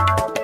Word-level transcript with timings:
ವಂದೇ 0.00 0.43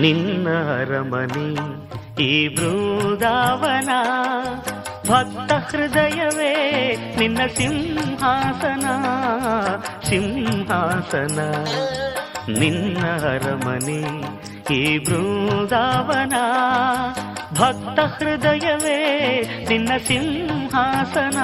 ನಿನ್ನ 0.00 0.48
ಅರಮನೆ 0.48 1.48
ಈ 2.22 2.48
ಬೃಂದಾವನ 2.48 3.88
ಭಕ್ತ 5.10 5.52
ಹೃದಯವೇ 5.52 6.54
ನಿನ್ನ 7.18 7.38
ಸಿಂಹಾಸನ 7.56 8.86
ಸಿಂಹಾಸನ. 10.08 11.38
ನಿನ್ನ 12.58 13.06
ಅರಮನೆ 13.06 14.00
ಈ 14.74 14.98
ಬೃಂದಾವನ 14.98 16.32
ಭಕ್ತ 17.58 18.00
ಹೃದಯವೇ 18.00 18.98
ನಿನ್ನ 19.68 19.90
ಸಿಂಹಾಸನ 20.06 21.38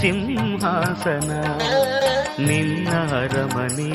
ಸಿಂಹಾಸನ. 0.00 1.30
ನಿನ್ನ 2.46 2.88
ಅರಮನೆ 3.22 3.92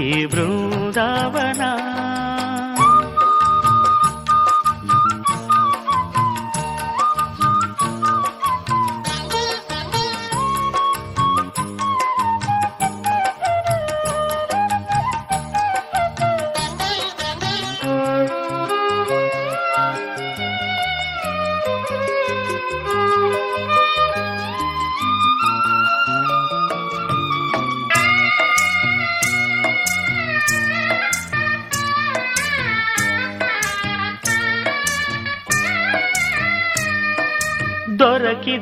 ಈ 0.00 0.26
ಬೃಂದಾವನ 0.26 1.62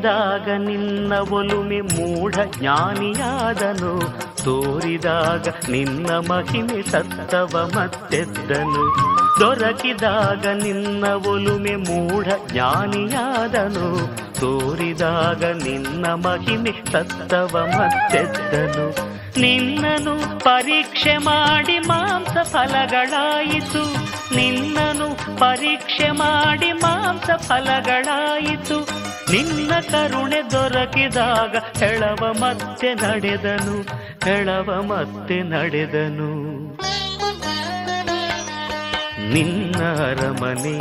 ದೊರಕಿದಾಗ 0.04 0.60
ನಿನ್ನ 0.60 1.12
ಒಲುಮೆ 1.12 1.80
ಮೂಢ 1.80 2.34
ಜ್ಞಾನಿಯಾದನು. 2.58 4.00
ತೋರಿದಾಗ 4.44 5.48
ನಿನ್ನ 5.70 6.10
ಮಹಿಮೆ 6.10 6.90
ಸತ್ತವ 6.90 7.70
ಮತ್ತೆದ್ದನು. 7.74 8.96
ದೊರಕಿದಾಗ 9.40 10.46
ನಿನ್ನ 10.46 11.04
ಒಲುಮೆ 11.06 11.76
ಮೂಢ 11.76 12.28
ಜ್ಞಾನಿಯಾದನು. 12.46 14.16
ತೋರಿದಾಗ 14.40 15.44
ನಿನ್ನ 15.44 16.06
ಮಹಿಮೆ 16.06 16.92
ಸತ್ತವ 16.92 17.66
ಮತ್ತೆದ್ದನು. 17.78 19.14
ನಿನ್ನನು 19.40 20.38
ಪರೀಕ್ಷೆ 20.38 21.16
ಮಾಡಿ 21.16 21.78
ಮಾಂಸ 21.78 22.52
ಫಲಗಳಾಯಿತು. 22.52 24.13
ನಿನ್ನನು 24.32 25.38
ಪರೀಕ್ಷೆ 25.38 26.10
ಮಾಡಿ 26.10 26.72
ಮಾಂಸ 26.72 27.30
ಫಲಗಳಾಯಿತು. 27.36 29.04
ನಿನ್ನ 29.32 29.70
ಕರುಣೆ 29.90 30.50
ದೊರಕಿದಾಗ 30.50 31.56
ಹೆಳವ 31.78 32.32
ಮತ್ತೆ 32.40 32.94
ನಡೆದನು, 32.94 33.82
ಹೆಳವ 34.24 34.82
ಮತ್ತೆ 34.82 35.42
ನಡೆದನು. 35.42 36.30
ನಿನ್ನ 39.32 39.84
ಅರಮನೆ 39.84 40.78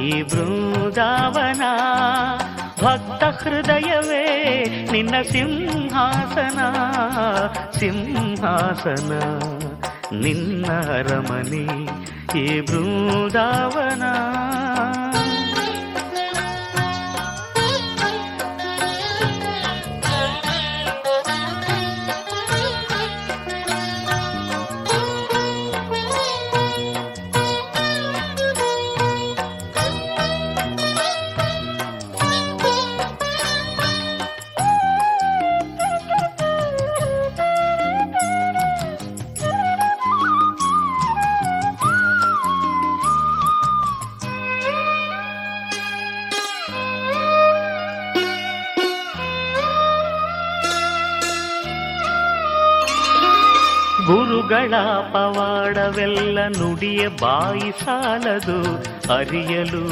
ಈ 0.00 0.22
ಬೃಂದಾವನ, 0.22 1.62
ಭಕ್ತ 2.84 3.24
ಹೃದಯವೇ 3.24 4.26
ನಿನ್ನ 4.92 5.14
ಸಿಂಹಾಸನ 5.22 6.58
ಸಿಂಹಾಸನ. 7.78 9.12
ನಿನ್ನ 10.18 10.66
ಅರಮನೆ 10.72 11.64
ಈ 12.36 12.60
ಬೃಂದಾವನ. 12.60 14.02
ಗುರುಗಳ 54.54 54.76
ಪವಾಡವೆಲ್ಲ 55.12 56.38
ನುಡಿಯ 56.46 57.08
ಬಾಯಿ 57.08 57.84
ಸಾಲದು. 57.84 58.76
ಅರಿಯಲು 59.14 59.86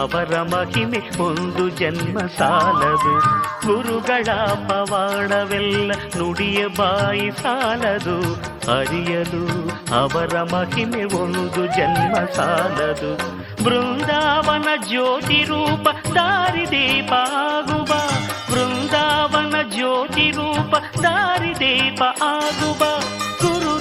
ಅವರ 0.00 0.42
ಮಹಿಮೆ 0.42 1.22
ಒಂದು 1.22 1.68
ಜನ್ಮ 1.68 2.18
ಸಾಲದು. 2.18 3.18
ಗುರುಗಳ 3.66 4.32
ಪವಾಡವೆಲ್ಲ 4.68 5.92
ನುಡಿಯ 5.92 6.66
ಬಾಯಿ 6.66 7.30
ಸಾಲದು. 7.30 8.34
ಅರಿಯಲು 8.78 9.68
ಅವರ 10.00 10.42
ಮಹಿಮೆ 10.42 11.04
ಒಂದು 11.04 11.66
ಜನ್ಮ 11.66 12.14
ಸಾಲದು. 12.36 13.16
ಬೃಂದಾವನ 13.64 14.68
ಜ್ಯೋತಿ 14.88 15.44
ರೂಪ 15.44 15.88
ದಾರಿದೀಪ 16.14 17.12
ಆಗುವ 17.12 17.94
ಬೃಂದಾವನ 18.52 19.54
ಜ್ಯೋತಿ 19.70 20.30
ರೂಪ 20.30 20.76
ದಾರಿದೀಪ 21.02 22.02
ಆಗುವ. 22.22 22.82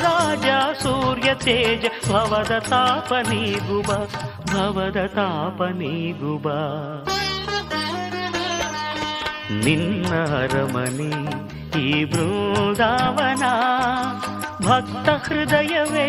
ಗುರುರಾಜ 0.01 0.47
ಸೂರ್ಯ 0.83 1.29
ತೇಜ, 1.35 1.83
ಭವದ 2.11 2.53
ತಾಪ 2.69 3.09
ನೀಗುವ, 3.29 3.89
ಭವದ 4.51 4.99
ತಾಪ 5.15 5.61
ನೀಗುವ. 5.63 6.45
ನಿನ್ನ 9.65 10.11
ಅರಮನೆ 10.41 11.11
ಈ 11.81 11.89
ಬೃಂದಾವನ, 12.05 13.43
ಭಕ್ತ 14.65 15.09
ಹೃದಯವೇ 15.25 16.07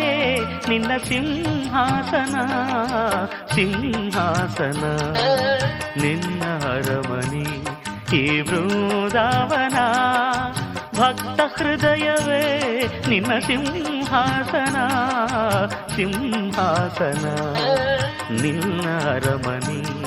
ನಿನ್ನ 0.68 0.92
ಸಿಂಹಾಸನ 1.08 2.36
ಸಿಂಹಾಸನ. 3.54 4.84
ನಿನ್ನ 6.02 6.42
ಅರಮನೆ 6.74 7.46
ಈ 8.16 8.24
ಬೃಂದಾವನ 8.42 9.78
ಭಕ್ತ 11.02 11.40
ಹೃದಯವೇ, 11.40 12.58
ನಿನ್ನ 13.08 13.38
ಸಿಂಹಾಸನ 13.38 14.88
ಸಿಂಹಾಸನ. 15.96 17.24
ನಿನ್ನ 18.42 18.98
ರಮಣಿ 18.98 20.04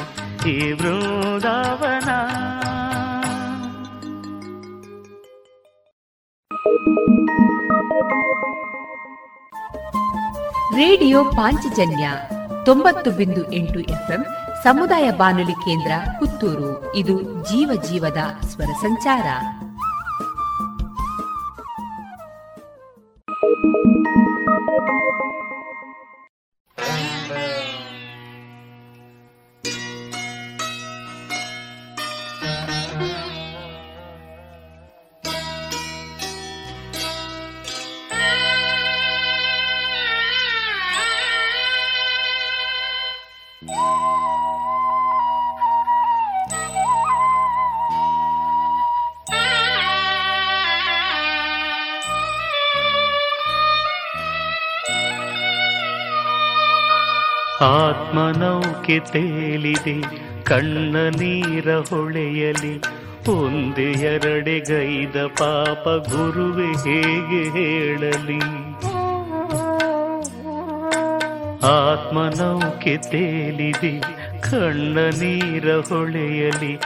ಈ 0.49 0.73
ಬೃಂದಾವನ. 0.73 2.09
ರೇಡಿಯೋ 10.75 11.25
ಪಾಂಚಜನ್ಯ 11.25 12.09
ತೊಂಬತ್ತು 12.65 13.11
ಬಿಂದು 13.11 13.51
ಎಂಟು 13.51 13.79
ಎಫ್ಎಂ, 13.79 14.25
ಸಮುದಾಯ 14.63 15.11
ಬಾನುಲಿ 15.11 15.53
ಕೇಂದ್ರ 15.53 15.91
ಪುತ್ತೂರು. 16.19 16.95
ಇದು 16.95 17.21
ಜೀವ 17.21 17.81
ಜೀವದ 17.89 18.45
ಸ್ವರ 18.45 18.73
ಸಂಚಾರ. 18.81 19.25
ಆತ್ಮನೌಕೆ 58.85 58.99
ತೇಲಿದೆ. 58.99 60.01
ಕಣ್ಣ 60.43 60.95
ನೀರ 60.97 61.73
ಹೊಳೆಯಲಿ. 61.73 62.81
ಎರಡೆ 63.91 64.59
ಗೈದ 64.59 65.17
ಪಾಪ 65.17 65.87
ಗುರುವೆ 65.87 66.67
ಹೇಗೆ 66.67 67.43
ಹೇಳಲಿ? 67.49 68.39
ಆತ್ಮನೌಕೆ 71.65 72.97
ತೇಲಿದೆ. 72.97 73.99
ಕಣ್ಣ 74.41 74.99
ನೀರ 74.99 75.71
ಹೊಳೆಯಲಿ. 75.73 76.79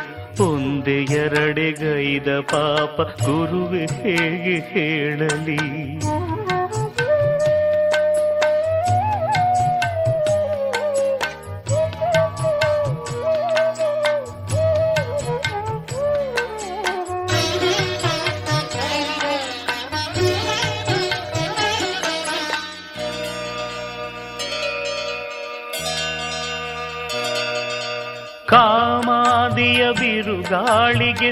ಎರಡೆ 1.03 1.71
ಗೈದ 1.71 2.39
ಪಾಪ 2.39 3.01
ಗುರುವೆ 3.01 3.85
ಹೇಗೆ 3.85 4.59
ಹೇಳಲಿ? 4.59 5.99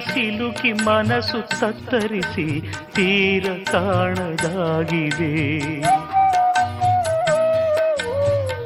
ಸಿಲುಕಿ 0.08 0.72
ಮನಸ್ಸು 0.86 1.40
ತತ್ತರಿಸಿ 1.54 2.48
ತೀರ 2.96 3.48
ಕಾಣದಾಗಿದೆ 3.72 5.32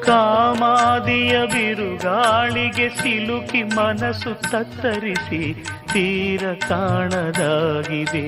ಕಾಮಾದಿಯ 0.05 1.33
ಬಿರುಗಾಳಿಗೆ 1.45 2.87
ಸಿಲುಕಿ 2.89 3.63
ಮನಸ್ಸು 3.75 4.33
ತತ್ತರಿಸಿ 4.51 5.41
ತೀರ 5.93 6.43
ಕಾಣದಾಗಿದೆ 6.67 8.25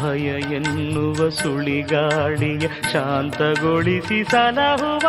ಭಯ 0.00 0.26
ಎನ್ನುವ 0.54 1.28
ಸುಳಿಗಾಳಿಯ 1.28 2.66
ಶಾಂತಗೊಳಿಸಿ 2.92 4.24
ಸಲಹುವ 4.30 5.06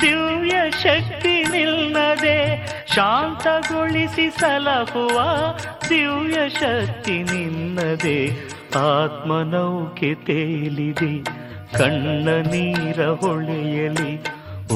ದಿವ್ಯ 0.00 0.70
ಶಕ್ತಿ 0.70 1.42
ನಿಲ್ಲದೆ 1.42 2.38
ಶಾಂತಗೊಳಿಸಿ 2.94 4.30
ಸಲಹುವ 4.40 5.18
ದಿವ್ಯ 5.88 6.48
ಶಕ್ತಿ 6.48 7.22
ನಿನ್ನದೆ 7.22 8.18
ಆತ್ಮನೌಕೆ 8.78 10.14
ತೇಲಿದೆ 10.14 11.40
ಕಣ್ಣ 11.78 12.28
ನೀರ 12.28 13.06
ಹೊಳೆಯಲಿ, 13.06 14.12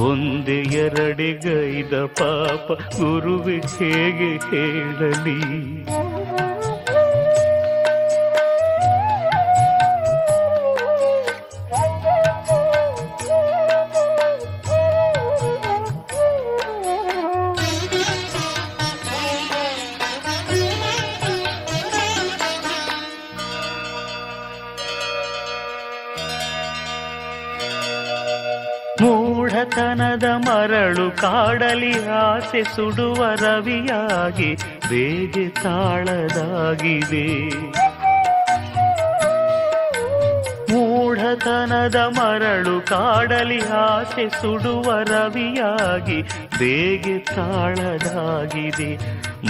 ಒಂದೆ 0.01 0.59
ಎರಡೆಗೈದ 0.79 2.05
ಪಾಪ 2.05 2.67
ಗುರುವೆ 2.73 3.57
ಹೇಗೆ 3.57 4.31
ಹೇಳಲಿ? 4.51 5.41
ಮರಳು 30.65 31.11
ಕಾಡಲಿ 31.17 32.07
ಆಸೆ 32.09 32.77
ಸುಡುವ 32.77 33.25
ರವಿಯಾಗಿ 33.35 34.55
ಬೇಗೆ 34.91 35.49
ತಾಳದಾಗಿದೆ. 35.49 37.27
ಮೂಢತನದ 40.73 41.95
ಮರಳು 41.95 42.87
ಕಾಡಲಿ 42.87 43.61
ಆಸೆ 43.69 44.29
ಸುಡುವ 44.41 45.03
ರವಿಯಾಗಿ 45.03 46.23
ಬೇಗೆ 46.59 47.19
ತಾಳದಾಗಿದೆ. 47.19 48.91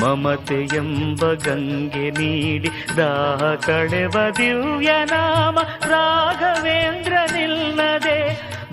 ಮಮತೆ 0.00 0.60
ಎಂಬ 0.76 1.32
ಗಂಗೆ 1.32 2.10
ನೀಡಿ 2.10 2.70
ದಾಹ 2.96 3.54
ಕಳೆವ 3.54 4.16
ದಿವ್ಯ 4.38 4.90
ನಾಮ 5.04 5.58
ರಾಘವೇಂದ್ರ 5.86 7.12
ನಿಲ್ಲದೆ 7.32 8.18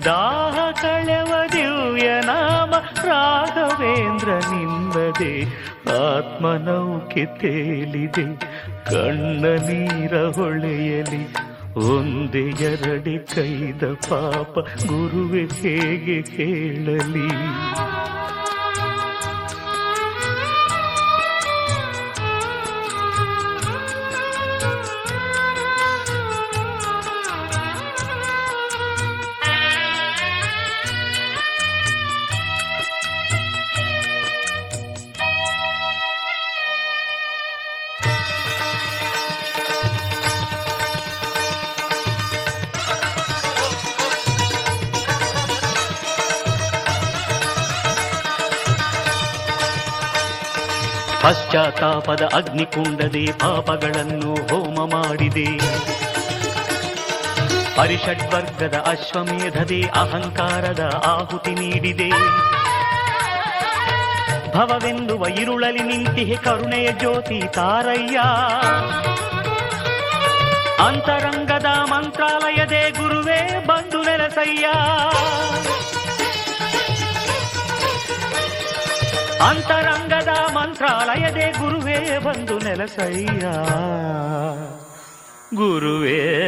ದಾಹ 0.06 0.56
ಕಳೆವ 0.82 1.32
ದಿವ್ಯ 1.52 2.08
ನಾಮ 2.20 2.72
ರಾಘವೇಂದ್ರ 3.08 4.30
ನಿಂಬದೆ 4.50 5.32
ಆತ್ಮನೌಕೆ 5.98 7.24
ತೇಲಿದೆ, 7.40 8.26
ಕಣ್ಣ 8.90 9.44
ನೀರ 9.68 10.14
ಹೊಳೆಯಲಿ, 10.36 11.22
ಒಂದೇ 11.92 12.44
ಎರಡೆ 12.70 13.16
ಕೈದ 13.34 13.84
ಪಾಪ 14.08 14.54
ಗುರುವೆ 14.88 15.44
ಹೇಗೆ 15.60 16.18
ಹೇಳಲಿ 16.34 17.28
ಪಶ್ಚಾತ್ತಾಪದ 51.32 52.30
ಅಗ್ನಿಕುಂಡದೆ 52.34 53.26
ಪಾಪಗಳನ್ನು 53.26 54.34
ಹೋಮ 54.34 54.90
ಮಾಡಿದೆ. 54.90 55.58
ಪರಿಷಡ್ವರ್ಗದ 57.76 58.84
ಅಶ್ವಮೇಧದೆ 58.86 59.82
ಅಹಂಕಾರದ 59.82 61.02
ಆಹುತಿ 61.06 61.50
ನೀಡಿದೆ. 61.50 62.10
ಭವವೆನ್ನುವ 64.52 65.26
ಇರುಳಲಿ 65.28 65.82
ನಿಂತಿಹೆ 65.82 66.36
ಕರುಣೆಯ 66.36 66.92
ಜ್ಯೋತಿ 66.92 67.48
ತಾರಯ್ಯ. 67.48 68.20
ಅಂತರಂಗದ 70.84 71.66
ಮಂತ್ರಾಲಯದೇ 71.66 72.90
ಗುರುವೇ 72.90 73.64
ಬಂದು 73.66 74.02
ನೆಲಸಯ್ಯ. 74.02 74.66
ಅಂತರಂಗದ 79.48 80.54
ಮಂತ್ರಾಲಯದೇ 80.54 81.52
ಗುರುವೇ 81.52 82.18
ಬಂದು 82.24 82.58
ನೆಲಸಯ್ಯ. 82.58 83.46
ಗುರುವೇ. 85.56 86.38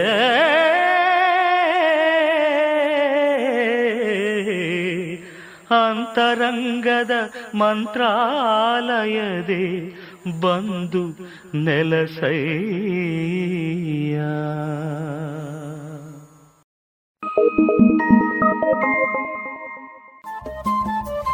ಅಂತರಂಗದ 5.71 7.11
ಮಂತ್ರಾಲಯದೇ 7.55 9.95
ಬಂದು 10.41 11.19
ನೆಲಸಯ್ಯ. 11.65 14.21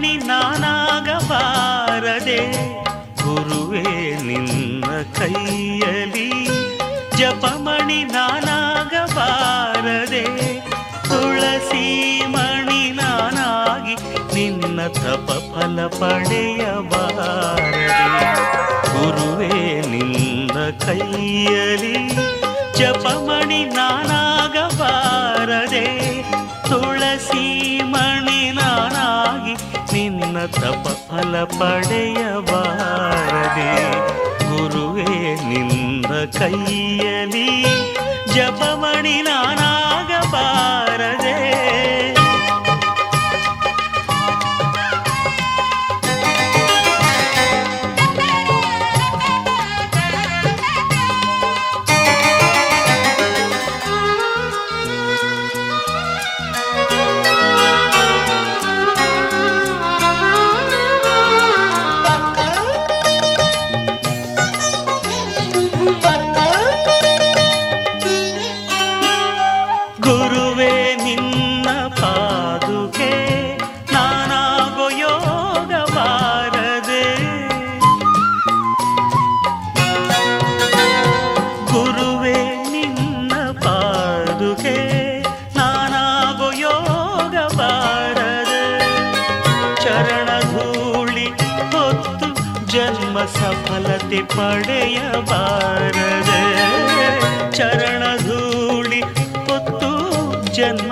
ಜಪಮಣಿ 0.00 0.16
ನಾನಾಗಬಾರದೆ. 0.16 2.40
ಗುರುವೇ, 3.22 3.82
ನಿನ್ನ 4.22 4.84
ಕೈಯಲಿ 5.18 6.48
ಜಪಮಣಿ 7.18 8.04
ನಾನಾಗಬಾರದೆ. 8.04 10.24
ತುಳಸಿ 11.08 12.22
ಮಣಿ 12.26 12.90
ನಾನಾಗಿ 12.90 13.94
ನಿನ್ನ 14.34 14.86
ತಪ 14.86 15.28
ಫಲ 15.54 15.86
ಪಡೆಯಬಾರದೆ. 15.86 18.00
ಗುರುವೇ, 18.92 19.80
ನಿನ್ನ 19.80 20.70
ಕೈಯಲಿ 20.70 22.08
ಜಪಮಣಿ 22.78 23.64
ನಾನಾಗಬಾರದೆ. 23.64 25.86
ತುಳಸಿ 26.68 27.80
ಮಣಿ 27.84 28.50
ನಾನಾಗಿ 28.50 29.69
ನಿನ್ನ 30.00 30.46
ತಪ 30.46 30.88
ಫಲ 31.06 31.44
ಪಡೆಯಬಾರದೆ 31.44 32.02
ಗುರುವೇ 34.50 35.36
ನಿನ್ನ 35.48 36.06
ಕೈಯಲಿ 36.38 37.48
ಜಪಮಣಿ 38.34 39.22
ನಾನಾಗಬಾರದೆ. 39.22 41.36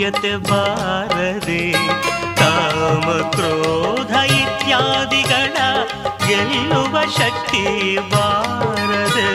ಯೋಗ್ಯತೆ 0.08 0.32
ಬಾರದೆ 0.48 1.62
ಕಾಮ 2.39 3.06
ಕ್ರೋಧ 3.32 4.12
ಇತ್ಯಾದಿಗಳ 4.36 5.56
ಗೆಲ್ಲುವ 6.26 6.96
ಶಕ್ತಿ 7.15 7.63
ಬಾರದೆ 8.13 9.26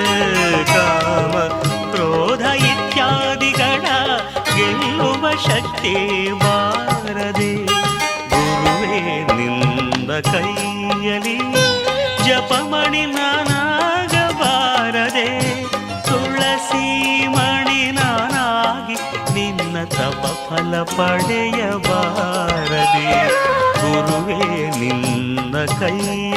ಕಾಮ 0.70 1.34
ಕ್ರೋಧ 1.92 2.44
ಇತ್ಯಾದಿಗಳ 2.70 3.86
ಗೆಲ್ಲುವ 4.50 5.32
ಶಕ್ತಿ 5.48 5.94
ಬಾರದೆ 6.44 7.52
ಗುರುವೇ 8.32 9.00
ನಿಂದ 9.32 10.10
ಕೈಯಲಿ 10.30 11.38
ಜಪಮಣಿ 12.26 13.04
ನಾನಾಗಬಾರದೆ 13.10 13.49
ಫಲ 20.50 20.76
ಪಡೆಯಬಾರದೆ 20.96 21.98
ಗುರುವೇ 23.80 24.38
ನಿನ್ನ 24.80 25.54
ಕೈಯಲಿ 25.80 26.29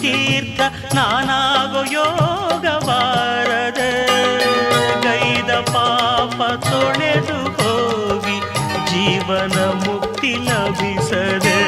ತೀರ್ಥ 0.00 0.60
ನಾನಾಗೋ 0.94 1.82
ಯೋಗ 1.92 2.66
ಬಾರದೆ 2.86 3.90
ಗೈದ 5.02 5.52
ಪಾಪ 5.72 6.38
ತೊಳೆದು 6.66 7.38
ಹೋಗಿ 7.58 8.36
ಜೀವನ 8.90 9.56
ಮುಕ್ತಿ 9.84 10.32
ಲಭಿಸದೆ 10.46 11.58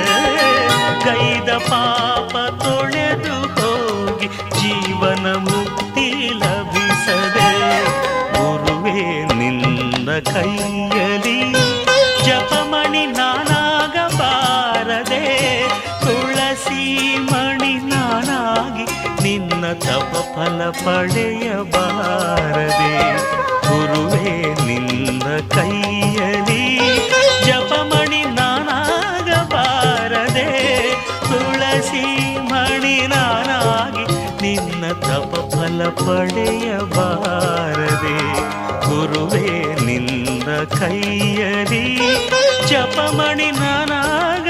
ಗೈದ 1.04 1.50
ಪಾಪ 1.68 2.34
ತೊಳೆದು 2.64 3.36
ಹೋಗಿ 3.56 4.28
ಜೀವನ 4.60 5.26
ಮುಕ್ತಿ 5.40 6.06
ಲಭಿಸದೆ, 6.34 7.48
ಗುರುವೇ 8.34 8.98
ನಿನ್ನ 9.34 10.18
ಕೈಯಲಿ 10.32 11.29
ನಿನ್ನ 19.30 19.72
ತಪ 19.72 20.12
ಫಲ 20.36 20.70
ಪಡೆಯಬಾರದೆ. 20.70 21.72
ಗುರುವೇ, 23.68 24.54
ನಿನ್ನ 24.66 25.22
ಕೈಯಲಿ 25.48 26.78
ಜಪಮಣಿ 27.46 28.24
ನಾನಾಗಬಾರದೆ. 28.24 29.52
ತುಳಸಿ 31.20 32.38
ಮಣಿ 32.38 33.06
ನಾನಾಗಿ 33.06 34.04
ನಿನ್ನ 34.42 34.92
ತಪ 34.92 35.56
ಫಲ 35.56 35.88
ಪಡೆಯಬಾರದೆ. 35.88 36.98
ಗುರುವೇ, 38.88 39.74
ನಿನ್ನ 39.84 40.64
ಕೈಯಲಿ 40.64 41.96
ಜಪಮಣಿ 42.68 43.50
ನಾನಾಗಬಾರದೆ 43.50 44.49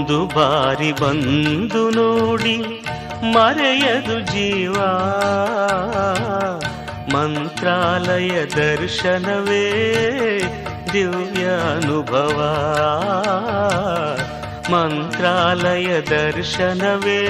ಒಂದು 0.00 0.18
ಬಾರಿ 0.28 0.90
ಬಂದು 0.98 1.80
ನೋಡಿ 1.90 2.54
ಮರೆಯದು 3.32 4.14
ಜೀವ 4.30 4.76
ಮಂತ್ರಾಲಯ 7.14 8.34
ದರ್ಶನವೇ 8.54 9.66
ದಿವ್ಯ 10.92 11.44
ಅನುಭವ 11.72 12.38
ಮಂತ್ರಾಲಯ 14.72 15.90
ದರ್ಶನವೇ 16.10 17.20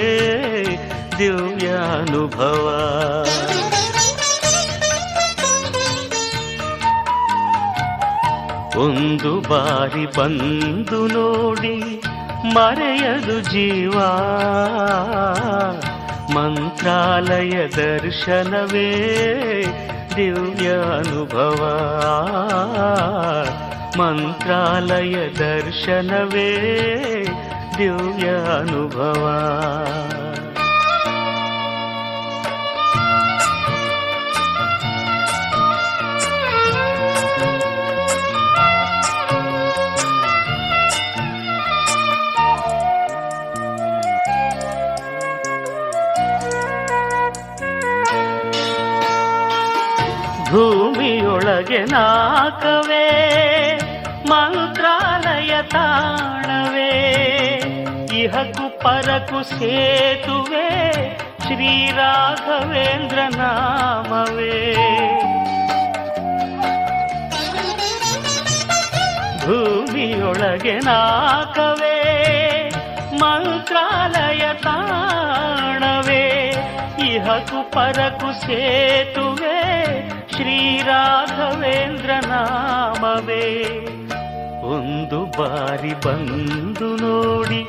ದಿವ್ಯ 1.19 1.71
ಅನುಭವ 1.97 2.67
ಒಂದು 8.81 9.33
ಬಾರಿ 9.49 10.07
ಬಂದು 10.17 11.01
ನೋಡಿ 11.15 11.77
ಮರೆಯದು 12.45 13.41
ಜೀವ. 13.41 13.93
ಮಂತ್ರಾಲಯ 16.35 17.69
ದರ್ಶನವೇ 17.69 18.91
ದಿವ್ಯ 20.17 20.69
ಅನುಭವ 20.71 21.65
ಮಂತ್ರಾಲಯ 23.99 25.15
ದರ್ಶನವೇ 25.29 26.51
ದಿವ್ಯ 27.79 28.29
ಭೂಮಿಯೊಳಗೆ 50.51 51.85
ನಾಕವೇ, 51.85 53.07
ಮಂತ್ರಾಲಯ 54.29 55.63
ತಾಣವೇ. 55.63 56.93
ಇಹಕು 58.19 58.79
ಪರಕು 58.79 59.43
ಸೇತುವೆ 59.51 60.69
ಶ್ರೀರಾಘವೇಂದ್ರ 61.43 63.19
ನಾಮವೇ 63.37 64.75
ಭೂಮಿಯೊಳಗೆ 69.45 70.79
ನಾಕವೇ, 70.79 71.97
ಮಂತ್ರಾಲಯ 73.21 74.43
ತಾಣವೇ. 74.63 76.25
ಇಹಕು 77.09 77.71
ಪರಕು 77.71 78.41
ಸೇತುವೆ 78.41 79.90
ಶ್ರೀರಾಘವೇಂದ್ರ 80.41 82.11
ನಾಮವೇ 82.29 83.47
ಒಂದು 84.69 85.19
ಬಾರಿ 85.37 85.93
ಬಂದು 86.05 86.89
ನೋಡಿ 87.03 87.61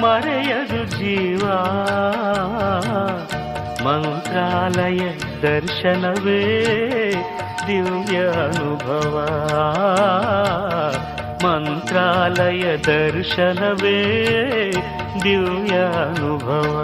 ಮರೆಯದು 0.00 0.80
ಜೀವ 0.94 1.44
ಮಂತ್ರಾಲಯ 3.86 5.00
ದರ್ಶನವೇ 5.42 6.42
ದಿವ್ಯ 7.66 8.18
ಅನುಭವ 8.44 9.16
ಮಂತ್ರಾಲಯ 11.44 12.66
ದರ್ಶನವೇ 12.86 13.98
ದಿವ್ಯ 15.24 15.76
ಅನುಭವ 16.02 16.74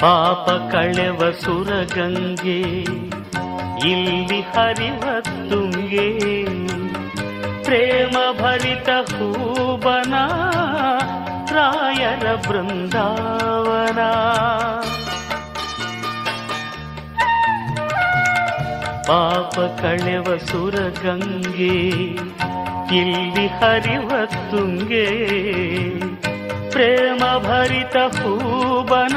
ಪಾಪ 0.00 0.50
ಕಳೆವ 0.72 1.30
ಸುರಗಂಗೆ, 1.32 2.60
ಇಲ್ಲಿ 3.88 4.40
ಹರಿವ 4.40 5.04
ತುಂಗೆ 5.20 6.08
ಪ್ರೇಮ 7.64 8.16
ಭರಿತ 8.40 8.88
ಹೂಬನ, 8.88 10.14
ರಾಯರ 11.54 12.26
ಬೃಂದಾವನ. 12.48 14.00
ಪಾಪ 19.08 19.54
ಕಳೆವ 19.82 20.38
ಸುರಗಂಗೆ, 20.38 21.76
ಇಲ್ಲಿ 22.96 23.46
ಹರಿವ 23.46 24.10
ತುಂಗೆ 24.50 25.06
ಪ್ರೇಮ 26.76 27.24
ಭರಿತ 27.44 27.96
ಹೂಬನ 28.16 29.16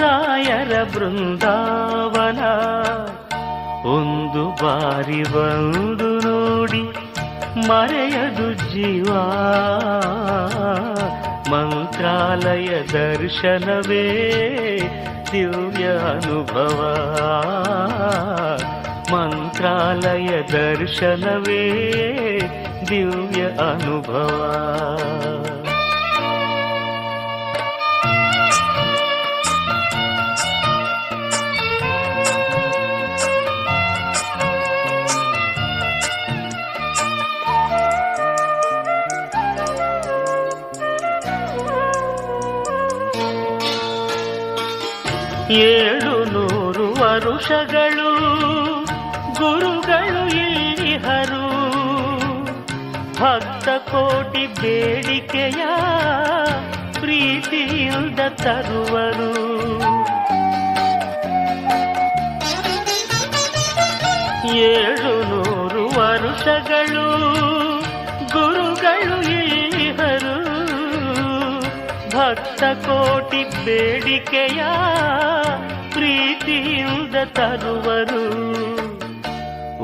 ರಾಯರ 0.00 0.72
ಬೃಂದಾವನ 0.92 2.40
ಒಂದು 3.92 4.42
ಬಾರಿ 4.60 5.22
ಬಂದು 5.34 6.10
ನೋಡಿ 6.26 6.82
ಮರೆಯದು 7.68 8.48
ಜೀವ 8.66 9.08
ಮಂತ್ರಾಲಯ 11.52 12.70
ದರ್ಶನವೇ 12.92 14.04
ದಿವ್ಯ 15.32 15.86
ಅನುಭವ 16.10 16.78
ಮಂತ್ರಾಲಯ 19.12 20.30
ದರ್ಶನವೇ 20.52 21.64
ದಿವ್ಯ 22.90 23.40
ಅನುಭವ 23.64 24.36
ಏಳು 45.50 46.24
ನೂರು 46.24 47.02
ವರುಷಗಳು 47.02 48.10
ಗುರುಗಳು 49.38 50.36
ಇಲ್ಲಿಹರು 50.36 51.46
ಭಕ್ತ 53.20 53.68
ಕೋಟಿ 53.68 54.46
ಬೇಡಿಕೆಯ 54.46 55.62
ಪ್ರೀತಿಯಿಂದ 57.00 58.20
ತರುವರು. 58.30 59.30
ಏಳು 64.54 65.24
ನೂರು 65.28 66.00
ವರುಷಗಳು 66.00 67.06
ಗುರುಗಳು 68.32 69.22
ಇಲ್ಲಿಹರು 69.22 70.36
ಭಕ್ತ 72.10 72.62
ಕೋಟಿ 72.62 73.49
ಬೇಡಿಕೆಯ 73.64 74.62
ಪ್ರೀತಿಯಿಂದ 75.92 77.14
ತರುವರು. 77.24 78.26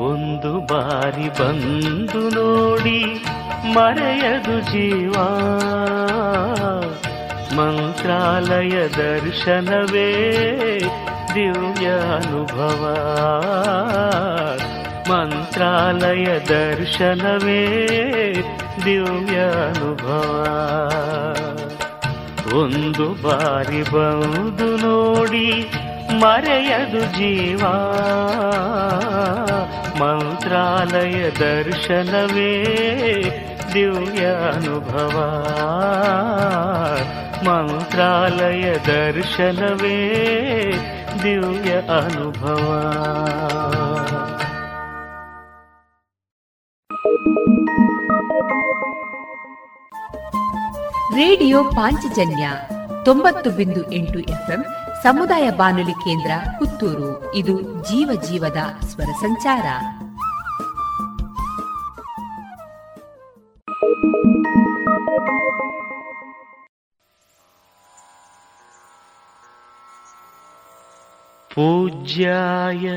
ಒಂದು 0.01 0.59
ಬಾರಿ 0.59 1.29
ಬಂದು 1.29 2.29
ನೋಡಿ 2.29 3.25
ಮರೆಯದು 3.73 4.59
ಜೀವ. 4.59 5.13
ಮಂತ್ರಾಲಯ 7.55 8.87
ದರ್ಶನವೇ 8.87 10.09
ದಿವ್ಯ 11.35 11.87
ಅನುಭವ 11.87 12.81
ಮಂತ್ರಾಲಯ 15.09 16.25
ದರ್ಶನವೇ 16.39 17.61
ದಿವ್ಯ 18.85 19.37
ಅನುಭವ 19.39 20.43
ಒಂದು 22.53 23.05
ಬಾರಿ 23.23 23.81
ಬಂದು 23.91 24.67
ನೋಡಿ 24.77 25.47
ಮರೆಯದು 26.21 27.01
ಜೀವ 27.17 27.61
ಮಂತ್ರಾಲಯ 30.01 31.19
ದರ್ಶನವೇ 31.39 32.53
ದಿವ್ಯ 33.73 34.23
ಅನುಭವ 34.49 35.15
ಮಂತ್ರಾಲಯ 37.47 38.67
ದರ್ಶನವೇ 38.87 39.97
ದಿವ್ಯ 41.23 41.73
ಅನುಭವ 41.97 42.67
ರೇಡಿಯೋ 51.16 51.64
ಪಾಂಚಜನ್ಯ 51.64 52.48
ತೊಂಬತ್ತು 53.04 53.50
ಬಿಂದು 53.50 53.92
ಎಂಟು 53.92 54.18
ಎಫ್ಎಂ 54.18 54.64
ಸಮುದಾಯ 55.02 55.50
ಬಾನುಲಿ 55.50 55.92
ಕೇಂದ್ರ 55.92 56.30
ಪುತ್ತೂರು 56.58 57.34
ಇದು 57.34 57.82
ಜೀವ 57.82 58.22
ಜೀವದ 58.22 58.80
ಸ್ವರ 58.80 59.04
ಸಂಚಾರ 59.04 59.62
पूज्याय 71.50 72.88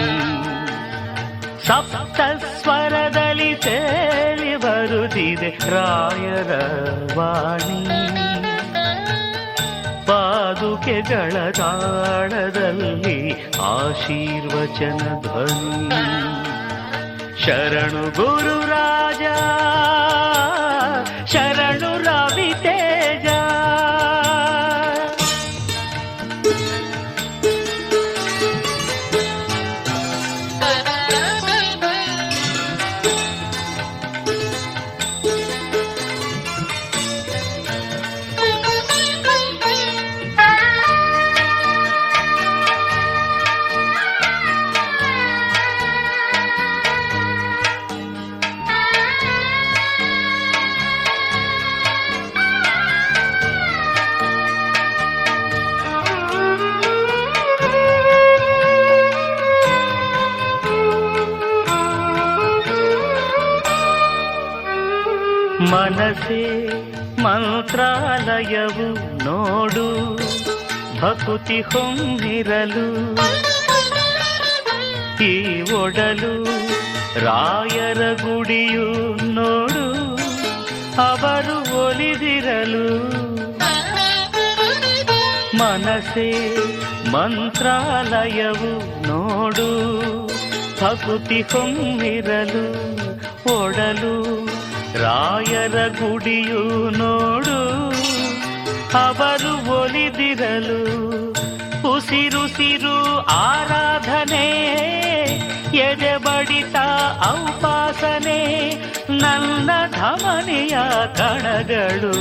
ಸಪ್ತ 1.68 2.22
ಸ್ವರದಲ್ಲಿ 2.62 3.56
ತೇಲಿ 3.56 4.56
ಬರುತ್ತಿದೆ 4.56 5.50
ರಾಯರ 5.50 6.52
ವಾಣಿ. 7.18 8.19
ಪಾದುಕೆಗಳ 10.90 11.36
ತಾಳದಲ್ಲಿ 11.52 13.18
ಆಶೀರ್ವಚನ 13.70 15.02
ಧ್ವನಿ 15.22 16.06
ಶರಣು 17.44 18.04
ಗುರು 18.16 18.56
ಮಂತ್ರಾಲಯವು 67.70 68.86
ನೋಡು, 69.24 69.86
ಭಕುತಿ 71.02 71.62
ಹೊಮ್ಮಿರಲು 71.62 72.86
ಈ 75.24 75.62
ಒಡಲು, 75.72 76.34
ರಾಯರ 77.26 78.02
ಗುಡಿಯು 78.14 78.88
ನೋಡು, 79.34 79.86
ಅವರು 81.02 81.58
ಒಲಿದಿರಲು. 81.86 82.88
ಮನಸೆ 85.58 86.30
ಮಂತ್ರಾಲಯವು 87.12 88.74
ನೋಡು, 89.08 89.70
ಭಕುತಿ 90.82 91.42
ಹೊಮ್ಮಿರಲು 91.42 92.66
ಒಡಲು. 93.60 94.39
ರಾಯರ 94.96 95.88
ಗುಡಿಯು 95.88 96.64
ನೋಡು, 96.98 97.58
ಅವರು 98.98 99.54
ಒಲಿದಿರಲು 99.72 100.80
ಉಸಿರುಸಿರು 101.90 103.18
ಆರಾಧನೆ 103.18 104.46
ಎದೆ 105.78 106.18
ಬಡಿತ 106.18 106.76
ಔಪಾಸನೆ, 107.30 108.40
ನನ್ನ 109.10 109.70
ಧಮನೆಯ 109.92 110.78
ಕಣಗಳು 111.16 112.16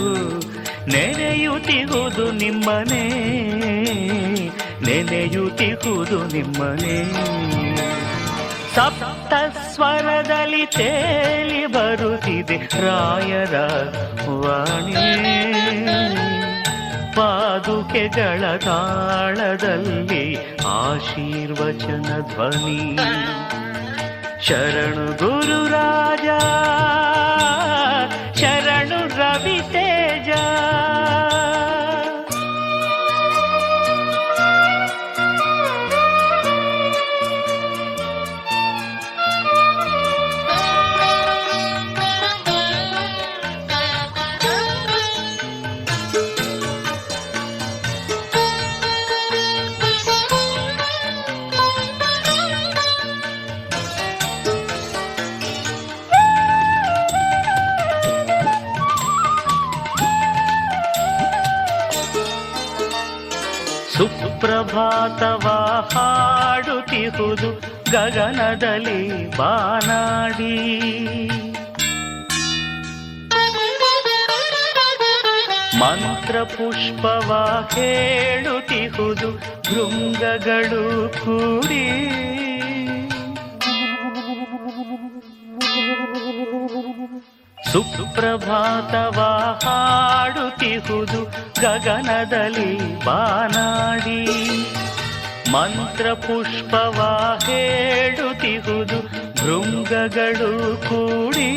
ನೆನೆಯುತ್ತಿಹುದು 0.87 2.33
ನಿಮ್ಮನೆ 2.33 3.05
ನೆನೆಯುತ್ತಿಹುದು 4.85 6.19
ನಿಮ್ಮನೆ. 6.27 6.97
ಸಪ್ತ 8.75 9.33
ಸ್ವರದಲ್ಲಿ 9.79 10.67
ತೇಲಿ 10.67 11.67
ಬರುತ್ತಿದೆ 11.67 12.57
ರಾಯರ 12.57 13.55
ವಾಣಿ. 14.29 14.95
ಪಾದುಕೆಗಳ 17.17 18.57
ತಾಳದಲ್ಲಿ 18.57 20.37
ಆಶೀರ್ವಚನ 20.67 22.21
ಧ್ವನಿ. 22.21 22.99
ಶರಣು 24.47 25.19
ಗುರು 25.19 25.69
ಸುಪ್ರಭಾತವ 64.79 65.47
ಹಾಡುತ್ತಿಹುದು 65.99 67.51
ಗಗನದಲ್ಲಿ 67.93 69.31
ಬಾನಾಡಿ. 69.37 70.57
ಮಂತ್ರ 75.79 76.43
ಪುಷ್ಪವ 76.43 77.31
ಹೇಳುತ್ತಿಹುದು 77.75 79.31
ಭೃಂಗಗಳು 79.39 81.09
ಕೂಡಿ. 81.09 81.89
ಸುಪ್ರಭಾತವ 87.73 89.21
ಹಾಡುತ್ತಿಹುದು 89.69 91.25
ಗಗನದಲ್ಲಿ 91.61 93.05
ಬಾನಾಡಿ. 93.05 94.27
ಮಂತ್ರ 95.53 96.13
ಪುಷ್ಪವ 96.13 97.01
ಹೇಳುತ್ತಿಹುದು 97.47 98.99
ಭೃಂಗಗಳು 99.35 100.77
ಕೂಡಿ. 100.89 101.53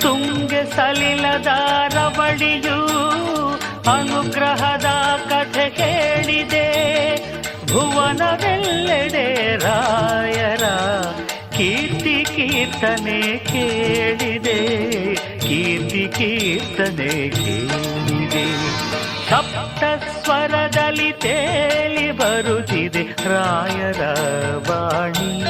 ತುಂಗೆ 0.00 0.76
ಸಲಿಲದ 0.76 1.46
ರವಳಿಯು 1.94 2.78
ಅನುಗ್ರಹದ 3.92 4.86
ಕಥೆ 5.28 5.70
ಕೇಳಿದೆ 5.70 6.66
ಭುವನವೆಲ್ಲೆಡೆ 7.72 9.56
ರಾಯರ 9.56 10.62
ಕೀರ್ತಿ 11.56 12.24
ಕೀರ್ತನೆ 12.36 13.38
ಕೇಳಿದೆ. 13.38 14.58
ಕೀರ್ತಿ 15.14 16.08
ಕೀರ್ತನೆ 16.14 17.28
ಕೇಳಿದೆ. 17.30 18.46
ಸಪ್ತ 19.30 19.84
ಸ್ವರದಲ್ಲಿ 20.24 21.12
ತೇಲಿ 21.12 22.12
ಬರುತ್ತಿದೆ 22.12 23.02
ರಾಯರ 23.02 24.02
ಬಾಣಿ 24.68 25.44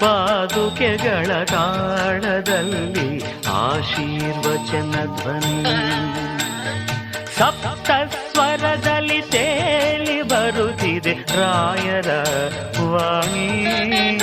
ಪಾದುಕೆಗಳ 0.00 1.44
ತಾಳದಲ್ಲಿ 1.44 3.22
ಆಶೀರ್ವಚನ 3.46 5.16
ಧ್ವನಿ. 5.16 5.64
ಸಪ್ತ 7.38 7.90
ಸ್ವರದಲ್ಲಿ 8.32 9.20
ತೇಲಿ 9.20 9.53
ಬರುತ್ತಿದೆ 10.94 11.36
ರಾಯರ 11.36 12.08
ವಾಣಿ. 12.80 14.18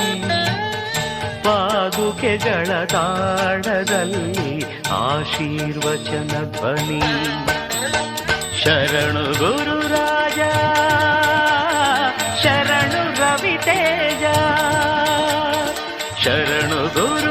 ಪಾದುಕೆಗಳ 1.44 2.86
ತಾಡದಲ್ಲಿ 2.86 4.64
ಆಶೀರ್ವಚನ 4.92 6.52
ಧ್ವನಿ. 6.52 7.02
ಶರಣು 8.64 9.24
ಗುರು 9.24 9.80
ರಾಜ, 9.88 10.40
ಶರಣು 12.44 13.04
ರವಿ 13.22 13.58
ತೇಜ 13.64 14.24
ಶರಣು 16.24 16.82
ಗುರು 16.94 17.31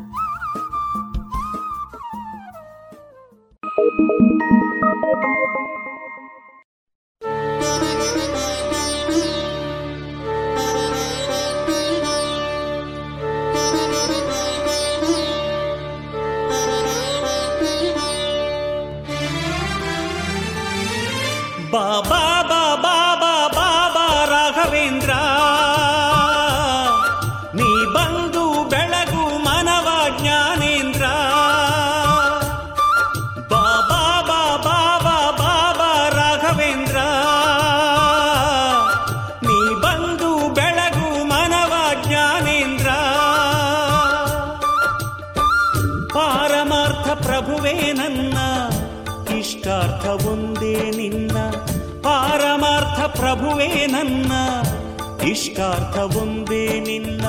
ಒಂದೇ 56.03 56.79
ನಿನ್ನ 56.79 57.25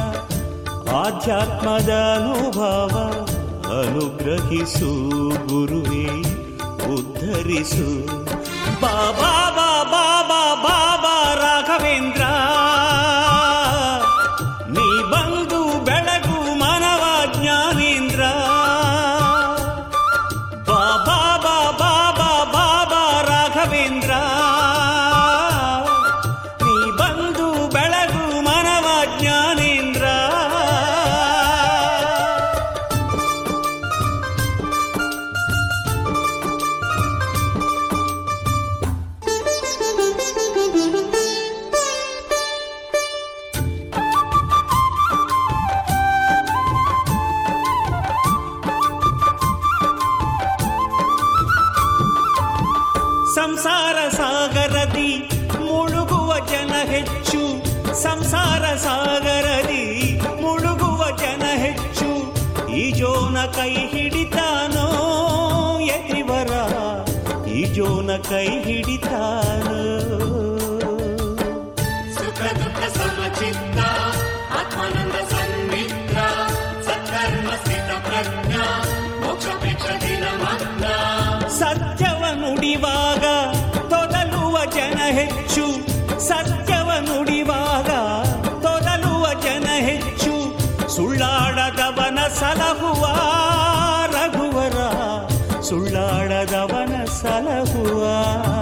ಆಧ್ಯಾತ್ಮದ 0.97 1.89
ಅನುಭವ 2.17 3.13
ಅನುಗ್ರಹಿಸು 3.65 4.91
ಗುರುವೇ 5.47 6.21
ಉದ್ಧರಿಸು. 6.95 8.07
ಬಾಬಾ 8.81 9.51
ಬಾಬಾ 9.51 9.85
ಬಾಬಾ 9.85 10.55
ಬಾಬಾ 10.55 11.13
ಕೈ 68.33 68.49
ಹಿಡಿತ 68.67 69.12
love. 98.03 98.62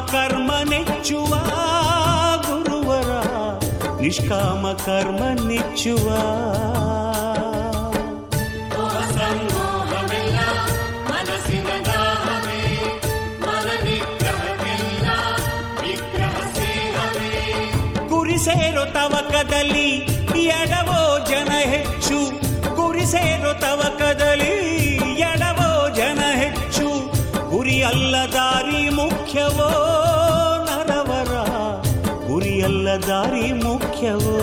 ಕರ್ಮ 0.00 0.50
ನೆಚ್ಚುವ 0.64 1.32
ಗುರುವರ 2.46 3.10
ನಿಷ್ಕಾಮ 4.00 4.72
ಕರ್ಮ 4.84 5.22
ನೆಚ್ಚುವ 5.48 6.08
ದಾರಿ 33.08 33.46
ಮುಖ್ಯವೋ 33.64 34.36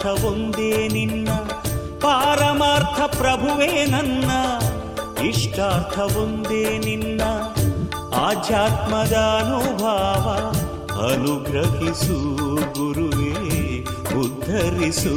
ಪರಮಾರ್ಥ 0.00 0.24
ಒಂದೇ 0.24 0.88
ನಿನ್ನ 0.88 1.30
ಪಾರಮಾರ್ಥ 2.00 3.00
ಪ್ರಭುವೇ 3.16 3.72
ನನ್ನ 3.90 4.30
ಇಷ್ಟಾರ್ಥ 5.28 5.98
ಒಂದೇ 6.16 6.62
ನಿನ್ನ 6.78 7.22
ಆಧ್ಯಾತ್ಮದ 8.20 9.16
ಅನುಭವ 9.40 9.84
ಅನುಗ್ರಹಿಸು 11.08 12.16
ಗುರುವೇ 12.78 13.34
ಉದ್ಧರಿಸು. 14.22 15.16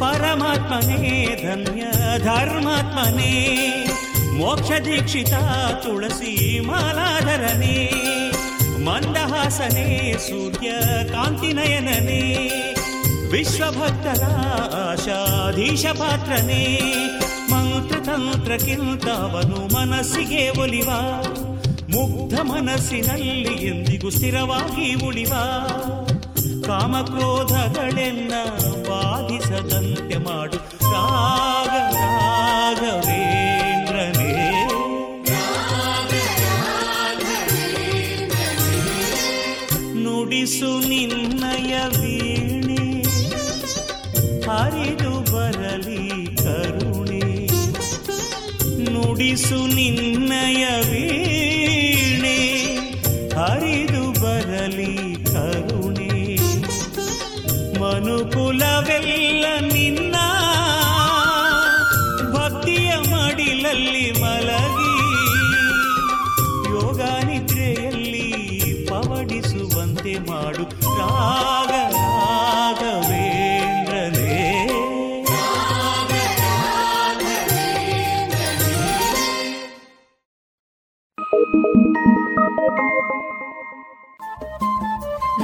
ಪರಮಾತ್ಮನೇ 0.00 1.36
ಧನ್ಯ 1.42 1.82
ಧರ್ಮಾತ್ಮನೇ 2.18 3.34
ಮೋಕ್ಷ 4.36 4.70
ದೀಕ್ಷಿತ 4.84 5.34
ತುಳಸಿ 5.84 6.60
ಮಾಲಾಧರನೇ 6.60 7.90
ಮಂದಹಾಸನೇ 8.84 10.18
ಸೂರ್ಯ 10.28 10.70
ಕಾಂತಿನಯನನೇ 11.12 12.22
ವಿಶ್ವಭಕ್ತರ 13.30 14.22
ಆಶಾಧೀಶ 14.82 15.86
ಪಾತ್ರನೇ 15.98 16.64
ಮಂತ್ರತಂತ್ರಕ್ಕಿಂತವನು 17.52 19.74
ಮನಸ್ಸಿಗೆ 19.74 20.60
ಒಲಿವ 20.60 20.90
ಮುಗ್ಧ 21.88 22.34
ಮನಸ್ಸಿನಲ್ಲಿ 22.42 23.68
ಎಂದಿಗೂ 23.68 24.10
ಸ್ಥಿರವಾಗಿ 24.10 25.06
ಉಳಿವ 25.06 25.32
ಕಾಮಕ್ರೋಧಗಳೆನ್ನ 26.67 28.33
ಬಾಧಿಸದಂತೆ 28.89 30.17
ಮಾಡು. 30.17 30.57
ರಾಗ 30.91 31.95
ರಾಘವೇಂದ್ರನೇ. 31.95 33.03
ನುಡಿಸು 40.03 40.87
ನಿನ್ನಯ 40.87 41.75
ವೀಣೆ. 41.99 43.01
ಹರಿದು 44.49 45.35
ಬರಲಿ 45.35 46.35
ಕರುಣೆ. 46.35 47.47
ನುಡಿಸು 48.91 49.75
ನಿನ್ನಯ 49.75 50.65
ವೀಣೆ. 50.65 51.56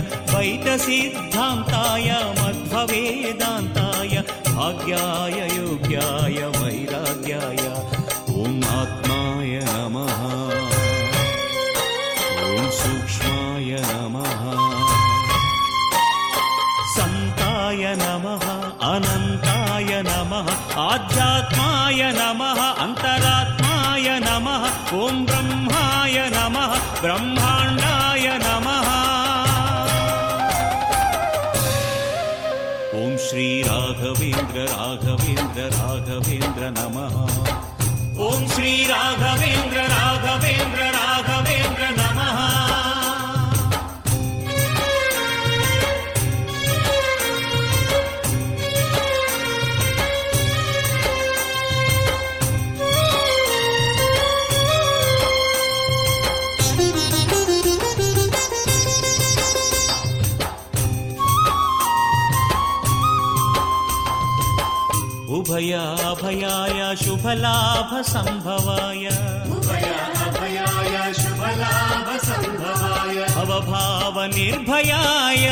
वैदसिद्धान्ताय 0.00 2.08
मध्ववेदान्ताय 2.38 4.14
भाग्याय 4.48 5.38
योग्याय 5.56 6.38
वैराग्याय। 6.56 7.62
ॐ 8.30 8.64
आत्माय 8.64 9.54
नमः। 9.68 10.20
ॐ 12.44 12.70
सूक्ष्माय 12.70 13.70
नमः। 13.90 14.42
सन्ताय 16.96 17.82
नमः 17.98 18.44
अनन्ताय 18.94 20.02
नमः 20.02 20.46
आध्यात्माय 20.78 22.12
नमः 22.12 22.60
अन्तरात्माय 22.84 24.08
नमः 24.18 24.62
ॐ 24.94 25.24
ब्रह्माय 25.26 26.16
नमः 26.34 26.70
ब्रह्माण्डाय 27.00 27.43
राघवेन्द्र 35.56 35.66
राघवेन्द्र 35.70 36.68
नमः। 36.76 37.14
ॐ 38.26 38.46
श्रीराघवेन्द्र 38.54 39.78
राघवेन्द्र 39.78 39.82
राघवेन्द्र 39.92 40.93
शुभलाभसम्भवाय 67.02 69.06
उभयाभयाय 69.56 71.12
शुभलाभसम्भवाय 71.20 73.18
भवभावनिर्भयाय 73.36 75.46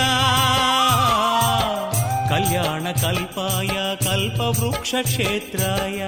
कल्याणकल्पाय 2.33 3.73
कल्पवृक्षक्षेत्राय 4.05 5.99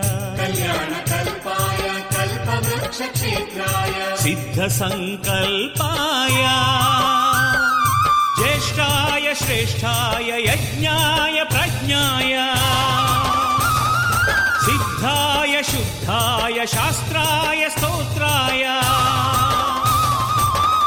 कल्याणकल्पाय 0.40 1.88
कल्पवृक्षक्षेत्राय 2.14 3.92
सिद्धसङ्कल्पाय 4.24 6.40
ज्येष्ठाय 8.38 9.34
श्रेष्ठाय 9.42 10.30
यज्ञाय 10.48 11.36
प्रज्ञाय 11.52 12.32
सिद्धाय 15.04 15.62
शुद्धाय 15.68 16.58
शास्त्राय 16.66 17.62
स्तोत्राय। 17.70 18.62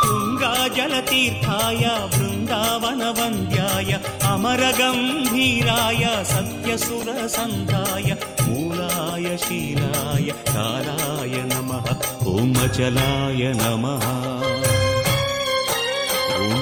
तुङ्गाजलतीर्थाय 0.04 1.84
वृन्दावनवन्द्याय 2.14 3.92
अमरगम्भीराय 4.32 6.04
सत्यसुरसन्धाय 6.32 8.10
मूलाय 8.48 9.28
शीलाय 9.46 10.28
कालाय 10.50 11.36
नमः 11.54 11.86
ॐ 12.34 12.50
अचलाय 12.66 13.44
नमः 13.62 14.06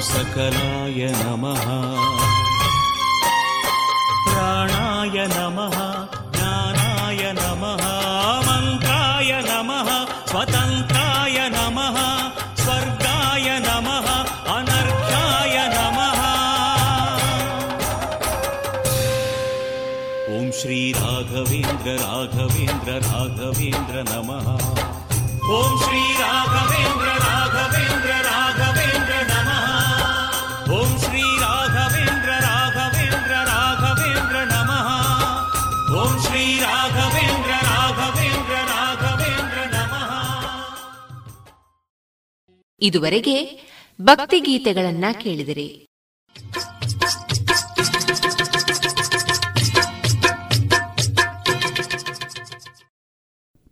सकलाय 0.06 1.00
नमः। 1.20 1.64
प्राणाय 4.28 5.18
नमः 5.34 5.78
नमः 7.40 7.84
मन्त्राय 8.48 9.32
नमः 9.50 9.90
स्वतन्त्राय 10.32 11.38
नमः 11.56 11.98
स्वर्गाय 12.64 13.48
नमः 13.68 14.08
अनर्घ्याय 14.56 15.56
नमः। 15.76 16.20
ॐ 20.38 20.52
श्रीराघवेन्द्र 20.60 21.90
राघवेन्द्र 22.04 22.90
राघवेन्द्र 23.08 23.96
नमः। 24.12 24.48
ॐ 25.58 25.78
श्रीराघवेन्द्र 25.84 27.08
राघवेन्द्र 27.08 27.10
राघवेन्द्र 27.26 28.05
ಇದುವರೆಗೆ 42.86 43.36
ಭಕ್ತಿಗೀತೆಗಳನ್ನ 44.02 45.06
ಕೇಳಿದಿರಿ. 45.22 45.68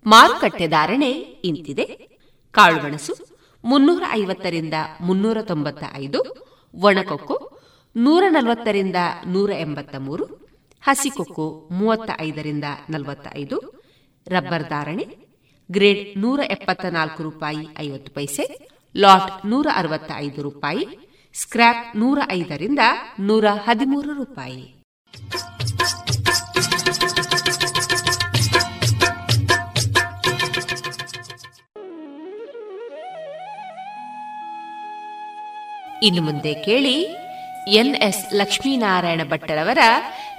ಮಾರುಕಟ್ಟೆ 0.05 0.68
ಧಾರಣೆ 0.68 1.11
ಇಂತಿದೆ. 1.43 1.86
ಕಾಳುಮೆಣಸು 2.51 3.14
ಮುನ್ನೂರ 3.64 4.03
ಐವತ್ತರಿಂದ 4.11 4.74
ಮುನ್ನೂರ 5.01 5.41
ತೊಂಬತ್ತ 5.41 5.84
ಐದು 5.93 6.20
ಒಣಕೊಕ್ಕು 6.74 7.36
ನೂರ 7.95 8.24
ನಲವತ್ತರಿಂದ 8.30 8.95
ನೂರ 9.28 9.51
ಎಂಬತ್ತ 9.51 9.95
ಮೂರು 9.95 10.26
ಹಸಿಕೊಕ್ಕು 10.84 11.70
ಮೂವತ್ತ 11.72 12.09
ಐದರಿಂದ 12.22 12.64
ನಲವತ್ತ 12.89 13.28
ಐದು 13.38 13.57
ರಬ್ಬರ್ 14.28 14.70
ಧಾರಣೆ 14.70 15.05
ಗ್ರೇಡ್ 15.72 16.20
ನೂರ 16.20 16.39
ಎಪ್ಪತ್ತ 16.49 16.86
ನಾಲ್ಕು 16.86 17.24
ರೂಪಾಯಿ 17.24 17.68
ಐವತ್ತು 17.80 18.11
ಪೈಸೆ 18.11 18.73
ಲಾಟ್ 18.96 19.46
ನೂರ 19.46 19.68
ಅರವತ್ತ 19.76 20.12
ಐದು 20.16 20.41
ರೂಪಾಯಿ 20.41 20.88
ಸ್ಕ್ರಾಪ್ 21.41 21.98
ನೂರ 21.98 22.20
ಐದರಿಂದ 22.32 22.80
ನೂರ 23.20 23.46
ಹದಿಮೂರು 23.66 24.14
ರೂಪಾಯಿ. 24.14 24.84
ಇನ್ನು 36.04 36.22
ಮುಂದೆ 36.22 36.54
ಕೇಳಿ 36.54 37.04
ಎನ್ 37.68 37.96
ಎಸ್ 37.96 38.34
ಲಕ್ಷ್ಮೀನಾರಾಯಣ 38.34 39.22
ಭಟ್ಟರವರ 39.24 39.78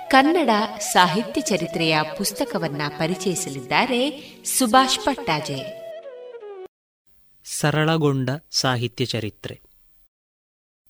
ಕನ್ನಡ 0.09 0.51
ಸಾಹಿತ್ಯ 0.79 1.41
ಚರಿತ್ರೆಯ 1.41 1.99
ಪುಸ್ತಕವನ್ನ 2.19 2.83
ಪರಿಚಯಿಸಲಿದ್ದಾರೆ 2.99 4.01
ಸುಭಾಷ್ 4.59 4.99
ಪಟ್ಟಾಜೆ 4.99 5.84
ಸರಳಗೊಂಡ 7.45 8.31
ಸಾಹಿತ್ಯ 8.51 9.05
ಚರಿತ್ರೆ. 9.05 9.61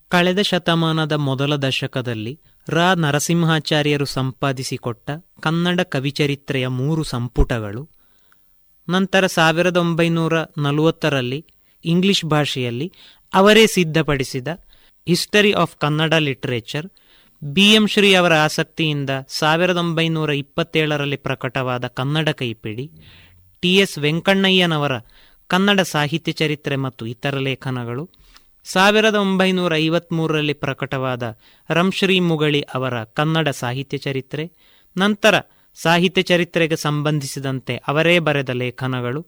ಕಳೆದ 0.09 0.41
ಶತಮಾನದ 0.41 1.13
ಮೊದಲ 1.13 1.57
ದಶಕದಲ್ಲಿ 1.57 2.41
ರಾ. 2.69 2.95
ನರಸಿಂಹಾಚಾರ್ಯರು 2.95 4.05
ಸಂಪಾದಿಸಿಕೊಟ್ಟ 4.05 5.11
ಕನ್ನಡ 5.41 5.81
ಕವಿಚರಿತ್ರೆಯ 5.81 6.67
ಮೂರು 6.67 7.03
ಸಂಪುಟಗಳು, 7.03 7.83
ನಂತರ 8.89 9.27
ಸಾವಿರದ 9.27 9.77
ಒಂಬೈನೂರ 9.77 10.43
ನಲವತ್ತರಲ್ಲಿ 10.59 11.41
ಇಂಗ್ಲಿಷ್ 11.85 12.25
ಭಾಷೆಯಲ್ಲಿ 12.25 12.93
ಅವರೇ 13.35 13.67
ಸಿದ್ಧಪಡಿಸಿದ 13.67 14.49
history 15.09 15.53
of 15.53 15.77
Kannada 15.77 16.15
literature 16.15 16.87
B. 17.45 17.67
M. 17.75 17.87
Shri 17.87 18.15
ಅವರ 18.15 18.35
ಆಸಕ್ತಿಯಿಂದ 18.35 19.11
ಸಾವಿರದ 19.29 19.77
ಒಂಬೈನೂರ 19.77 20.31
ಇಪ್ಪತ್ತೇಳರಲ್ಲಿ 20.31 21.17
ಪ್ರಕಟವಾದ 21.17 21.87
ಕನ್ನಡ 21.87 22.29
ಕೈಪಿಡಿ 22.29 22.87
ಟಿ. 23.61 23.77
ಎಸ್. 23.77 23.99
ವೆಂಕಣ್ಣಯ್ಯನವರ 23.99 24.93
ಕನ್ನಡ 25.49 25.81
ಸಾಹಿತ್ಯ 25.81 26.33
ಚರಿತ್ರೆ 26.33 26.77
ಮತ್ತು 26.77 27.07
ಇತರ 27.07 27.39
ಲೇಖನಗಳು 27.39 28.11
ಸಾವಿರದ 28.65 29.15
ಒಂಬೈನೂರ 29.15 29.75
ಐವತ್ಮೂರರಲ್ಲಿ 29.75 30.53
ಪ್ರಕಟವಾದ 30.53 31.23
ರಂಶ್ರೀ 31.71 32.21
ಮುಗಳಿ 32.21 32.61
ಅವರ 32.61 33.05
ಕನ್ನಡ 33.05 33.49
ಸಾಹಿತ್ಯ 33.49 33.99
ಚರಿತ್ರೆ, 33.99 34.53
ನಂತರ 34.97 35.35
ಸಾಹಿತ್ಯ 35.75 36.23
ಚರಿತ್ರೆಗೆ 36.23 36.77
ಸಂಬಂಧಿಸಿದಂತೆ 36.77 37.77
ಅವರೇ 37.77 38.19
ಬರೆದ 38.19 38.51
ಲೇಖನಗಳು 38.51 39.27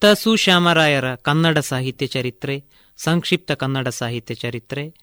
ತಸು 0.00 0.36
ಶ್ಯಾಮರಾಯರ 0.36 1.14
ಕನ್ನಡ 1.14 1.58
ಸಾಹಿತ್ಯ 1.58 2.06
ಚರಿತ್ರೆ, 2.06 2.64
ಸಂಕ್ಷಿಪ್ತ 2.96 3.52
ಕನ್ನಡ 3.52 3.88
ಸಾಹಿತ್ಯ 3.88 4.34
ಚರಿತ್ರೆ, 4.34 4.94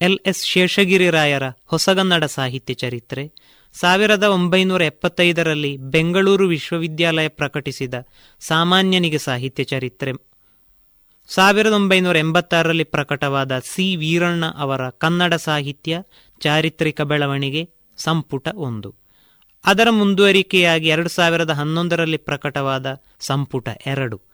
ಎಲ್ 0.00 0.18
ಎಸ್ 0.26 0.46
ಶೇಷಗಿರಿರಾಯರ 0.46 1.42
ಹೊಸಗನ್ನಡ 1.64 2.24
ಸಾಹಿತ್ಯ 2.24 2.74
ಚರಿತ್ರೆ 2.74 3.24
ಸಾವಿರದ 3.80 4.22
ಒಂಬೈನೂರ 4.22 4.82
ಎಪ್ಪತ್ತೈದರಲ್ಲಿ 4.82 5.76
ಬೆಂಗಳೂರು 5.76 6.48
ವಿಶ್ವವಿದ್ಯಾಲಯ 6.48 7.28
ಪ್ರಕಟಿಸಿದ 7.28 7.94
ಸಾಮಾನ್ಯನಿಗೆ 8.40 9.18
ಸಾಹಿತ್ಯ 9.18 9.64
ಚರಿತ್ರೆ. 9.64 10.12
ಸಾವಿರದ 11.28 11.72
ಒಂಬೈನೂರ 11.72 12.16
ಎಂಬತ್ತಾರರಲ್ಲಿ 12.16 12.84
ಪ್ರಕಟವಾದ 12.84 13.58
ಸಿ. 13.58 13.96
ವೀರಣ್ಣ 13.96 14.46
ಅವರ 14.46 14.88
ಕನ್ನಡ 14.88 15.34
ಸಾಹಿತ್ಯ 15.34 15.98
ಚಾರಿತ್ರಿಕ 16.40 17.00
ಬೆಳವಣಿಗೆ 17.00 17.70
ಸಂಪುಟ 17.96 18.48
ಒಂದು. 18.54 18.94
ಅದರ 19.64 19.90
ಮುಂದುವರಿಕೆಯಾಗಿ 19.90 20.88
ಎರಡು 20.88 21.08
ಸಾವಿರದ 21.08 21.50
ಹನ್ನೊಂದರಲ್ಲಿ 21.50 22.16
ಪ್ರಕಟವಾದ 22.16 23.02
ಸಂಪುಟ 23.20 23.68
ಎರಡು. 23.86 24.33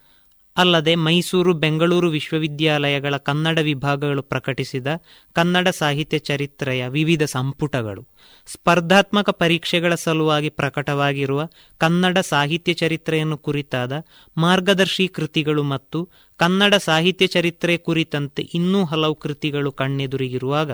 ಅಲ್ಲದೆ 0.60 0.94
ಮೈಸೂರು 0.94 1.52
ಬೆಂಗಳೂರು 1.54 2.08
ವಿಶ್ವವಿದ್ಯಾಲಯಗಳ 2.08 3.16
ಕನ್ನಡ 3.16 3.58
ವಿಭಾಗಗಳು 3.58 4.22
ಪ್ರಕಟಿಸಿದ 4.22 4.86
ಕನ್ನಡ 5.32 5.68
ಸಾಹಿತ್ಯ 5.78 6.18
ಚರಿತ್ರೆಯ 6.18 6.88
ವಿವಿಧ 6.88 7.22
ಸಂಪುಟಗಳು. 7.22 8.02
ಸ್ಪರ್ಧಾತ್ಮಕ 8.46 9.30
ಪರೀಕ್ಷೆಗಳ 9.42 9.94
ಸಲುವಾಗಿ 9.94 10.50
ಪ್ರಕಟವಾಗಿರುವ 10.50 11.40
ಕನ್ನಡ 11.78 12.18
ಸಾಹಿತ್ಯ 12.18 12.72
ಚರಿತ್ರೆಯನ್ನು 12.74 13.38
ಕುರಿತಾದ 13.38 13.92
ಮಾರ್ಗದರ್ಶಿ 14.36 15.08
ಕೃತಿಗಳು 15.08 15.62
ಮತ್ತು 15.62 16.00
ಕನ್ನಡ 16.40 16.74
ಸಾಹಿತ್ಯ 16.74 17.26
ಚರಿತ್ರೆ 17.26 17.76
ಕುರಿತಂತೆ 17.78 18.42
ಇನ್ನೂ 18.54 18.84
ಹಲವು 18.84 19.14
ಕೃತಿಗಳು 19.14 19.72
ಕಣ್ಣೆದುರಿಗಿರುವಾಗ 19.72 20.70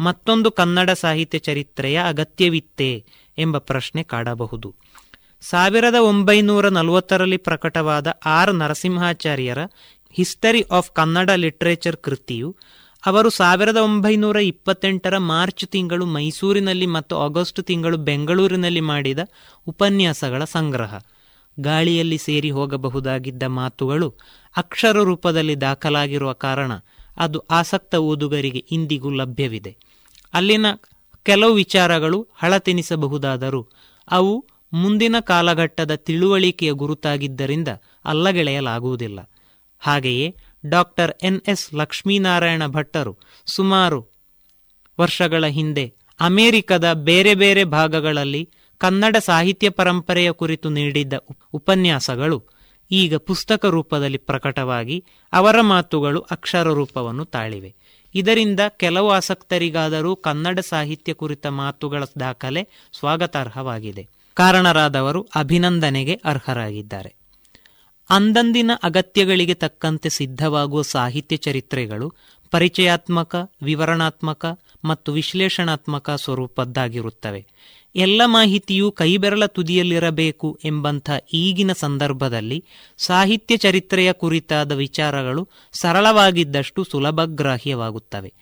ಮತ್ತೊಂದು 0.00 0.50
ಕನ್ನಡ 0.50 0.90
ಸಾಹಿತ್ಯ 0.90 1.38
ಚರಿತ್ರೆಯ 1.38 2.00
ಅಗತ್ಯವಿತ್ತೇ 2.08 2.90
ಎಂಬ 3.38 3.58
ಪ್ರಶ್ನೆ 3.58 4.02
ಕಾಡಬಹುದು. 4.02 4.68
ಸಾವಿರದ 5.42 5.94
ಒಂಬೈನೂರ 6.00 6.68
ನಲವತ್ತರಲ್ಲಿ 6.68 7.36
ಪ್ರಕಟವಾದ 7.36 8.06
ಆರ್ 8.26 8.54
ನರಸಿಂಹಾಚಾರ್ಯರ 8.54 9.58
ಹಿಸ್ಟರಿ 10.14 10.62
ಆಫ್ 10.70 10.90
ಕನ್ನಡ 10.92 11.30
ಲಿಟ್ರೇಚರ್ 11.30 11.96
ಕೃತಿಯು, 11.96 12.56
ಅವರು 13.06 13.30
ಸಾವಿರದ 13.30 13.76
ಒಂಬೈನೂರ 13.76 14.36
ಇಪ್ಪತ್ತೆಂಟರ 14.36 15.18
ಮಾರ್ಚ್ 15.18 15.64
ತಿಂಗಳು 15.66 16.06
ಮೈಸೂರಿನಲ್ಲಿ 16.06 16.86
ಮತ್ತು 16.86 17.16
ಆಗಸ್ಟ್ 17.20 17.62
ತಿಂಗಳು 17.62 17.96
ಬೆಂಗಳೂರಿನಲ್ಲಿ 17.96 18.80
ಮಾಡಿದ 18.80 19.18
ಉಪನ್ಯಾಸಗಳ 19.66 20.44
ಸಂಗ್ರಹ. 20.44 20.94
ಗಾಳಿಯಲ್ಲಿ 21.60 22.18
ಸೇರಿ 22.18 22.50
ಹೋಗಬಹುದಾಗಿದ್ದ 22.50 23.42
ಮಾತುಗಳು 23.42 24.08
ಅಕ್ಷರ 24.56 25.02
ರೂಪದಲ್ಲಿ 25.02 25.60
ದಾಖಲಾಗಿರುವ 25.60 26.32
ಕಾರಣ 26.32 26.72
ಅದು 27.16 27.38
ಆಸಕ್ತ 27.50 27.94
ಓದುಗರಿಗೆ 27.94 28.58
ಇಂದಿಗೂ 28.58 29.10
ಲಭ್ಯವಿದೆ. 29.10 29.76
ಅಲ್ಲಿನ 30.34 30.66
ಕೆಲವು 31.22 31.54
ವಿಚಾರಗಳು 31.54 32.28
ಹಳತೆನಿಸಬಹುದಾದರೂ 32.34 33.62
ಅವು 34.08 34.34
ಮುಂದಿನ 34.72 35.16
ಕಾಲಘಟ್ಟದ 35.20 35.94
ತಿಳುವಳಿಕೆಯ 35.94 36.72
ಗುರುತಾಗಿದ್ದರಿಂದ 36.72 37.68
ಅಲ್ಲಗೆಳೆಯಲಾಗುವುದಿಲ್ಲ. 38.04 39.30
ಹಾಗೆಯೇ 39.78 40.36
ಡಾಕ್ಟರ್ 40.66 41.12
ಎನ್. 41.22 41.40
ಎಸ್. 41.48 41.74
ಲಕ್ಷ್ಮೀನಾರಾಯಣ 41.74 42.66
ಭಟ್ಟರು 42.66 43.16
ಸುಮಾರು 43.46 44.08
ವರ್ಷಗಳ 45.00 45.46
ಹಿಂದೆ 45.46 45.94
ಅಮೆರಿಕದ 46.20 46.92
ಬೇರೆ 46.92 47.34
ಬೇರೆ 47.34 47.64
ಭಾಗಗಳಲ್ಲಿ 47.64 48.50
ಕನ್ನಡ 48.78 49.16
ಸಾಹಿತ್ಯ 49.16 49.70
ಪರಂಪರೆಯ 49.70 50.32
ಕುರಿತು 50.32 50.68
ನೀಡಿದ್ದ 50.68 51.12
ಉಪನ್ಯಾಸಗಳು 51.52 52.44
ಈಗ 52.90 53.16
ಪುಸ್ತಕ 53.16 53.66
ರೂಪದಲ್ಲಿ 53.66 54.18
ಪ್ರಕಟವಾಗಿ 54.18 55.04
ಅವರ 55.32 55.60
ಮಾತುಗಳು 55.60 56.20
ಅಕ್ಷರ 56.20 56.68
ರೂಪವನ್ನು 56.68 57.24
ತಾಳಿವೆ. 57.24 57.74
ಇದರಿಂದ 58.14 58.60
ಕೆಲವು 58.68 59.10
ಆಸಕ್ತರಿಗಾದರೂ 59.10 60.16
ಕನ್ನಡ 60.16 60.58
ಸಾಹಿತ್ಯ 60.58 61.12
ಕುರಿತ 61.12 61.46
ಮಾತುಗಳ 61.46 62.04
ದಾಖಲೆ 62.20 62.90
ಸ್ವಾಗತಾರ್ಹವಾಗಿದೆ. 62.98 64.17
ಕಾರಣರಾದವರು 64.38 65.28
ಅಭಿನಂದನೆಗೆ 65.36 66.14
ಅರ್ಹರಾಗಿದ್ದಾರೆ. 66.24 67.14
ಅಂದಂದಿನ 68.10 68.70
ಅಗತ್ಯಗಳಿಗೆ 68.82 69.54
ತಕ್ಕಂತೆ 69.54 70.08
ಸಿದ್ಧವಾಗುವ 70.08 70.82
ಸಾಹಿತ್ಯ 70.82 71.36
ಚರಿತ್ರೆಗಳು 71.36 72.12
ಪರಿಚಯಾತ್ಮಕ, 72.50 73.36
ವಿವರಣಾತ್ಮಕ 73.62 74.46
ಮತ್ತು 74.84 75.12
ವಿಶ್ಲೇಷಣಾತ್ಮಕ 75.12 76.10
ಸ್ವರೂಪದ್ದಾಗಿರುತ್ತವೆ. 76.10 77.46
ಎಲ್ಲ 77.96 78.22
ಮಾಹಿತಿಯು 78.24 78.90
ಕೈಬೆರಳ 78.90 79.46
ತುದಿಯಲ್ಲಿರಬೇಕು 79.46 80.58
ಎಂಬಂಥ 80.64 81.10
ಈಗಿನ 81.32 81.72
ಸಂದರ್ಭದಲ್ಲಿ 81.72 82.64
ಸಾಹಿತ್ಯ 82.98 83.56
ಚರಿತ್ರೆಯ 83.56 84.12
ಕುರಿತಾದ 84.12 84.72
ವಿಚಾರಗಳು 84.72 85.48
ಸರಳವಾಗಿದ್ದಷ್ಟು 85.72 86.84
ಸುಲಭಗ್ರಾಹ್ಯವಾಗುತ್ತವೆ. 86.84 88.34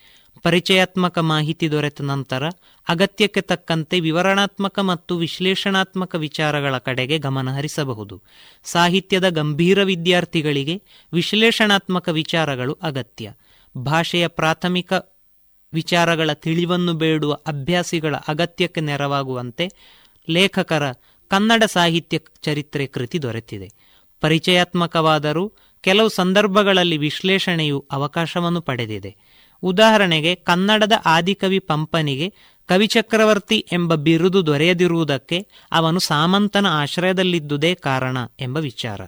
ಪರಿಚಯಾತ್ಮಕ 0.47 1.19
ಮಾಹಿತಿ 1.19 1.71
ದೊರೆತ 1.71 2.01
ನಂತರ 2.01 2.49
ಅಗತ್ಯಕ್ಕೆ 2.89 3.41
ತಕ್ಕಂತೆ 3.41 4.01
ವಿವರಣಾತ್ಮಕ 4.01 4.79
ಮತ್ತು 4.79 5.17
ವಿಶ್ಲೇಷಣಾತ್ಮಕ 5.17 6.15
ವಿಚಾರಗಳ 6.15 6.79
ಕಡೆಗೆ 6.79 7.19
ಗಮನ 7.19 7.51
ಹರಿಸಬಹುದು. 7.51 8.23
ಸಾಹಿತ್ಯದ 8.65 9.29
ಗಂಭೀರ 9.29 9.83
ವಿದ್ಯಾರ್ಥಿಗಳಿಗೆ 9.83 10.83
ವಿಶ್ಲೇಷಣಾತ್ಮಕ 11.13 12.09
ವಿಚಾರಗಳು 12.09 12.79
ಅಗತ್ಯ. 12.83 13.33
ಭಾಷೆಯ 13.79 14.27
ಪ್ರಾಥಮಿಕ 14.27 14.93
ವಿಚಾರಗಳ 15.73 16.33
ತಿಳಿವನ್ನು 16.33 16.95
ಬೇಡುವ 16.95 17.35
ಅಭ್ಯಾಸಿಗಳ 17.35 18.17
ಅಗತ್ಯಕ್ಕೆ 18.17 18.81
ನೆರವಾಗುವಂತೆ 18.81 19.69
ಲೇಖಕರ 20.31 20.93
ಕನ್ನಡ 21.29 21.65
ಸಾಹಿತ್ಯ 21.65 22.19
ಚರಿತ್ರೆ 22.43 22.87
ಕೃತಿ 22.87 23.23
ದೊರೆತಿದೆ. 23.23 23.71
ಪರಿಚಯಾತ್ಮಕವಾದರೂ 24.21 25.53
ಕೆಲವು 25.81 26.09
ಸಂದರ್ಭಗಳಲ್ಲಿ 26.09 26.97
ವಿಶ್ಲೇಷಣೆಯು 26.97 27.87
ಅವಕಾಶವನ್ನು 27.93 28.61
ಪಡೆದಿದೆ. 28.61 29.26
ಉದಾಹರಣೆಗೆ 29.63 30.35
ಕನ್ನಡದ 30.35 30.93
ಆದಿಕವಿ 31.07 31.59
ಪಂಪನಿಗೆ 31.59 32.35
ಕವಿಚಕ್ರವರ್ತಿ 32.69 33.67
ಎಂಬ 33.73 33.95
ಬಿರುದು 33.95 34.47
ದೊರೆಯದಿರುವುದಕ್ಕೆ 34.47 35.47
ಅವನು 35.73 35.99
ಸಾಮಂತನ 35.99 36.67
ಆಶ್ರಯದಲ್ಲಿದ್ದುದೇ 36.67 37.75
ಕಾರಣ 37.75 38.19
ಎಂಬ 38.41 38.57
ವಿಚಾರ. 38.57 39.01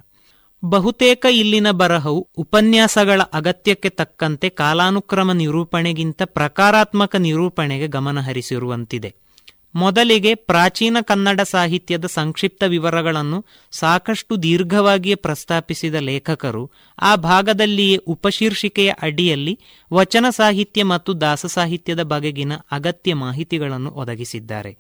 ಬಹುತೇಕ 0.64 1.26
ಇಲ್ಲಿನ 1.30 1.70
ಬರಹವು 1.70 2.28
ಉಪನ್ಯಾಸಗಳ 2.36 3.22
ಅಗತ್ಯಕ್ಕೆ 3.22 3.88
ತಕ್ಕಂತೆ 3.88 4.48
ಕಾಲಾನುಕ್ರಮ 4.48 5.32
ನಿರೂಪಣೆಗಿಂತ 5.32 6.22
ಪ್ರಕಾರಾತ್ಮಕ 6.24 7.16
ನಿರೂಪಣೆಗೆ 7.16 7.86
ಗಮನಹರಿಸಿರುವಂತಿದೆ. 7.86 9.27
ಮೊದಲಿಗೆ 9.74 10.34
ಪ್ರಾಚೀನ 10.34 10.96
ಕನ್ನಡ 11.00 11.40
ಸಾಹಿತ್ಯದ 11.40 12.06
ಸಂಕ್ಷಿಪ್ತ 12.06 12.62
ವಿವರಗಳನ್ನು 12.62 13.44
ಸಾಕಷ್ಟು 13.72 14.42
ದೀರ್ಘವಾಗಿಯೇ 14.42 15.14
ಪ್ರಸ್ತಾಪಿಸಿದ 15.14 15.94
ಲೇಖಕರು, 15.94 16.70
ಆ 16.98 17.14
ಭಾಗದಲ್ಲಿಯೇ 17.16 17.96
ಉಪಶೀರ್ಷಿಕೆಯ 17.96 18.92
ಅಡಿಯಲ್ಲಿ 19.02 19.58
ವಚನ 19.92 20.26
ಸಾಹಿತ್ಯ 20.30 20.82
ಮತ್ತು 20.82 21.20
ದಾಸ 21.20 21.46
ಸಾಹಿತ್ಯದ 21.46 22.02
ಬಗೆಗಿನ 22.02 22.52
ಅಗತ್ಯ 22.70 23.14
ಮಾಹಿತಿಗಳನ್ನು 23.14 23.90
ಒದಗಿಸಿದ್ದಾರೆ. 23.90 24.72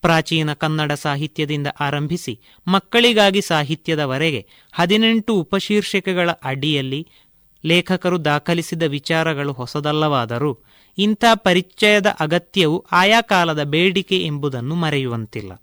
ಪ್ರಾಚೀನ 0.00 0.52
ಕನ್ನಡ 0.52 0.92
ಸಾಹಿತ್ಯದಿಂದ 0.92 1.66
ಆರಂಭಿಸಿ 1.80 2.40
ಮಕ್ಕಳಿಗಾಗಿ 2.66 3.40
ಸಾಹಿತ್ಯದವರೆಗೆ 3.40 4.46
ಹದಿನೆಂಟು 4.72 5.34
ಉಪಶೀರ್ಷಿಕೆಗಳ 5.34 6.30
ಅಡಿಯಲ್ಲಿ 6.44 7.06
ಲೇಖಕರು 7.64 8.24
ದಾಖಲಿಸಿದ 8.24 8.82
ವಿಚಾರಗಳು 8.82 9.52
ಹೊಸದಲ್ಲವಾದರೂ 9.52 10.52
ಇಂಥ 10.98 11.24
ಪರಿಚಯದ 11.34 12.06
ಅಗತ್ಯವು 12.20 12.86
ಆಯಾ 12.92 13.20
ಕಾಲದ 13.20 13.62
ಬೇಡಿಕೆ 13.62 14.18
ಎಂಬುದನ್ನು 14.18 14.74
ಮರೆಯುವಂತಿಲ್ಲ. 14.74 15.62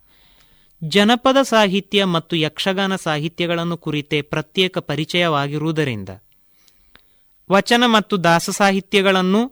ಜನಪದ 0.84 1.38
ಸಾಹಿತ್ಯ 1.42 2.06
ಮತ್ತು 2.06 2.36
ಯಕ್ಷಗಾನ 2.36 2.96
ಸಾಹಿತ್ಯಗಳನ್ನು 2.96 3.78
ಕುರಿತೇ 3.78 4.22
ಪ್ರತ್ಯೇಕ 4.22 4.78
ಪರಿಚಯವಾಗಿರುವುದರಿಂದ. 4.78 6.10
ವಚನ 7.52 7.84
ಮತ್ತು 7.86 8.24
ದಾಸ 8.24 8.50
ಸಾಹಿತ್ಯಗಳನ್ನು 8.50 9.48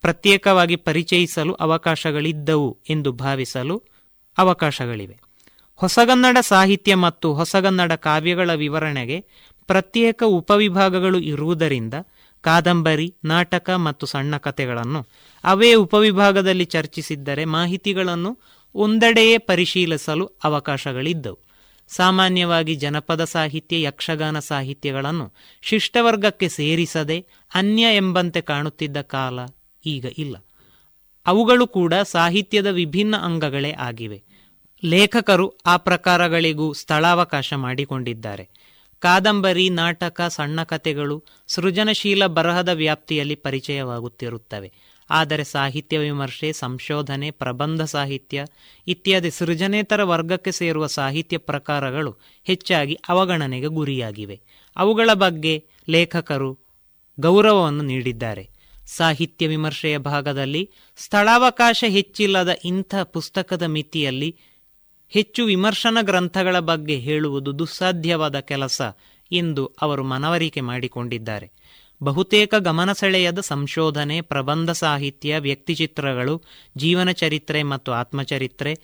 ಪ್ರತ್ಯೇಕವಾಗಿ 0.00 0.76
ಪರಿಚಯಿಸಲು 0.76 1.52
ಅವಕಾಶಗಳಿದ್ದವು 1.54 2.78
ಎಂದು 2.90 3.12
ಭಾವಿಸಲು 3.12 3.82
ಅವಕಾಶಗಳಿವೆ. 4.38 5.18
ಹೊಸಗನ್ನಡ 5.74 6.38
ಸಾಹಿತ್ಯ 6.40 6.94
ಮತ್ತು 6.94 7.34
ಹೊಸಗನ್ನಡ 7.34 7.92
ಕಾವ್ಯಗಳ 7.92 8.54
ವಿವರಣೆಗೆ 8.54 9.24
ಪ್ರತ್ಯೇಕ 9.66 10.22
ಉಪವಿಭಾಗಗಳು 10.26 11.18
ಇರುವುದರಿಂದ 11.18 11.94
ಕಾದಂಬರಿ, 12.40 13.14
ನಾಟಕ 13.24 13.70
ಮತ್ತು 13.70 14.06
ಸಣ್ಣ 14.06 14.36
ಕಥೆಗಳನ್ನು 14.36 15.06
ಅವೇ 15.44 15.74
ಉಪವಿಭಾಗದಲ್ಲಿ 15.74 16.64
ಚರ್ಚಿಸಿದ್ದರೆ 16.64 17.44
ಮಾಹಿತಿಗಳನ್ನು 17.44 18.38
ಒಂದೆಡೆಯೇ 18.74 19.38
ಪರಿಶೀಲಿಸಲು 19.38 20.26
ಅವಕಾಶಗಳಿದ್ದವು. 20.44 21.38
ಸಾಮಾನ್ಯವಾಗಿ 21.88 22.74
ಜನಪದ 22.74 23.24
ಸಾಹಿತ್ಯ, 23.24 23.82
ಯಕ್ಷಗಾನ 23.82 24.38
ಸಾಹಿತ್ಯಗಳನ್ನು 24.38 25.32
ಶಿಷ್ಟವರ್ಗಕ್ಕೆ 25.62 26.48
ಸೇರಿಸದೆ 26.48 27.26
ಅನ್ಯ 27.54 27.82
ಎಂಬಂತೆ 27.82 28.40
ಕಾಣುತ್ತಿದ್ದ 28.40 29.00
ಕಾಲ 29.00 29.38
ಈಗ 29.86 30.06
ಇಲ್ಲ. 30.18 30.36
ಅವುಗಳು 31.26 31.66
ಕೂಡ 31.66 31.94
ಸಾಹಿತ್ಯದ 31.94 32.66
ವಿಭಿನ್ನ 32.66 33.16
ಅಂಗಗಳೇ 33.16 33.72
ಆಗಿವೆ. 33.72 34.22
ಲೇಖಕರು 34.84 35.58
ಆ 35.66 35.76
ಪ್ರಕಾರಗಳಿಗೂ 35.76 36.72
ಸ್ಥಳಾವಕಾಶ 36.72 37.54
ಮಾಡಿಕೊಂಡಿದ್ದಾರೆ. 37.54 38.48
ಕಾದಂಬರಿ, 38.98 39.68
ನಾಟಕ, 39.68 40.20
ಸಣ್ಣ 40.20 40.62
ಕಥೆಗಳು 40.62 41.24
ಸೃಜನಶೀಲ 41.46 42.26
ಬರಹದ 42.26 42.68
ವ್ಯಾಪ್ತಿಯಲ್ಲಿ 42.68 43.34
ಪರಿಚಯವಾಗುತ್ತಿರುತ್ತವೆ. 43.34 44.72
ಆದರೆ 45.10 45.44
ಸಾಹಿತ್ಯ 45.44 45.98
ವಿಮರ್ಶೆ, 45.98 46.52
ಸಂಶೋಧನೆ, 46.52 47.30
ಪ್ರಬಂಧ 47.30 47.82
ಸಾಹಿತ್ಯ 47.82 48.44
ಇತ್ಯಾದಿ 48.86 49.30
ಸೃಜನೇತರ 49.30 50.02
ವರ್ಗಕ್ಕೆ 50.02 50.52
ಸೇರುವ 50.52 50.86
ಸಾಹಿತ್ಯ 50.86 51.38
ಪ್ರಕಾರಗಳು 51.38 52.16
ಹೆಚ್ಚಾಗಿ 52.44 52.98
ಅವಗಣನೆಗೆ 53.08 53.66
ಗುರಿಯಾಗಿವೆ. 53.66 54.40
ಅವುಗಳ 54.76 55.10
ಬಗ್ಗೆ 55.12 55.64
ಲೇಖಕರು 55.88 56.58
ಗೌರವವನ್ನು 57.20 57.82
ನೀಡಿದ್ದಾರೆ. 57.82 58.50
ಸಾಹಿತ್ಯ 58.86 59.46
ವಿಮರ್ಶೆಯ 59.46 59.98
ಭಾಗದಲ್ಲಿ 59.98 60.70
ಸ್ಥಳಾವಕಾಶ 60.96 61.84
ಹೆಚ್ಚಿಲ್ಲದ 61.88 62.56
ಇಂಥ 62.64 62.94
ಪುಸ್ತಕದ 62.94 63.62
ಮಿತಿಯಲ್ಲಿ 63.62 64.36
ಹೆಚ್ಚು 65.08 65.44
ವಿಮರ್ಶನ 65.44 65.98
ಗ್ರಂಥಗಳ 66.00 66.58
ಬಗ್ಗೆ 66.58 66.96
ಹೇಳುವುದು 66.96 67.58
ದುಸ್ಸಾಧ್ಯವಾದ 67.58 68.40
ಕೆಲಸ 68.40 68.82
ಎಂದು 69.32 69.66
ಅವರು 69.82 70.04
ಮನವರಿಕೆ 70.04 70.60
ಮಾಡಿಕೊಂಡಿದ್ದಾರೆ. 70.60 71.50
ಬಹುತೇಕ 72.02 72.54
ಗಮನ 72.54 72.92
ಸೆಳೆಯದ 72.92 73.40
ಸಂಶೋಧನೆ, 73.40 74.20
ಪ್ರಬಂಧ 74.20 74.70
ಸಾಹಿತ್ಯ, 74.70 75.38
ವ್ಯಕ್ತಿಚಿತ್ರಗಳು, 75.38 76.42
ಜೀವನ 76.76 77.10
ಚರಿತ್ರೆ 77.10 77.62
ಮತ್ತು 77.62 77.92
ಆತ್ಮಚರಿತ್ರೆ, 77.92 78.74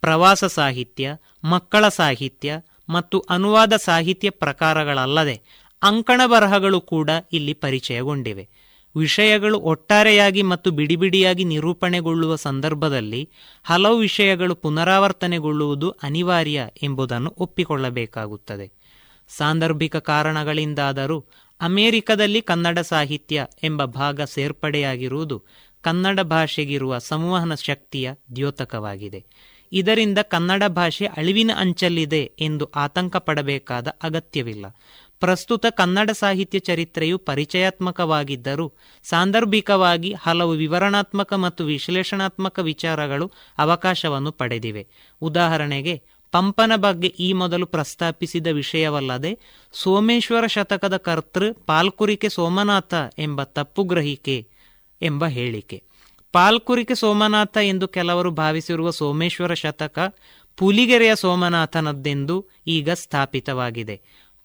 ಪ್ರವಾಸ 0.00 0.44
ಸಾಹಿತ್ಯ, 0.44 1.16
ಮಕ್ಕಳ 1.44 1.88
ಸಾಹಿತ್ಯ 1.88 2.60
ಮತ್ತು 2.88 3.18
ಅನುವಾದ 3.30 3.72
ಸಾಹಿತ್ಯ 3.76 4.30
ಪ್ರಕಾರಗಳಲ್ಲದೆ 4.30 5.42
ಅಂಕಣ 5.82 6.20
ಬರಹಗಳು 6.26 6.80
ಕೂಡ 6.80 7.10
ಇಲ್ಲಿ 7.32 7.52
ಪರಿಚಯಗೊಂಡಿವೆ. 7.52 8.48
ವಿಷಯಗಳು 8.96 9.58
ಒಟ್ಟಾರೆಯಾಗಿ 9.58 10.42
ಮತ್ತು 10.42 10.70
ಬಿಡಿಬಿಡಿಯಾಗಿ 10.70 11.44
ನಿರೂಪಣೆಗೊಳ್ಳುವ 11.44 12.36
ಸಂದರ್ಭದಲ್ಲಿ 12.36 13.30
ಹಲವು 13.64 13.98
ವಿಷಯಗಳು 13.98 14.54
ಪುನರಾವರ್ತನೆಗೊಳ್ಳುವುದು 14.54 15.90
ಅನಿವಾರ್ಯ 15.90 16.68
ಎಂಬುದನ್ನು 16.82 17.34
ಒಪ್ಪಿಕೊಳ್ಳಬೇಕಾಗುತ್ತದೆ. 17.38 18.72
ಸಾಂದರ್ಭಿಕ 19.28 19.96
ಕಾರಣಗಳಿಂದಾದರೂ 19.96 21.24
ಅಮೆರಿಕದಲ್ಲಿ 21.60 22.42
ಕನ್ನಡ 22.42 22.78
ಸಾಹಿತ್ಯ 22.78 23.46
ಎಂಬ 23.62 23.84
ಭಾಗ 23.84 24.20
ಸೇರ್ಪಡೆಯಾಗಿರುವುದು 24.20 25.42
ಕನ್ನಡ 25.82 26.20
ಭಾಷೆಗಿರುವ 26.20 26.98
ಸಂವಹನ 26.98 27.54
ಶಕ್ತಿಯ 27.54 28.12
ದ್ಯೋತಕವಾಗಿದೆ. 28.36 29.24
ಇದರಿಂದ 29.72 30.18
ಕನ್ನಡ 30.22 30.62
ಭಾಷೆ 30.66 31.06
ಅಳಿವಿನ 31.06 31.50
ಅಂಚಲ್ಲಿದೆ 31.56 32.32
ಎಂದು 32.40 32.64
ಆತಂಕ 32.64 33.16
ಪಡಬೇಕಾದ 33.16 33.88
ಅಗತ್ಯವಿಲ್ಲ. 34.02 34.66
ಪ್ರಸ್ತುತ 35.22 35.66
ಕನ್ನಡ 35.70 36.10
ಸಾಹಿತ್ಯ 36.10 36.58
ಚರಿತ್ರೆಯು 36.58 37.18
ಪರಿಚಯಾತ್ಮಕವಾಗಿದ್ದರೂ 37.18 38.72
ಸಾಂದರ್ಭಿಕವಾಗಿ 39.02 40.14
ಹಲವು 40.22 40.50
ವಿವರಣಾತ್ಮಕ 40.50 41.34
ಮತ್ತು 41.34 41.64
ವಿಶ್ಲೇಷಣಾತ್ಮಕ 41.64 42.58
ವಿಚಾರಗಳು 42.58 43.26
ಅವಕಾಶವನ್ನು 43.58 44.32
ಪಡೆದಿವೆ. 44.32 44.86
ಉದಾಹರಣೆಗೆ, 45.20 46.02
ಪಂಪನ 46.32 46.72
ಬಗ್ಗೆ 46.76 47.08
ಈ 47.08 47.32
ಮೊದಲು 47.32 47.66
ಪ್ರಸ್ತಾಪಿಸಿದ 47.66 48.46
ವಿಷಯವಲ್ಲದೆ, 48.46 49.38
ಸೋಮೇಶ್ವರ 49.72 50.46
ಶತಕದ 50.46 50.96
ಕರ್ತೃ 50.96 51.52
ಪಾಲ್ಕುರಿಕೆ 51.66 52.28
ಸೋಮನಾಥ 52.28 52.94
ಎಂಬ 53.18 53.42
ತಪ್ಪು 53.42 53.84
ಗ್ರಹಿಕೆ 53.84 54.48
ಎಂಬ 55.02 55.26
ಹೇಳಿಕೆ. 55.26 55.82
ಪಾಲ್ಕುರಿಕೆ 56.32 56.94
ಸೋಮನಾಥ 56.94 57.56
ಎಂದು 57.56 57.88
ಕೆಲವರು 57.88 58.30
ಭಾವಿಸಿರುವ 58.30 58.90
ಸೋಮೇಶ್ವರ 58.90 59.54
ಶತಕ 59.54 59.98
ಪುಲಿಗೆರೆಯ 60.56 61.14
ಸೋಮನಾಥನದ್ದೆಂದು 61.14 62.46
ಈಗ 62.66 62.90
ಸ್ಥಾಪಿತವಾಗಿದೆ. 62.90 63.96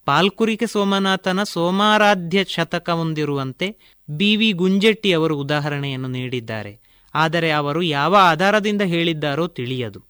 ಪಾಲ್ಕುರಿಕೆ 0.07 0.67
ಸೋಮನಾಥನ 0.67 1.43
ಸೋಮಾರಾಧ್ಯ 1.43 2.43
ಶತಕ 2.43 2.89
ಹೊಂದಿರುವಂತೆ 2.89 3.77
ಬಿ 4.09 4.35
ವಿ 4.35 4.51
ಗುಂಜೆಟ್ಟಿ 4.51 5.13
ಅವರು 5.13 5.37
ಉದಾಹರಣೆಯನ್ನು 5.37 6.07
ನೀಡಿದ್ದಾರೆ. 6.07 6.79
ಆದರೆ 7.13 7.51
ಅವರು 7.51 7.81
ಯಾವ 7.81 8.15
ಆಧಾರದಿಂದ 8.19 8.81
ಹೇಳಿದ್ದಾರೋ 8.81 9.47
ತಿಳಿಯದು. 9.47 10.03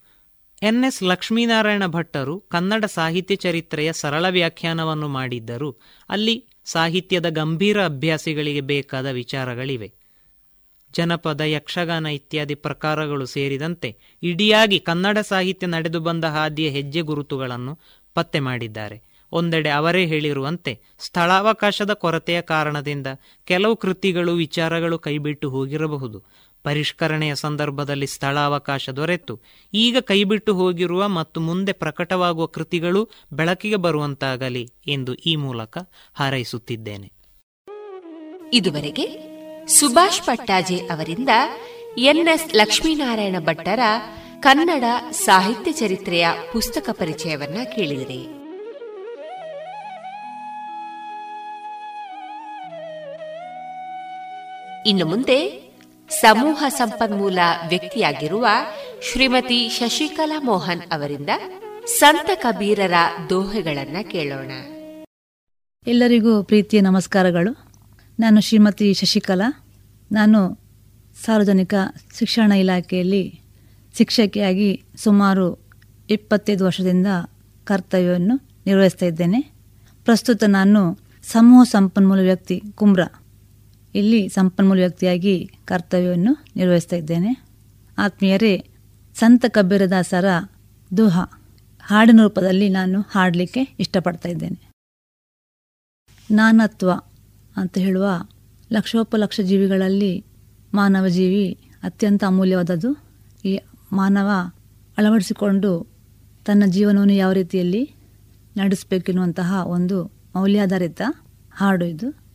ಎನ್ 0.62 0.84
ಎಸ್ 0.84 1.04
ಲಕ್ಷ್ಮೀನಾರಾಯಣ 1.04 1.86
ಭಟ್ಟರು 1.86 2.40
ಕನ್ನಡ 2.40 2.86
ಸಾಹಿತ್ಯ 2.86 3.36
ಚರಿತ್ರೆಯ 3.36 3.94
ಸರಳ 3.94 4.26
ವ್ಯಾಖ್ಯಾನವನ್ನು 4.30 5.08
ಮಾಡಿದ್ದರು. 5.08 5.80
ಅಲ್ಲಿ 6.10 6.46
ಸಾಹಿತ್ಯದ 6.66 7.30
ಗಂಭೀರ 7.30 7.86
ಅಭ್ಯಾಸಿಗಳಿಗೆ 7.86 8.62
ಬೇಕಾದ 8.62 9.06
ವಿಚಾರಗಳಿವೆ. 9.06 9.94
ಜನಪದ, 10.94 11.42
ಯಕ್ಷಗಾನ 11.42 12.06
ಇತ್ಯಾದಿ 12.06 12.56
ಪ್ರಕಾರಗಳು 12.56 13.26
ಸೇರಿದಂತೆ 13.26 13.98
ಇಡಿಯಾಗಿ 14.24 14.80
ಕನ್ನಡ 14.80 15.18
ಸಾಹಿತ್ಯ 15.18 15.68
ನಡೆದು 15.68 16.00
ಬಂದ 16.00 16.24
ಹಾದಿಯ 16.24 16.70
ಹೆಜ್ಜೆ 16.70 17.02
ಗುರುತುಗಳನ್ನು 17.02 17.80
ಪತ್ತೆ 18.14 18.40
ಮಾಡಿದ್ದಾರೆ. 18.40 19.07
ಒಂದೆಡೆ 19.32 19.70
ಅವರೇ 19.70 20.06
ಹೇಳಿರುವಂತೆ 20.06 20.80
ಸ್ಥಳಾವಕಾಶದ 21.00 21.94
ಕೊರತೆಯ 21.94 22.42
ಕಾರಣದಿಂದ 22.42 23.08
ಕೆಲವು 23.46 23.76
ಕೃತಿಗಳು, 23.76 24.34
ವಿಚಾರಗಳು 24.34 25.00
ಕೈಬಿಟ್ಟು 25.00 25.50
ಹೋಗಿರಬಹುದು. 25.50 26.24
ಪರಿಷ್ಕರಣೆಯ 26.64 27.36
ಸಂದರ್ಭದಲ್ಲಿ 27.36 28.08
ಸ್ಥಳಾವಕಾಶ 28.08 28.90
ದೊರೆತು. 28.90 29.40
ಈಗ 29.74 29.98
ಕೈಬಿಟ್ಟು 29.98 30.54
ಹೋಗಿರುವ 30.54 31.08
ಮತ್ತು 31.08 31.42
ಮುಂದೆ 31.42 31.72
ಪ್ರಕಟವಾಗುವ 31.72 32.46
ಕೃತಿಗಳು 32.46 33.10
ಬೆಳಕಿಗೆ 33.34 33.76
ಬರುವಂತಾಗಲಿ 33.76 34.70
ಎಂದು 34.88 35.14
ಈ 35.14 35.36
ಮೂಲಕ 35.36 35.78
ಹಾರೈಸುತ್ತಿದ್ದೇನೆ. 36.14 37.12
ಇದುವರೆಗೆ 38.54 39.38
ಸುಭಾಷ್ 39.68 40.22
ಪಟ್ಟಾಜೆ 40.22 40.78
ಅವರಿಂದ 40.78 41.30
ಎನ್ಎಸ್ 41.98 42.56
ಲಕ್ಷ್ಮೀನಾರಾಯಣ 42.56 43.36
ಭಟ್ಟರ 43.40 43.80
ಕನ್ನಡ 44.40 44.84
ಸಾಹಿತ್ಯ 45.12 45.72
ಚರಿತ್ರೆಯ 45.72 46.28
ಪುಸ್ತಕ 46.54 46.90
ಪರಿಚಯವನ್ನ 46.92 47.58
ಕೇಳಿದಿರಿ. 47.76 48.47
ಇನ್ನು 54.88 55.06
ಮುಂದೆ 55.06 55.72
ಸಮೂಹ 56.10 56.64
ಸಂಪನ್ಮೂಲ 56.70 57.40
ವ್ಯಕ್ತಿಯಾಗಿರುವ 57.70 58.48
ಶ್ರೀಮತಿ 59.12 59.70
ಶಶಿಕಲಾ 59.70 60.42
ಮೋಹನ್ 60.44 60.82
ಅವರಿಂದ 60.92 61.30
ಸಂತ 61.86 62.30
ಕಬೀರರ 62.34 62.94
ದೋಹೆಗಳನ್ನು 63.30 64.12
ಕೇಳೋಣ. 64.12 64.52
ಎಲ್ಲರಿಗೂ 65.88 66.44
ಪ್ರೀತಿಯ 66.44 66.82
ನಮಸ್ಕಾರಗಳು. 66.82 67.58
ನಾನು 68.20 68.42
ಶ್ರೀಮತಿ 68.42 68.94
ಶಶಿಕಲಾ. 68.94 69.66
ನಾನು 70.12 70.60
ಸಾರ್ವಜನಿಕ 71.26 71.74
ಶಿಕ್ಷಣ 72.20 72.52
ಇಲಾಖೆಯಲ್ಲಿ 72.52 73.42
ಶಿಕ್ಷಕಿಯಾಗಿ 73.98 74.84
ಸುಮಾರು 74.98 75.66
ಇಪ್ಪತ್ತೈದು 76.10 76.66
ವರ್ಷದಿಂದ 76.66 77.08
ಕರ್ತವ್ಯವನ್ನು 77.64 78.36
ನಿರ್ವಹಿಸ್ತಾ 78.66 79.06
ಇದ್ದೇನೆ. 79.06 79.42
ಪ್ರಸ್ತುತ 80.06 80.44
ನಾನು 80.48 81.00
ಸಮೂಹ 81.24 81.64
ಸಂಪನ್ಮೂಲ 81.64 82.20
ವ್ಯಕ್ತಿ 82.20 82.62
ಕುಮ್ರ 82.76 83.02
ಇಲ್ಲಿ 83.96 84.30
ಸಂಪನ್ಮೂಲ 84.30 84.78
ವ್ಯಕ್ತಿಯಾಗಿ 84.78 85.52
ಕರ್ತವ್ಯವನ್ನು 85.66 86.46
ನಿರ್ವಹಿಸ್ತಾ 86.56 86.96
ಇದ್ದೇನೆ. 86.96 87.48
ಆತ್ಮೀಯರೇ, 87.98 88.66
ಸಂತ 89.14 89.46
ಕಬೀರದಾಸರ 89.48 90.26
ದುಹ, 90.98 91.20
ಹಾಡಿನ 91.82 92.20
ರೂಪದಲ್ಲಿ 92.24 92.70
ನಾನು 92.70 93.02
ಹಾಡಲಿಕ್ಕೆ 93.02 93.62
ಇಷ್ಟಪಡ್ತಾ 93.80 94.30
ಇದ್ದೇನೆ. 94.30 94.72
ನಾನತ್ವ 96.32 96.92
ಅಂತ 97.58 97.78
ಹೇಳುವ 97.78 98.28
ಲಕ್ಷೋಪಲಕ್ಷ 98.72 99.42
ಜೀವಿಗಳಲ್ಲಿ 99.42 100.26
ಮಾನವ 100.74 101.08
ಜೀವಿ 101.08 101.54
ಅತ್ಯಂತ 101.84 102.24
ಅಮೂಲ್ಯವಾದದ್ದು. 102.28 102.98
ಈ 103.46 103.60
ಮಾನವ 103.92 104.30
ಅಳವಡಿಸಿಕೊಂಡು 104.98 105.88
ತನ್ನ 106.46 106.64
ಜೀವನವನ್ನು 106.66 107.14
ಯಾವ 107.14 107.32
ರೀತಿಯಲ್ಲಿ 107.32 107.92
ನಡೆಸಬೇಕೆನ್ನುವಂತಹ 108.58 109.64
ಒಂದು 109.66 110.04
ಮೌಲ್ಯಾಧಾರಿತ 110.36 111.02
ಹಾಡು 111.52 111.86
ಇದು. 111.86 112.27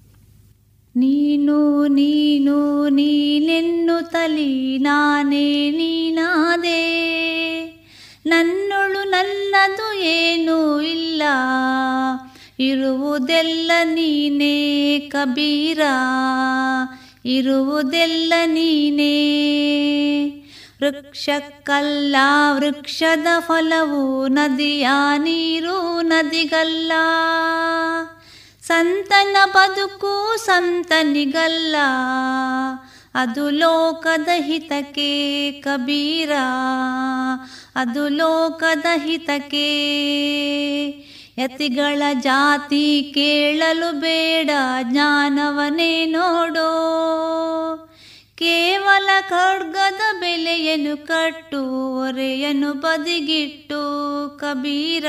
ನೀನು 0.96 1.86
ನೀನು, 1.86 2.88
ನೀನೆನ್ನು 2.88 4.10
ತಲಿ, 4.10 4.78
ನಾನೇ, 4.78 5.70
ನೀನಾದೆ. 5.70 7.02
ನನ್ನೊಳು, 8.26 9.08
ನನ್ನದು 9.08 10.00
ಏನೂ 10.00 10.80
ಇಲ್ಲ. 10.80 11.22
ಇರುವುದೆಲ್ಲ 12.58 13.70
ನೀನೇ 13.84 14.98
ಕಬೀರ. 15.00 15.80
ಇರುವುದೆಲ್ಲ 17.24 18.32
ನೀನೇ 18.46 19.22
ವೃಕ್ಷಕ್ಕಲ್ಲ, 20.82 22.16
ವೃಕ್ಷದ 22.52 23.26
ಫಲವು 23.38 24.26
ನದಿಯ 24.26 24.88
ನೀರು, 25.18 26.00
ನದಿಗಲ್ಲ. 26.00 26.92
ಸಂತನ 28.64 29.36
ಬದುಕು 29.54 30.36
ಸಂತನಿಗಲ್ಲ, 30.36 31.76
ಅದು 33.14 33.50
ಲೋಕದ 33.50 34.28
ಹಿತಕ್ಕೆ 34.38 35.08
ಕಬೀರ, 35.60 36.32
ಅದು 37.76 38.08
ಲೋಕದ 38.08 38.86
ಹಿತಕ್ಕೆ 38.96 39.66
ಯತಿಗಳ 41.38 42.02
ಜಾತಿ 42.20 43.12
ಕೇಳಲು 43.14 43.90
ಬೇಡ 44.00 44.50
ಜ್ಞಾನವನೇ 44.82 46.06
ನೋಡೋ. 46.06 46.70
ಕೇವಲ 48.36 49.08
ಖಡ್ಗದ 49.28 50.02
ಬೆಲೆಯನ್ನು 50.20 51.06
ಕಟ್ಟು, 51.06 51.62
ಒರೆಯನ್ನು 52.00 52.72
ಬದಿಗಿಟ್ಟು 52.74 53.82
ಕಬೀರ 54.40 55.06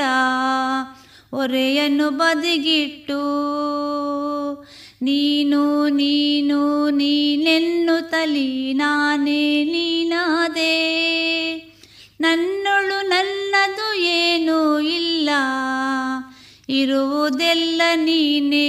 ಒರೆಯನ್ನು 1.40 2.08
ಬದಿಗಿಟ್ಟು, 2.20 3.22
ನೀನು 5.02 5.62
ನೀನು 5.96 6.58
ನೀನೆನ್ನು 6.90 7.96
ತಲಿ 8.10 8.50
ನಾನೇ 8.72 9.42
ನೀನಾದೆ. 9.64 10.76
ನನ್ನೊಳು 12.20 12.98
ನನ್ನದು 13.08 13.88
ಏನೂ 14.18 14.58
ಇಲ್ಲ, 14.98 15.30
ಇರುವುದೆಲ್ಲ 16.80 17.82
ನೀನೇ 18.04 18.68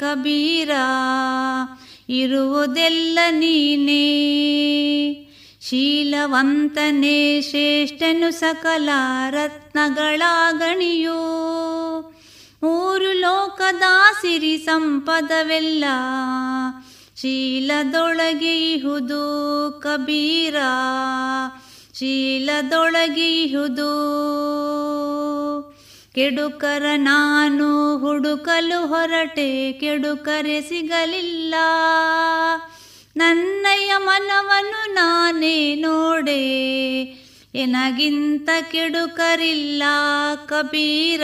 ಕಬೀರ, 0.00 0.72
ಇರುವುದೆಲ್ಲ 2.20 3.18
ನೀನೇ 3.32 4.04
ಶೀಲವಂತನೇ 5.68 7.40
ಶ್ರೇಷ್ಠನು 7.40 8.32
ಸಕಲ 8.32 8.88
ರತ್ನಗಳ 9.30 10.22
ಗಣಿಯೋ 10.58 11.20
ಮೂರು 12.62 13.12
ಲೋಕದ 13.12 13.82
ಸಿರಿ 14.20 14.58
ಸಂಪದವೆಲ್ಲ 14.58 15.84
ಶೀಲದೊಳಗೆ 17.16 18.72
ಇಹುದು 18.72 19.22
ಕಬೀರ. 19.82 20.56
ಶೀಲದೊಳಗೆ 21.94 23.42
ಇಹುದು 23.42 23.90
ಕೆಡುಕರ 26.14 26.86
ನಾನು 26.96 27.98
ಹುಡುಕಲು 27.98 28.86
ಹೊರಟೆ, 28.86 29.72
ಕೆಡುಕರೆ 29.72 30.60
ಸಿಗಲಿಲ್ಲ. 30.60 31.54
ನನ್ನಯ್ಯ 33.16 33.92
ಮನವನ್ನು 33.98 34.94
ನಾನೇ 34.94 35.74
ನೋಡೆ. 35.74 36.62
ಎನಗಿಂತ 37.54 38.48
ಕೆಡುಕರಿಲ್ಲ 38.70 39.82
ಕಬೀರ. 40.46 41.22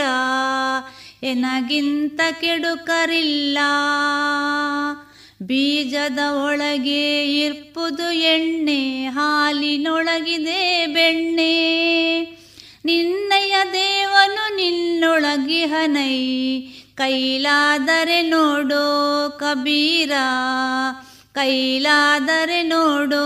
ಎನಗಿಂತ 1.22 2.20
ಕೆಡುಕರಿಲ್ಲ 2.40 3.58
ಬೀಜದ 5.42 6.18
ಒಳಗೆ 6.46 7.44
ಇರ್ಪುದು 7.44 8.12
ಎಣ್ಣೆ, 8.12 9.06
ಹಾಲಿನೊಳಗಿದೆ 9.06 10.86
ಬೆಣ್ಣೆ. 10.86 11.78
ನಿನ್ನಯ 12.84 13.56
ದೇವನು 13.72 14.56
ನಿನ್ನೊಳಗಿಹನೈ 14.56 16.60
ಕೈಲಾದರೆ 16.94 18.22
ನೋಡೋ 18.22 19.36
ಕಬೀರ. 19.40 20.12
ಕೈಲಾದರೆ 21.38 22.62
ನೋಡೋ. 22.62 23.24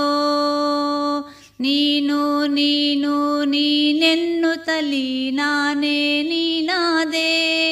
ನೀನು 1.60 2.46
ನೀನು 2.46 3.44
ನೀನೆನ್ನು 3.44 4.64
ತಲಿ 4.64 5.30
ನಾನೇ 5.30 6.22
ನೀನಾದೆ. 6.22 7.62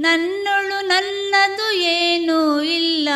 ನನ್ನೊಳು 0.00 0.86
ನನ್ನದು 0.86 1.76
ಏನೂ 1.76 2.62
ಇಲ್ಲ. 2.62 3.08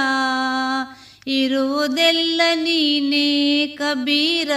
ಇರುವುದೆಲ್ಲ 1.26 2.40
ನೀನೇ 2.54 3.66
ಕಬೀರ. 3.66 4.50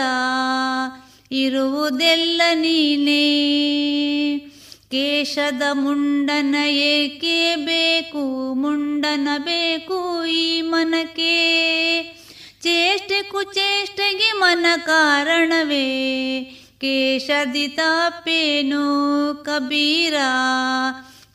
ಇರುವುದೆಲ್ಲ 1.32 2.42
ನೀನೇ 2.54 3.38
ಕೇಶದ 4.92 5.62
ಮುಂಡನ 5.74 6.56
ಏಕೆ 6.68 7.56
ಬೇಕು? 7.56 8.54
ಮುಂಡನ 8.54 9.28
ಬೇಕು 9.38 10.26
ಈ 10.26 10.62
ಮನಕ್ಕೆ. 10.62 11.58
ಚೇಷ್ಟೆ 12.62 13.24
ಕುಚೇಷ್ಟೆಗೆ 13.24 14.32
ಮನ 14.32 14.66
ಕಾರಣವೇ? 14.86 16.44
ಕೇಶದಿ 16.82 17.68
ತಾಪೇನು 17.68 18.84
ಕಬೀರ? 19.46 20.14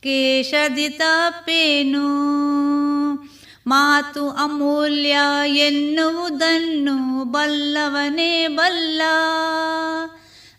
ಕೇಶದಿ 0.03 0.89
ತಾಪೇನು 0.89 2.03
ಮಾತು 3.67 4.29
ಅಮೂಲ್ಯ 4.29 5.17
ಎನ್ನುವುದನ್ನು 5.45 7.23
ಬಲ್ಲವನೇ 7.23 8.47
ಬಲ್ಲ. 8.47 9.01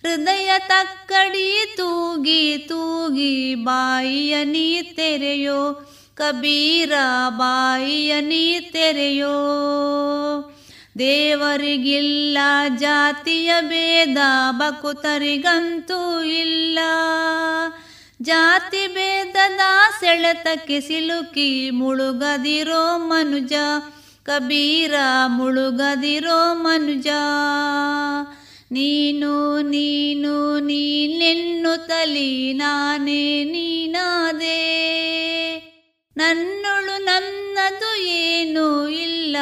ಹೃದಯ 0.07 0.53
ತಕ್ಕಡಿ 0.59 1.75
ತೂಗಿ 1.77 2.59
ತೂಗಿ, 2.59 3.55
ಬಾಯಿಯ 3.55 4.45
ನೀ 4.45 4.83
ತೆರೆಯೋ, 4.83 5.89
ಕಬೀರ 6.15 6.93
ಬಾಯಿಯ 7.29 8.21
ನೀ 8.21 8.61
ತೆರೆಯೋ. 8.61 9.37
ದೇವರಿಗಿಲ್ಲ 10.99 12.39
ಜಾತಿಯ 12.79 13.53
ಭೇದ 13.61 14.17
ಬಕುತರಿಗಂತೂ 14.51 16.23
ಇಲ್ಲ. 16.23 16.79
ಜಾತಿ 18.23 18.87
ಭೇದದ 18.87 19.61
ಸೆಳೆತಕ್ಕೆ 20.01 20.81
ಸಿಲುಕಿ 20.81 21.71
ಮುಳುಗದಿರೋ 21.71 22.99
ಮನುಜ, 22.99 23.53
ಕಬೀರ 24.23 24.95
ಮುಳುಗದಿರೋ 25.27 26.55
ಮನುಜ. 26.55 27.07
ನೀನು 28.75 29.61
ನೀನು 29.61 30.59
ನೀನೆನ್ನುತ್ತಲಿ 30.59 32.53
ನಾನೇ, 32.53 33.45
ನೀನಾದೆ. 33.45 34.85
ನನ್ನೊಳು 36.17 37.05
ನನ್ನದು 37.05 38.07
ಏನೂ 38.07 38.89
ಇಲ್ಲ. 38.89 39.37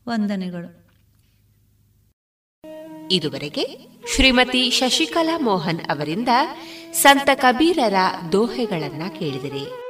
ವಂದನೆಗಳು. 0.08 0.84
ಇದುವರೆಗೆ 3.12 3.78
ಶ್ರೀಮತಿ 4.16 4.70
ಶಶಿಕಲಾ 4.70 5.38
ಮೋಹನ್ 5.38 5.80
ಅವರಿಂದ 5.80 6.30
ಸಂತ 6.94 7.30
ಕಬೀರರ 7.36 7.94
ದೋಹೆಗಳನ್ನ 8.32 9.02
ಕೇಳಿದಿರಿ. 9.20 9.84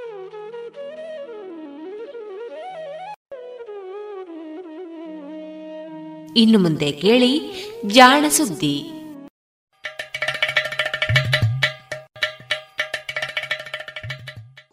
ಇನ್ನು 6.40 6.60
ಮುಂದೆ 6.60 6.92
ಕೇಳಿ 6.92 7.40
ಜಾಣ 7.88 8.28
ಸುದ್ದಿ. 8.28 8.90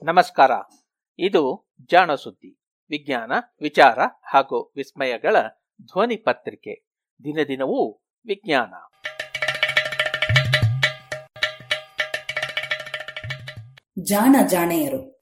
ನಮಸ್ಕಾರ. 0.03 0.51
ಇದು 1.19 1.73
ಜಾಣ 1.81 2.15
ಸುದ್ದಿ. 2.15 2.61
ವಿಜ್ಞಾನ, 2.91 3.33
ವಿಚಾರ 3.61 3.99
ಹಾಗೂ 4.23 4.73
ವಿಸ್ಮಯಗಳ 4.77 5.37
ಧ್ವನಿ 5.83 6.17
ಪತ್ರಿಕೆ 6.17 6.91
ದಿನ 7.25 7.39
ದಿನವೂ 7.49 7.93
ವಿಜ್ಞಾನ. 8.27 8.75
ಜಾಣ 14.03 14.37
ಜಾಣೆಯರು. 14.49 15.21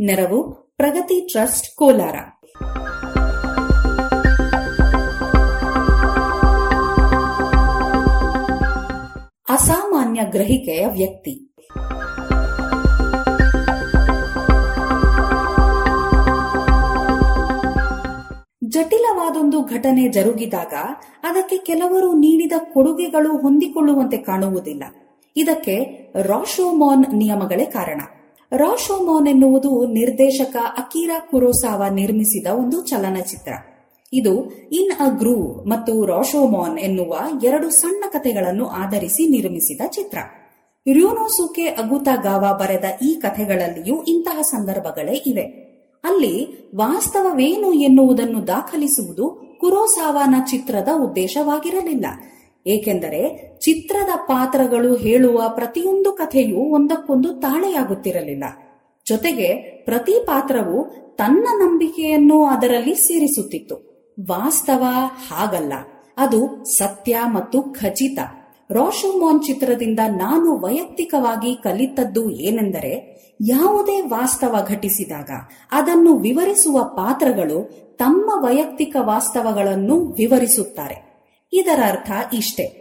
ನೆರವು 0.00 0.72
ಪ್ರಗತಿ 0.76 1.26
ಟ್ರಸ್ಟ್ 1.26 1.76
ಕೋಲಾರ. 1.76 2.16
ಅಸಾಮಾನ್ಯ 9.48 10.20
ಗ್ರಹಿಕೆಯ 10.24 10.86
ವ್ಯಕ್ತಿ. 10.86 11.51
ಜಟಿಲವಾದೊಂದು 18.72 19.62
ಘಟನೆ 19.62 20.08
ಜರುಗಿದಾಗ 20.08 20.74
ಅದಕ್ಕೆ 21.22 21.56
ಕೆಲವರು 21.56 22.12
ನೀಡಿದ 22.12 22.52
ಕೊಡುಗೆಗಳು 22.72 23.36
ಹೊಂದಿಕೊಳ್ಳುವಂತೆ 23.36 24.16
ಕಾಣುವುದಿಲ್ಲ. 24.16 24.84
ಇದಕ್ಕೆ 25.36 25.76
ರಾಶೋಮೋನ್ 26.22 27.14
ನಿಯಮಗಳೇ 27.14 27.64
ಕಾರಣ. 27.64 28.00
ರಾಶೋಮೋನ್ 28.56 29.28
ಎನ್ನುವುದು 29.28 29.86
ನಿರ್ದೇಶಕ 29.86 30.56
ಅಕೀರಾ 30.56 31.18
ಕುರೋಸಾವ 31.18 31.82
ನಿರ್ಮಿಸಿದ 31.94 32.46
ಒಂದು 32.46 32.82
ಚಲನಚಿತ್ರ. 32.82 33.52
ಇದು 34.12 34.50
ಇನ್ 34.72 34.92
ಅ 35.00 35.08
ಗ್ರೂ 35.08 35.64
ಮತ್ತು 35.64 36.06
ರಾಶೋಮೋನ್ 36.06 36.78
ಎನ್ನುವ 36.78 37.44
ಎರಡು 37.44 37.70
ಸಣ್ಣ 37.70 38.04
ಕಥೆಗಳನ್ನು 38.12 38.66
ಆಧರಿಸಿ 38.66 39.28
ನಿರ್ಮಿಸಿದ 39.28 39.80
ಚಿತ್ರ. 39.90 40.18
ರ್ಯೂನೋಸುಕೆ 40.92 41.66
ಅಗುತಾಗಾವ 41.66 42.58
ಬರೆದ 42.60 42.84
ಈ 43.02 43.14
ಕಥೆಗಳಲ್ಲಿಯೂ 43.14 44.02
ಇಂತಹ 44.02 44.40
ಸಂದರ್ಭಗಳೇ 44.40 45.12
ಇವೆ. 45.12 45.71
ಅಲ್ಲಿ 46.04 46.70
ವಾಸ್ತವವೇನು 46.76 47.72
ಎನ್ನುವುದನ್ನು 47.72 48.46
ದಾಖಲಿಸುವುದು 48.46 49.56
ಕುರೋಸಾವಾನ 49.60 50.34
ಚಿತ್ರದ 50.50 50.88
ಉದ್ದೇಶವಾಗಿರಲಿಲ್ಲ. 51.02 52.06
ಏಕೆಂದರೆ 52.66 53.52
ಚಿತ್ರದ 53.58 54.16
ಪಾತ್ರಗಳು 54.16 54.96
ಹೇಳುವ 54.96 55.42
ಪ್ರತಿಯೊಂದು 55.54 56.12
ಕಥೆಯೂ 56.12 56.74
ಒಂದಕ್ಕೊಂದು 56.74 57.32
ತಾಳೆಯಾಗುತ್ತಿರಲಿಲ್ಲ. 57.34 58.44
ಜೊತೆಗೆ 59.08 59.54
ಪ್ರತಿ 59.84 60.24
ಪಾತ್ರವು 60.24 61.02
ತನ್ನ 61.16 61.46
ನಂಬಿಕೆಯನ್ನು 61.52 62.44
ಅದರಲ್ಲಿ 62.44 62.94
ಸೇರಿಸುತ್ತಿತ್ತು. 62.94 63.92
ವಾಸ್ತವ 64.28 64.82
ಹಾಗಲ್ಲ. 65.28 65.72
ಅದು 66.16 66.64
ಸತ್ಯ 66.78 67.18
ಮತ್ತು 67.26 67.62
ಖಚಿತ. 67.62 68.18
ರೋಶೋಮೋನ್ 68.72 69.42
ಚಿತ್ರದಿಂದ 69.42 70.00
ನಾನು 70.08 70.60
ವೈಯಕ್ತಿಕವಾಗಿ 70.60 71.54
ಕಲಿತದ್ದು 71.54 72.30
ಏನೆಂದರೆ, 72.30 73.12
ಯಾವುದೇ 73.40 74.00
ವಾಸ್ತವ 74.00 74.56
ಘಟಿಸಿದಾಗ 74.68 75.30
ಅದನ್ನು 75.72 76.16
ವಿವರಿಸುವ 76.16 76.82
ಪಾತ್ರಗಳು 76.82 77.82
ತಮ್ಮ 77.96 78.30
ವೈಯಕ್ತಿಕ 78.34 78.96
ವಾಸ್ತವಗಳನ್ನು 79.00 80.04
ವಿವರಿಸುತ್ತಾರೆ. 80.04 81.28
ಇದರ 81.52 81.82
ಅರ್ಥ 81.88 82.10
ಇಷ್ಟೇ. 82.34 82.78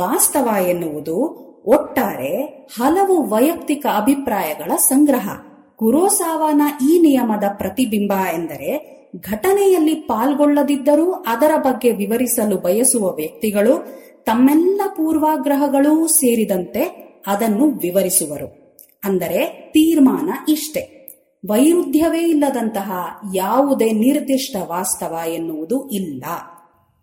ವಾಸ್ತವ 0.00 0.48
ಎನ್ನುವುದು 0.68 1.48
ಒಟ್ಟಾರೆ 1.66 2.42
ಹಲವು 2.76 3.30
ವೈಯಕ್ತಿಕ 3.30 3.86
ಅಭಿಪ್ರಾಯಗಳ 3.96 4.76
ಸಂಗ್ರಹ. 4.76 5.28
ಕುರೋಸಾವನ 5.76 6.62
ಈ 6.90 6.98
ನಿಯಮದ 6.98 7.44
ಪ್ರತಿಬಿಂಬ 7.56 8.12
ಎಂದರೆ, 8.12 8.98
ಘಟನೆಯಲ್ಲಿ 9.30 9.94
ಪಾಲ್ಗೊಳ್ಳದಿದ್ದರೂ 9.94 11.12
ಅದರ 11.12 11.50
ಬಗ್ಗೆ 11.56 11.92
ವಿವರಿಸಲು 11.92 12.56
ಬಯಸುವ 12.56 13.14
ವ್ಯಕ್ತಿಗಳು 13.14 13.86
ತಮ್ಮೆಲ್ಲ 14.26 14.80
ಪೂರ್ವಾಗ್ರಹಗಳೂ 14.86 16.06
ಸೇರಿದಂತೆ 16.06 17.08
ಅದನ್ನು 17.26 17.66
ವಿವರಿಸುವರು. 17.66 18.76
ಅಂದರೆ 19.04 19.70
ತೀರ್ಮಾನ 19.70 20.52
ಇಷ್ಟೆ. 20.52 20.98
ವೈರುಧ್ಯವೇ 21.48 22.20
ಇಲ್ಲದಂತಹ 22.20 22.92
ಯಾವುದೇ 23.34 23.90
ನಿರ್ದಿಷ್ಟ 23.90 24.56
ವಾಸ್ತವ 24.66 25.18
ಎನ್ನುವುದು 25.34 25.88
ಇಲ್ಲ. 25.88 26.24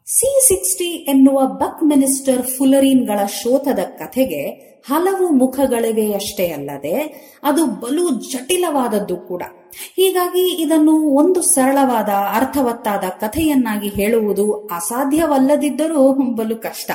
ಸಿ 0.06 0.48
ಸಿಕ್ಸ್ಟಿ 0.48 0.86
ಎನ್ನುವ 0.86 1.46
ಬಕ್ 1.46 1.84
ಮಿನಿಸ್ಟರ್ 1.84 2.42
ಫುಲರೀನ್ಗಳ 2.42 3.26
ಶೋಧದ 3.26 3.80
ಕಥೆಗೆ 3.80 4.42
ಹಲವು 4.88 5.30
ಮುಖಗಳಿವೆಯಷ್ಟೇ 5.30 6.48
ಅಲ್ಲದೆ 6.48 6.94
ಅದು 7.44 7.66
ಬಲು 7.66 8.10
ಜಟಿಲವಾದದ್ದು 8.32 9.18
ಕೂಡ. 9.18 9.44
ಹೀಗಾಗಿ 9.96 10.62
ಇದನ್ನು 10.62 10.92
ಒಂದು 10.92 11.42
ಸರಳವಾದ 11.42 12.10
ಅರ್ಥವತ್ತಾದ 12.10 13.04
ಕಥೆಯನ್ನಾಗಿ 13.10 13.90
ಹೇಳುವುದು 13.90 14.52
ಅಸಾಧ್ಯವಲ್ಲದಿದ್ದರೂ 14.52 16.14
ಬಲು 16.36 16.56
ಕಷ್ಟ. 16.56 16.92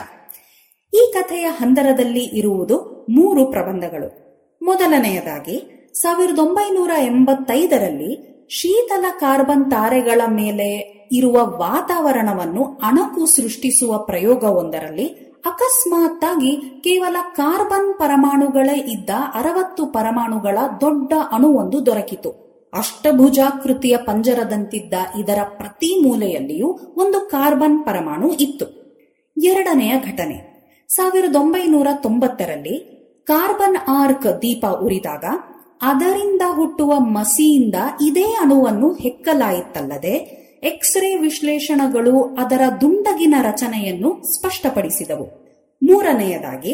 ಈ 0.95 1.13
ಕಥೆಯ 1.15 1.45
ಹಂದರದಲ್ಲಿ 1.45 2.39
ಇರುವುದು 2.39 3.07
ಮೂರು 3.11 3.47
ಪ್ರಬಂಧಗಳು. 3.47 4.31
ಮೊದಲನೆಯದಾಗಿ, 4.63 5.91
ಸಾವಿರದ 6.03 6.39
ಒಂಬೈನೂರ 6.39 6.91
ಎಂಬತ್ತೈದರಲ್ಲಿ 6.99 8.31
ಶೀತಲ 8.51 9.05
ಕಾರ್ಬನ್ 9.21 9.71
ತಾರೆಗಳ 9.71 10.21
ಮೇಲೆ 10.27 11.01
ಇರುವ 11.13 11.33
ವಾತಾವರಣವನ್ನು 11.33 12.65
ಅಣಕು 12.65 13.27
ಸೃಷ್ಟಿಸುವ 13.27 13.99
ಪ್ರಯೋಗವೊಂದರಲ್ಲಿ 13.99 15.07
ಅಕಸ್ಮಾತ್ತಾಗಿ 15.47 16.57
ಕೇವಲ 16.57 17.17
ಕಾರ್ಬನ್ 17.37 17.95
ಪರಮಾಣುಗಳೇ 17.99 18.79
ಇದ್ದ 18.79 19.11
ಅರವತ್ತು 19.35 19.87
ಪರಮಾಣುಗಳ 19.87 20.59
ದೊಡ್ಡ 20.81 21.13
ಅಣುವೊಂದು 21.33 21.87
ದೊರಕಿತು. 21.87 22.50
ಅಷ್ಟಭುಜಾಕೃತಿಯ 22.73 23.97
ಪಂಜರದಂತಿದ್ದ 23.97 24.95
ಇದರ 25.19 25.39
ಪ್ರತಿ 25.43 26.09
ಮೂಲೆಯಲ್ಲಿಯೂ 26.09 26.79
ಒಂದು 26.97 27.21
ಕಾರ್ಬನ್ 27.21 27.85
ಪರಮಾಣು 27.85 28.33
ಇತ್ತು. 28.33 28.81
ಎರಡನೆಯ 29.43 29.95
ಘಟನೆ. 30.01 30.51
ಸಾವಿರದ 30.89 31.37
ಒಂಬೈನೂರ 31.37 31.87
ತೊಂಬತ್ತರಲ್ಲಿ 32.03 33.01
ಕಾರ್ಬನ್ 33.27 33.77
ಆರ್ಕ್ 33.89 34.43
ದೀಪ 34.43 34.67
ಉರಿದಾಗ 34.67 35.25
ಅದರಿಂದ 35.83 36.43
ಹುಟ್ಟುವ 36.55 36.99
ಮಸಿಯಿಂದ 36.99 37.75
ಇದೇ 38.07 38.25
ಅಣುವನ್ನು 38.25 38.93
ಹೆಕ್ಕಲಾಯಿತಲ್ಲದೆ 38.93 40.41
ಎಕ್ಸ್ರೇ 40.63 41.17
ವಿಶ್ಲೇಷಣಗಳು 41.17 42.37
ಅದರ 42.39 42.61
ದುಂಡಗಿನ 42.81 43.35
ರಚನೆಯನ್ನು 43.43 44.23
ಸ್ಪಷ್ಟಪಡಿಸಿದವು. 44.35 45.25
ಮೂರನೆಯದಾಗಿ, 45.83 46.73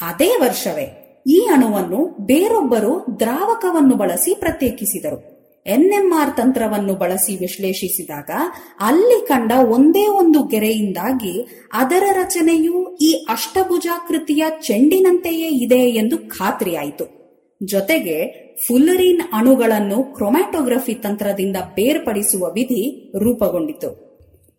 ಅದೇ 0.00 0.28
ವರ್ಷವೇ 0.28 0.99
ಈ 1.30 1.48
ಅಣುವನ್ನು 1.52 2.16
ಬೇರೊಬ್ಬರು 2.26 3.06
ದ್ರಾವಕವನ್ನು 3.20 3.96
ಬಳಸಿ 3.96 4.34
ಪ್ರತ್ಯೇಕಿಸಿದರು. 4.40 5.40
ಎನ್ಎಂಆರ್ 5.66 6.36
ತಂತ್ರವನ್ನು 6.36 6.94
ಬಳಸಿ 6.94 7.36
ವಿಶ್ಲೇಷಿಸಿದಾಗ 7.36 8.30
ಅಲ್ಲಿ 8.80 9.26
ಕಂಡ 9.26 9.52
ಒಂದೇ 9.52 10.06
ಒಂದು 10.06 10.42
ಗೆರೆಯಿಂದಾಗಿ 10.42 11.46
ಅದರ 11.72 12.02
ರಚನೆಯು 12.12 12.96
ಈ 12.96 13.26
ಅಷ್ಟಭುಜಾಕೃತಿಯ 13.28 14.44
ಚೆಂಡಿನಂತೆಯೇ 14.62 15.48
ಇದೆ 15.48 15.80
ಎಂದು 15.90 16.18
ಖಾತ್ರಿಯಾಯಿತು. 16.18 17.20
ಜೊತೆಗೆ 17.62 18.16
ಫುಲ್ಲರಿನ್ 18.66 19.22
ಅಣುಗಳನ್ನು 19.32 20.14
ಕ್ರೊಮ್ಯಾಟೋಗ್ರಫಿ 20.14 20.94
ತಂತ್ರದಿಂದ 20.94 21.56
ಬೇರ್ಪಡಿಸುವ 21.56 22.50
ವಿಧಿ 22.50 23.12
ರೂಪುಗೊಂಡಿತು. 23.18 24.10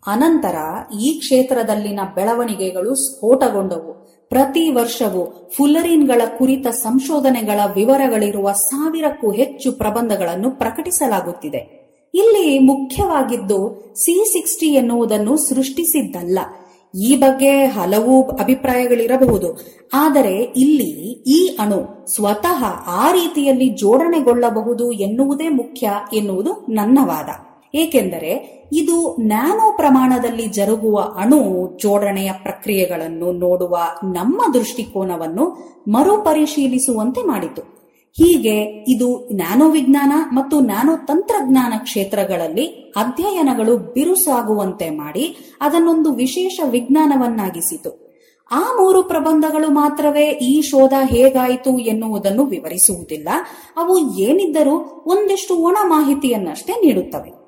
ಅನಂತರ 0.08 0.56
ಈ 1.00 1.20
ಕ್ಷೇತ್ರದಲ್ಲಿನ 1.20 2.00
ಬೆಳವಣಿಗೆಗಳು 2.16 2.96
ಸ್ಫೋಟಗೊಂಡವು. 2.96 4.01
ಪ್ರತಿ 4.32 4.70
ವರ್ಷವೂ 4.70 5.50
ಫುಲ್ಲರಿನ್ಗಳ 5.58 6.22
ಕುರಿತ 6.38 6.68
ಸಂಶೋಧನೆಗಳ 6.68 7.60
ವಿವರಗಳಿರುವ 7.76 8.52
ಸಾವಿರಕ್ಕೂ 8.52 9.32
ಹೆಚ್ಚು 9.32 9.72
ಪ್ರಬಂಧಗಳನ್ನು 9.72 10.52
ಪ್ರಕಟಿಸಲಾಗುತ್ತಿದೆ. 10.52 11.82
ಇಲ್ಲಿ 12.14 12.60
ಮುಖ್ಯವಾಗಿದ್ದು, 12.60 13.60
ಸಿ 13.96 14.14
ಸಿಕ್ಸ್ಟಿ 14.34 14.66
ಎನ್ನುವುದನ್ನು 14.66 15.38
ಸೃಷ್ಟಿಸಿದ್ದಲ್ಲ. 15.38 16.40
ಈ 17.02 17.16
ಬಗ್ಗೆ 17.16 17.66
ಹಲವು 17.66 18.30
ಅಭಿಪ್ರಾಯಗಳಿರಬಹುದು. 18.30 19.50
ಆದರೆ 19.94 20.36
ಇಲ್ಲಿ 20.38 20.92
ಈ 21.28 21.58
ಅಣು 21.60 22.06
ಸ್ವತಃ 22.16 22.64
ಆ 22.88 23.12
ರೀತಿಯಲ್ಲಿ 23.12 23.70
ಜೋಡಣೆಗೊಳ್ಳಬಹುದು 23.70 24.92
ಎನ್ನುವುದೇ 24.92 25.50
ಮುಖ್ಯ 25.50 25.90
ಎನ್ನುವುದು 26.14 26.66
ನನ್ನ 26.70 27.00
ವಾದ. 27.02 27.51
ಏಕೆಂದರೆ 27.76 28.62
ಇದು 28.74 29.16
ನ್ಯಾನೋ 29.20 29.72
ಪ್ರಮಾಣದಲ್ಲಿ 29.76 30.48
ಜರುಗುವ 30.48 31.00
ಅಣು 31.00 31.70
ಜೋಡಣೆಯ 31.78 32.32
ಪ್ರಕ್ರಿಯೆಗಳನ್ನು 32.44 33.32
ನೋಡುವ 33.32 33.78
ನಮ್ಮ 34.04 34.54
ದೃಷ್ಟಿಕೋನವನ್ನು 34.54 35.58
ಮರುಪರಿಶೀಲಿಸುವಂತೆ 35.88 37.22
ಮಾಡಿತು. 37.22 37.82
ಹೀಗೆ 38.18 38.86
ಇದು 38.88 39.30
ನ್ಯಾನೋ 39.34 39.70
ವಿಜ್ಞಾನ 39.70 40.12
ಮತ್ತು 40.34 40.60
ನ್ಯಾನೋ 40.60 40.96
ತಂತ್ರಜ್ಞಾನ 40.96 41.74
ಕ್ಷೇತ್ರಗಳಲ್ಲಿ 41.78 42.66
ಅಧ್ಯಯನಗಳು 42.98 43.78
ಬಿರುಸಾಗುವಂತೆ 43.78 44.90
ಮಾಡಿ 44.90 45.56
ಅದನ್ನೊಂದು 45.62 46.12
ವಿಶೇಷ 46.12 46.60
ವಿಜ್ಞಾನವನ್ನಾಗಿಸಿತು. 46.70 48.12
ಆ 48.52 48.60
ಮೂರು 48.60 49.04
ಪ್ರಬಂಧಗಳು 49.04 49.70
ಮಾತ್ರವೇ 49.70 50.30
ಈ 50.30 50.62
ಶೋಧ 50.62 50.94
ಹೇಗಾಯಿತು 51.04 51.78
ಎನ್ನುವುದನ್ನು 51.78 52.46
ವಿವರಿಸುವುದಿಲ್ಲ. 52.46 53.30
ಅವು 53.78 54.18
ಏನಿದ್ದರೂ 54.18 55.04
ಒಂದಿಷ್ಟು 55.06 55.56
ಒಣ 55.56 55.78
ಮಾಹಿತಿಯನ್ನಷ್ಟೇ 55.84 56.74
ನೀಡುತ್ತವೆ. 56.74 57.41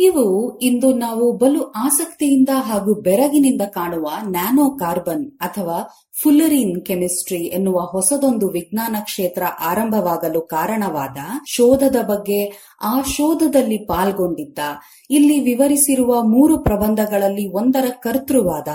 ಇವು 0.00 0.58
ಇಂದು 0.58 0.92
ನಾವು 0.94 1.32
ಬಲು 1.32 1.62
ಆಸಕ್ತಿಯಿಂದ 1.62 2.48
ಹಾಗೂ 2.54 2.94
ಬೆರಗಿನಿಂದ 2.94 3.62
ಕಾಣುವ 3.62 4.10
ನ್ಯಾನೋ 4.28 4.70
ಕಾರ್ಬನ್ 4.70 5.30
ಅಥವಾ 5.40 5.94
ಫುಲ್ಲರಿನ್ 6.22 6.86
ಕೆಮಿಸ್ಟ್ರಿ 6.86 7.38
ಎನ್ನುವ 7.38 7.78
ಹೊಸದೊಂದು 7.80 8.48
ವಿಜ್ಞಾನ 8.48 8.96
ಕ್ಷೇತ್ರ 9.00 9.42
ಆರಂಭವಾಗಲು 9.60 10.40
ಕಾರಣವಾದ 10.40 11.16
ಶೋಧದ 11.46 11.96
ಬಗ್ಗೆ 12.02 12.40
ಆ 12.82 13.02
ಶೋಧದಲ್ಲಿ 13.02 13.78
ಪಾಲ್ಗೊಂಡಿದ್ದ, 13.78 14.58
ಇಲ್ಲಿ 15.10 15.40
ವಿವರಿಸಿರುವ 15.40 16.22
ಮೂರು 16.22 16.62
ಪ್ರಬಂಧಗಳಲ್ಲಿ 16.62 17.48
ಒಂದರ 17.52 17.84
ಕರ್ತೃವಾದ 18.00 18.68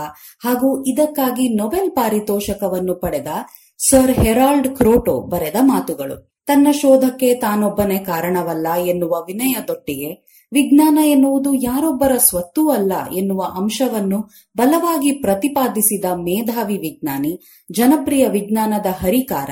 ಹಾಗೂ 0.43 0.85
ಇದಕ್ಕಾಗಿ 0.85 1.49
ನೊಬೆಲ್ 1.49 1.91
ಪಾರಿತೋಷಕವನ್ನು 1.91 2.95
ಪಡೆದ 2.95 3.27
ಸರ್ 3.77 4.11
ಹೆರಾಲ್ಡ್ 4.11 4.75
ಕ್ರೋಟೋ 4.75 5.21
ಬರೆದ 5.21 5.55
ಮಾತುಗಳು. 5.61 6.33
ತನ್ನ 6.45 6.67
ಶೋಧಕ್ಕೆ 6.71 7.33
ತಾನೊಬ್ಬನೇ 7.33 7.97
ಕಾರಣವಲ್ಲ 7.97 8.67
ಎನ್ನುವ 8.85 9.09
ವಿನಯದೊಟ್ಟಿಗೆ 9.09 10.33
ವಿಜ್ಞಾನ 10.53 10.99
ಎನ್ನುವುದು 11.05 11.53
ಯಾರೊಬ್ಬರ 11.53 12.17
ಸ್ವತ್ತೂ 12.17 12.69
ಅಲ್ಲ 12.69 12.91
ಎನ್ನುವ 13.15 13.43
ಅಂಶವನ್ನು 13.57 14.29
ಬಲವಾಗಿ 14.57 15.11
ಪ್ರತಿಪಾದಿಸಿದ 15.11 16.05
ಮೇಧಾವಿ 16.05 16.77
ವಿಜ್ಞಾನಿ, 16.77 17.39
ಜನಪ್ರಿಯ 17.71 18.27
ವಿಜ್ಞಾನದ 18.27 18.85
ಹರಿಕಾರ 18.85 19.49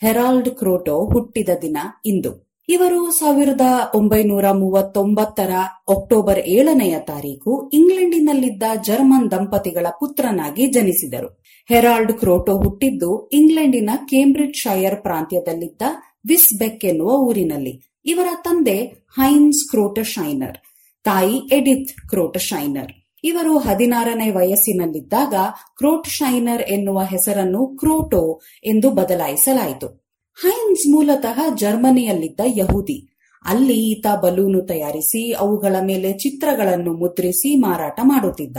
ಹೆರಾಲ್ಡ್ 0.00 0.50
ಕ್ರೋಟೋ 0.50 1.12
ಹುಟ್ಟಿದ 1.12 1.48
ದಿನ 1.62 1.76
ಇಂದು. 2.04 2.51
ಇವರು 2.68 3.10
ಸಾವಿರದ 3.10 3.64
ಒಂಬೈನೂರ 3.94 4.50
ಮೂವತ್ತೊಂಬತ್ತರ 4.50 5.52
ಅಕ್ಟೋಬರ್ 5.88 6.38
ಏಳನೆಯ 6.38 6.98
ತಾರೀಕು 6.98 7.70
ಇಂಗ್ಲೆಂಡಿನಲ್ಲಿದ್ದ 7.72 8.62
ಜರ್ಮನ್ 8.82 9.30
ದಂಪತಿಗಳ 9.30 9.86
ಪುತ್ರನಾಗಿ 10.00 10.66
ಜನಿಸಿದರು. 10.66 11.28
ಹೆರಾಲ್ಡ್ 11.68 12.12
ಕ್ರೋಟೋ 12.12 12.56
ಹುಟ್ಟಿದ್ದು 12.56 13.28
ಇಂಗ್ಲೆಂಡಿನ 13.32 13.90
ಕೇಂಬ್ರಿಡ್ಜ್ 13.96 14.56
ಶೈರ್ 14.56 14.96
ಪ್ರಾಂತ್ಯದಲ್ಲಿದ್ದ 14.96 15.82
ವಿಸ್ಬೆಕ್ 16.26 16.84
ಎನ್ನುವ 16.84 17.10
ಊರಿನಲ್ಲಿ. 17.10 17.74
ಇವರ 18.04 18.26
ತಂದೆ 18.42 18.76
ಹೈನ್ಸ್ 19.18 19.70
ಕ್ರೋಟಶೈನರ್, 19.70 20.58
ತಾಯಿ 21.04 21.36
ಎಡಿತ್ 21.52 22.08
ಕ್ರೋಟಶೈನರ್. 22.10 22.92
ಇವರು 23.24 23.58
ಹದಿನಾರನೇ 23.58 24.30
ವಯಸ್ಸಿನಲ್ಲಿದ್ದಾಗ 24.30 25.34
ಕ್ರೋಟ್ಶೈನರ್ 25.76 26.62
ಎನ್ನುವ 26.62 27.00
ಹೆಸರನ್ನು 27.00 27.66
ಕ್ರೋಟೋ 27.66 28.40
ಎಂದು 28.64 28.90
ಬದಲಾಯಿಸಲಾಯಿತು. 28.90 30.01
ಹೈನ್ಸ್ 30.36 30.90
ಮೂಲತಃ 30.90 31.54
ಜರ್ಮನಿಯಲ್ಲಿದ್ದ 31.54 32.40
ಯಹೂದಿ. 32.56 33.08
ಅಲ್ಲಿ 33.44 33.74
ಈತ 33.74 34.06
ಬಲೂನು 34.22 34.60
ತಯಾರಿಸಿ, 34.60 35.32
ಅವುಗಳ 35.32 35.76
ಮೇಲೆ 35.80 36.12
ಚಿತ್ರಗಳನ್ನು 36.12 36.92
ಮುದ್ರಿಸಿ 36.92 37.56
ಮಾರಾಟ 37.56 38.00
ಮಾಡುತ್ತಿದ್ದ. 38.02 38.56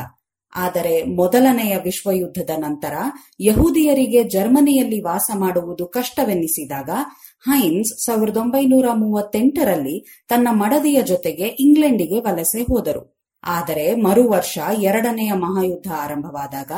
ಆದರೆ 0.56 1.04
ಮೊದಲನೆಯ 1.04 1.78
ವಿಶ್ವಯುದ್ಧದ 1.84 2.50
ನಂತರ 2.58 2.94
ಯಹೂದಿಯರಿಗೆ 3.40 4.24
ಜರ್ಮನಿಯಲ್ಲಿ 4.24 5.02
ವಾಸ 5.02 5.32
ಮಾಡುವುದು 5.36 5.86
ಕಷ್ಟವೆನ್ನಿಸಿದಾಗ 5.86 6.90
ಹೈನ್ಸ್ 7.46 8.06
ಸಾವಿರದ 8.06 8.38
ಒಂಬೈನೂರ 8.38 8.86
ಮೂವತ್ತೆಂಟರಲ್ಲಿ 8.94 10.26
ತನ್ನ 10.30 10.48
ಮಡದಿಯ 10.52 11.02
ಜೊತೆಗೆ 11.02 11.44
ಇಂಗ್ಲೆಂಡಿಗೆ 11.44 12.20
ವಲಸೆ 12.20 12.62
ಹೋದರು. 12.62 13.13
ಆದರೆ 13.44 13.96
ಮರು 13.96 14.30
ವರ್ಷ 14.30 14.60
ಎರಡನೆಯ 14.82 15.32
ಮಹಾಯುದ್ಧ 15.34 15.92
ಆರಂಭವಾದಾಗ 15.96 16.72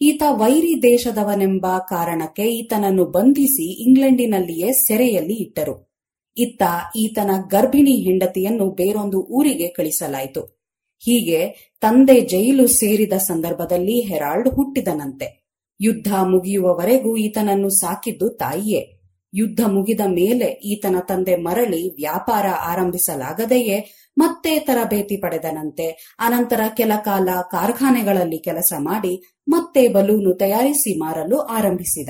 ಈತ 0.00 0.22
ವೈರಿ 0.28 0.82
ದೇಶದವನೆಂಬ 0.82 1.66
ಕಾರಣಕ್ಕೆ 1.88 2.42
ಈತನನ್ನು 2.42 3.04
ಬಂಧಿಸಿ 3.04 3.82
ಇಂಗ್ಲೆಂಡಿನಲ್ಲಿಯೇ 3.82 4.72
ಸೆರೆಯಲ್ಲಿ 4.72 5.34
ಇಟ್ಟರು. 5.34 5.92
ಇತ್ತ 6.36 6.62
ಈತನ 6.96 7.30
ಗರ್ಭಿಣಿ 7.50 7.92
ಹೆಂಡತಿಯನ್ನು 7.92 8.70
ಬೇರೊಂದು 8.70 9.20
ಊರಿಗೆ 9.20 9.68
ಕಳಿಸಲಾಯಿತು. 9.68 10.62
ಹೀಗೆ 10.98 11.70
ತಂದೆ 11.80 12.20
ಜೈಲು 12.20 12.66
ಸೇರಿದ 12.66 13.12
ಸಂದರ್ಭದಲ್ಲಿ 13.12 14.00
ಹೆರಾಲ್ಡ್ 14.00 14.48
ಹುಟ್ಟಿದನಂತೆ. 14.48 15.42
ಯುದ್ಧ 15.80 16.14
ಮುಗಿಯುವವರೆಗೂ 16.14 17.16
ಈತನನ್ನು 17.16 17.68
ಸಾಕಿದ್ದು 17.68 18.28
ತಾಯಿಯೇ. 18.28 18.98
ಯುದ್ಧ 19.34 19.60
ಮುಗಿದ 19.66 20.00
ಮೇಲೆ 20.00 20.44
ಈತನ 20.44 20.96
ತಂದೆ 21.08 21.36
ಮರಳಿ 21.36 21.94
ವ್ಯಾಪಾರ 21.94 22.46
ಆರಂಭಿಸಲಾಗದೆಯೇ 22.46 24.01
ಮತ್ತೆ 24.18 24.58
ತರಬೇತಿ 24.58 25.16
ಪಡೆದನಂತೆ. 25.16 26.16
ಅನಂತರ 26.18 26.60
ಕೆಲ 26.76 26.92
ಕಾಲ 27.04 27.28
ಕಾರ್ಖಾನೆಗಳಲ್ಲಿ 27.50 28.38
ಕೆಲಸ 28.38 28.72
ಮಾಡಿ 28.78 29.34
ಮತ್ತೆ 29.48 29.88
ಬಲೂನು 29.88 30.34
ತಯಾರಿಸಿ 30.34 30.98
ಮಾರಲು 30.98 31.38
ಆರಂಭಿಸಿದ. 31.38 32.08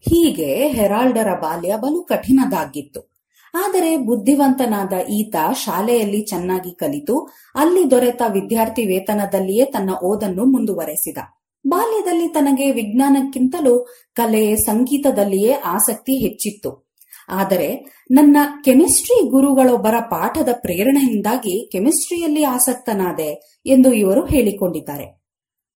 ಹೀಗೆ 0.00 0.68
ಹೆರಾಲ್ಡರ 0.68 1.34
ಬಾಲ್ಯ 1.34 1.74
ಬಲು 1.76 2.02
ಕಠಿಣದಾಗಿತ್ತು. 2.02 3.18
ಆದರೆ 3.54 3.96
ಬುದ್ಧಿವಂತನಾದ 3.96 4.92
ಈತ 5.10 5.36
ಶಾಲೆಯಲ್ಲಿ 5.52 6.20
ಚೆನ್ನಾಗಿ 6.20 6.74
ಕಲಿತು, 6.74 7.28
ಅಲ್ಲಿ 7.54 7.90
ದೊರೆತ 7.90 8.22
ವಿದ್ಯಾರ್ಥಿ 8.28 8.86
ವೇತನದಲ್ಲಿಯೇ 8.86 9.64
ತನ್ನ 9.64 9.90
ಓದನ್ನು 10.04 10.44
ಮುಂದುವರೆಸಿದ. 10.44 11.18
ಬಾಲ್ಯದಲ್ಲಿ 11.66 12.28
ತನಗೆ 12.28 12.70
ವಿಜ್ಞಾನಕ್ಕಿಂತಲೂ 12.70 13.86
ಕಲೆ 14.14 14.56
ಸಂಗೀತದಲ್ಲಿಯೇ 14.56 15.52
ಆಸಕ್ತಿ 15.52 16.16
ಹೆಚ್ಚಿತ್ತು. 16.16 16.87
ಆದರೆ 17.28 18.02
ನನ್ನ 18.10 18.36
ಕೆಮಿಸ್ಟ್ರಿ 18.64 19.28
ಗುರುಗಳೊಬ್ಬರ 19.28 19.94
ಪಾಠದ 20.00 20.48
ಪ್ರೇರಣೆಯಿಂದಾಗಿ 20.52 21.68
ಕೆಮಿಸ್ಟ್ರಿಯಲ್ಲಿ 21.72 22.44
ಆಸಕ್ತನಾದೆ 22.44 23.62
ಎಂದು 23.66 23.92
ಇವರು 23.92 24.26
ಹೇಳಿಕೊಂಡಿದ್ದಾರೆ. 24.26 25.18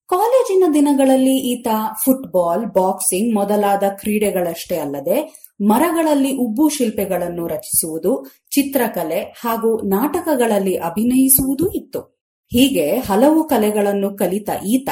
ಕಾಲೇಜಿನ 0.08 0.64
ದಿನಗಳಲ್ಲಿ 0.74 1.52
ಈತ 1.52 1.66
ಫುಟ್ಬಾಲ್, 2.04 2.66
ಬಾಕ್ಸಿಂಗ್ 2.66 3.34
ಮೊದಲಾದ 3.34 3.82
ಕ್ರೀಡೆಗಳಷ್ಟೇ 3.88 4.76
ಅಲ್ಲದೆ 4.76 5.42
ಮರಗಳಲ್ಲಿ 5.60 6.36
ಉಬ್ಬು 6.36 6.68
ಶಿಲ್ಪಗಳನ್ನು 6.68 7.46
ರಚಿಸುವುದು, 7.46 8.24
ಚಿತ್ರಕಲೆ 8.50 9.20
ಹಾಗೂ 9.20 9.76
ನಾಟಕಗಳಲ್ಲಿ 9.76 10.74
ಅಭಿನಯಿಸುವುದೂ 10.74 11.68
ಇತ್ತು. 11.70 12.12
ಹೀಗೆ 12.52 12.96
ಹಲವು 12.96 13.44
ಕಲೆಗಳನ್ನು 13.44 14.16
ಕಲಿತ 14.16 14.50
ಈತ 14.66 14.88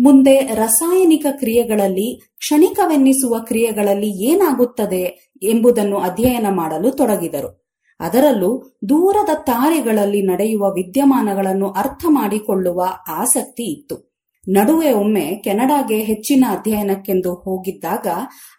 ಮುಂದೆ 0.00 0.40
ರಾಸಾಯನಿಕ 0.40 1.26
ಕ್ರಿಯೆಗಳಲ್ಲಿ 1.30 2.34
ಕ್ಷಣಿಕವೆನ್ನಿಸುವ 2.38 3.38
ಕ್ರಿಯೆಗಳಲ್ಲಿ 3.38 4.24
ಏನಾಗುತ್ತದೆ 4.24 5.25
ಎಂಬುದನ್ನು 5.42 5.96
ಅಧ್ಯಯನ 5.96 6.46
ಮಾಡಲು 6.50 6.90
ತೊಡಗಿದರು. 6.90 7.66
ಅದರಲ್ಲೂ 8.00 8.78
ದೂರದ 8.88 9.28
ತಾರೆಗಳಲ್ಲಿ 9.34 10.22
ನಡೆಯುವ 10.22 10.62
ವಿದ್ಯಮಾನಗಳನ್ನು 10.62 11.70
ಅರ್ಥ 11.70 12.04
ಮಾಡಿಕೊಳ್ಳುವ 12.08 12.84
ಆಸಕ್ತಿ 13.08 13.62
ಇತ್ತು. 13.62 14.16
ನಡುವೆ 14.48 14.92
ಒಮ್ಮೆ 14.92 15.40
ಕೆನಡಾಗೆ 15.44 15.96
ಹೆಚ್ಚಿನ 15.96 16.44
ಅಧ್ಯಯನಕ್ಕೆಂದು 16.48 17.34
ಹೋಗಿದ್ದಾಗ 17.34 18.06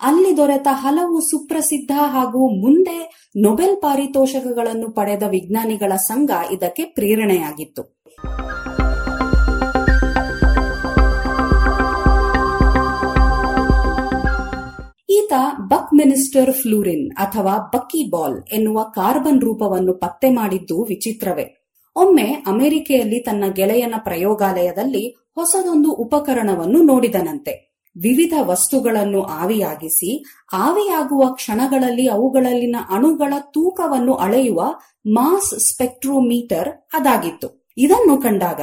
ಅಲ್ಲಿ 0.02 0.38
ದೊರೆತ 0.38 0.68
ಹಲವು 0.72 1.20
ಸುಪ್ರಸಿದ್ಧ 1.20 1.92
ಹಾಗೂ 1.96 2.62
ಮುಂದೆ 2.62 3.30
ನೊಬೆಲ್ 3.38 3.82
ಪಾರಿತೋಷಕಗಳನ್ನು 3.82 4.92
ಪಡೆದ 4.92 5.24
ವಿಜ್ಞಾನಿಗಳ 5.24 5.96
ಸಂಘ 5.96 6.32
ಇದಕ್ಕೆ 6.52 6.84
ಪ್ರೇರಣೆಯಾಗಿತ್ತು. 6.84 7.98
ಈತ 15.18 15.34
ಬಕ್ 15.68 15.94
ಮಿನಿಸ್ಟರ್ 15.94 16.54
ಫ್ಲೂರಿನ್ 16.54 17.16
ಅಥವಾ 17.16 17.72
ಬಕ್ಕಿ 17.74 18.10
ಬಾಲ್ 18.10 18.44
ಎನ್ನುವ 18.54 18.84
ಕಾರ್ಬನ್ 18.84 19.42
ರೂಪವನ್ನು 19.42 19.94
ಪತ್ತೆ 19.94 20.30
ಮಾಡಿದ್ದು 20.30 20.84
ವಿಚಿತ್ರವೇ. 20.84 21.46
ಒಮ್ಮೆ 21.96 22.44
ಅಮೆರಿಕೆಯಲ್ಲಿ 22.48 23.20
ತನ್ನ 23.20 23.44
ಗೆಳೆಯನ 23.56 23.96
ಪ್ರಯೋಗಾಲಯದಲ್ಲಿ 23.98 25.10
ಹೊಸದೊಂದು 25.36 25.92
ಉಪಕರಣವನ್ನು 25.92 26.82
ನೋಡಿದನಂತೆ. 26.84 27.68
ವಿವಿಧ 27.96 28.34
ವಸ್ತುಗಳನ್ನು 28.42 29.22
ಆವಿಯಾಗಿಸಿ, 29.22 30.24
ಆವಿಯಾಗುವ 30.54 31.34
ಕ್ಷಣಗಳಲ್ಲಿ 31.34 32.08
ಅವುಗಳಲ್ಲಿನ 32.08 32.76
ಅಣುಗಳ 32.90 33.34
ತೂಕವನ್ನು 33.40 34.14
ಅಳೆಯುವ 34.14 34.64
ಮಾಸ್ 35.08 35.60
ಸ್ಪೆಕ್ಟ್ರೋಮೀಟರ್ 35.60 36.70
ಅದಾಗಿತ್ತು. 36.94 37.66
ಇದನ್ನು 37.78 38.18
ಕಂಡಾಗ 38.18 38.62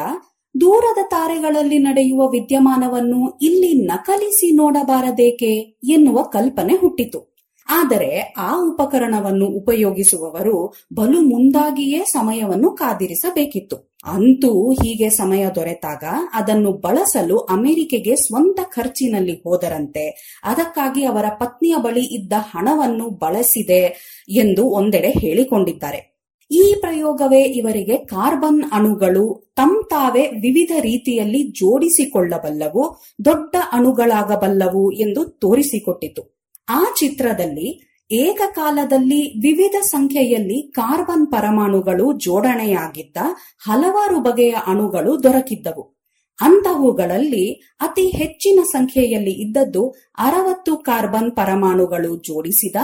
ದೂರದ 0.61 0.99
ತಾರೆಗಳಲ್ಲಿ 1.11 1.79
ನಡೆಯುವ 1.79 2.29
ವಿದ್ಯಮಾನವನ್ನು 2.29 3.39
ಇಲ್ಲಿ 3.43 3.87
ನಕಲಿಸಿ 3.87 4.55
ನೋಡಬಾರದೇಕೆ 4.55 5.79
ಎನ್ನುವ 5.93 6.23
ಕಲ್ಪನೆ 6.23 6.75
ಹುಟ್ಟಿತು. 6.77 7.35
ಆದರೆ 7.71 8.35
ಆ 8.39 8.61
ಉಪಕರಣವನ್ನು 8.61 9.47
ಉಪಯೋಗಿಸುವವರು 9.47 10.73
ಬಲು 10.95 11.21
ಮುಂದಾಗಿಯೇ 11.21 11.99
ಸಮಯವನ್ನು 11.99 12.71
ಕಾದಿರಿಸಬೇಕಿತ್ತು. 12.71 13.95
ಅಂತೂ 14.07 14.73
ಹೀಗೆ 14.73 15.11
ಸಮಯ 15.11 15.47
ದೊರೆತಾಗ 15.55 16.05
ಅದನ್ನು 16.33 16.73
ಬಳಸಲು 16.73 17.39
ಅಮೆರಿಕೆಗೆ 17.39 18.17
ಸ್ವಂತ 18.17 18.61
ಖರ್ಚಿನಲ್ಲಿ 18.61 19.33
ಹೋದರಂತೆ 19.33 20.07
ಅದಕ್ಕಾಗಿ 20.45 21.05
ಅವರ 21.05 21.25
ಪತ್ನಿಯ 21.41 21.75
ಬಳಿ 21.83 22.15
ಇದ್ದ 22.15 22.33
ಹಣವನ್ನು 22.39 23.09
ಬಳಸಿದೆ 23.11 23.83
ಎಂದು 24.29 24.65
ಒಂದೆಡೆ 24.65 25.09
ಹೇಳಿಕೊಂಡಿದ್ದಾರೆ. 25.09 26.14
ಈ 26.51 26.75
ಪ್ರಯೋಗವೇ 26.81 27.43
ಇವರಿಗೆ 27.43 27.97
ಕಾರ್ಬನ್ 27.97 28.62
ಅಣುಗಳು 28.73 29.53
ತಂತಾವೇ 29.57 30.23
ವಿವಿಧ 30.23 30.73
ರೀತಿಯಲ್ಲಿ 30.81 31.43
ಜೋಡಿಸಿಕೊಳ್ಳಬಲ್ಲವು, 31.43 33.03
ದೊಡ್ಡ 33.25 33.57
ಅಣುಗಳಾಗಬಲ್ಲವು 33.73 34.93
ಎಂದು 34.93 35.25
ತೋರಿಸಿಕೊಟ್ಟಿತು. 35.25 36.47
ಆ 36.69 36.85
ಚಿತ್ರದಲ್ಲಿ 36.85 37.91
ಏಕಕಾಲದಲ್ಲಿ 38.11 39.39
ವಿವಿಧ 39.39 39.77
ಸಂಖ್ಯೆಯಲ್ಲಿ 39.83 40.71
ಕಾರ್ಬನ್ 40.73 41.27
ಪರಮಾಣುಗಳು 41.27 42.12
ಜೋಡಣೆಯಾಗಿದ್ದ 42.12 43.16
ಹಲವಾರು 43.59 44.21
ಬಗೆಯ 44.21 44.51
ಅಣುಗಳು 44.51 45.23
ದೊರಕಿದ್ದವು. 45.23 45.94
ಅಂತಹವುಗಳಲ್ಲಿ 46.40 47.77
ಅತಿ 47.81 48.06
ಹೆಚ್ಚಿನ 48.06 48.61
ಸಂಖ್ಯೆಯಲ್ಲಿ 48.62 49.31
ಇದ್ದದ್ದು 49.31 49.94
ಅರವತ್ತು 50.19 50.77
ಕಾರ್ಬನ್ 50.77 51.36
ಪರಮಾಣುಗಳು 51.36 52.16
ಜೋಡಿಸಿದ 52.16 52.77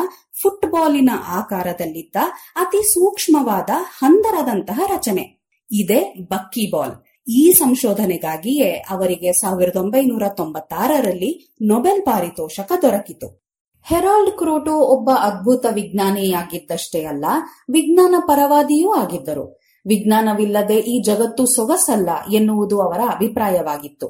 ಫುಟ್ಬಾಲಿನ 0.42 1.10
ಆಕಾರದಲ್ಲಿದ್ದ 1.28 2.16
ಅತಿ 2.56 2.92
ಸೂಕ್ಷ್ಮವಾದ 2.92 3.70
ಹಂದರದಂತಹ 3.74 4.80
ರಚನೆ. 4.86 5.40
ಇದೇ 5.72 6.14
ಬಕ್ಕಿಬಾಲ್ 6.28 6.92
ಈ 7.28 7.52
ಸಂಶೋಧನೆಗಾಗಿಯೇ 7.52 8.70
ಅವರಿಗೆ 8.72 9.32
ಸಾವಿರದ 9.32 9.76
ಒಂಬೈನೂರ 9.76 10.22
ತೊಂಬತ್ತಾರರಲ್ಲಿ 10.28 11.56
ನೊಬೆಲ್ 11.62 12.02
ಪಾರಿತೋಷಕ 12.02 12.72
ದೊರಕಿತು. 12.82 13.40
ಹೆರಾಲ್ಡ್ 13.82 14.30
ಕ್ರೋಟೋ 14.30 14.72
ಒಬ್ಬ 14.72 15.10
ಅದ್ಭುತ 15.10 15.66
ವಿಜ್ಞಾನಿಯಾಗಿದ್ದಷ್ಟೇ 15.74 17.04
ಅಲ್ಲ, 17.04 17.24
ವಿಜ್ಞಾನ 17.72 18.14
ಪರವಾದಿಯೂ 18.26 18.92
ಆಗಿದ್ದರು. 18.92 19.59
ವಿಜ್ಞಾನವಿಲ್ಲದೆ 19.86 20.74
ಈ 20.74 21.02
ಜಗತ್ತು 21.02 21.46
ಸೊಗಸಲ್ಲ 21.46 22.10
ಎನ್ನುವುದು 22.32 22.80
ಅವರ 22.80 23.00
ಅಭಿಪ್ರಾಯವಾಗಿತ್ತು. 23.14 24.06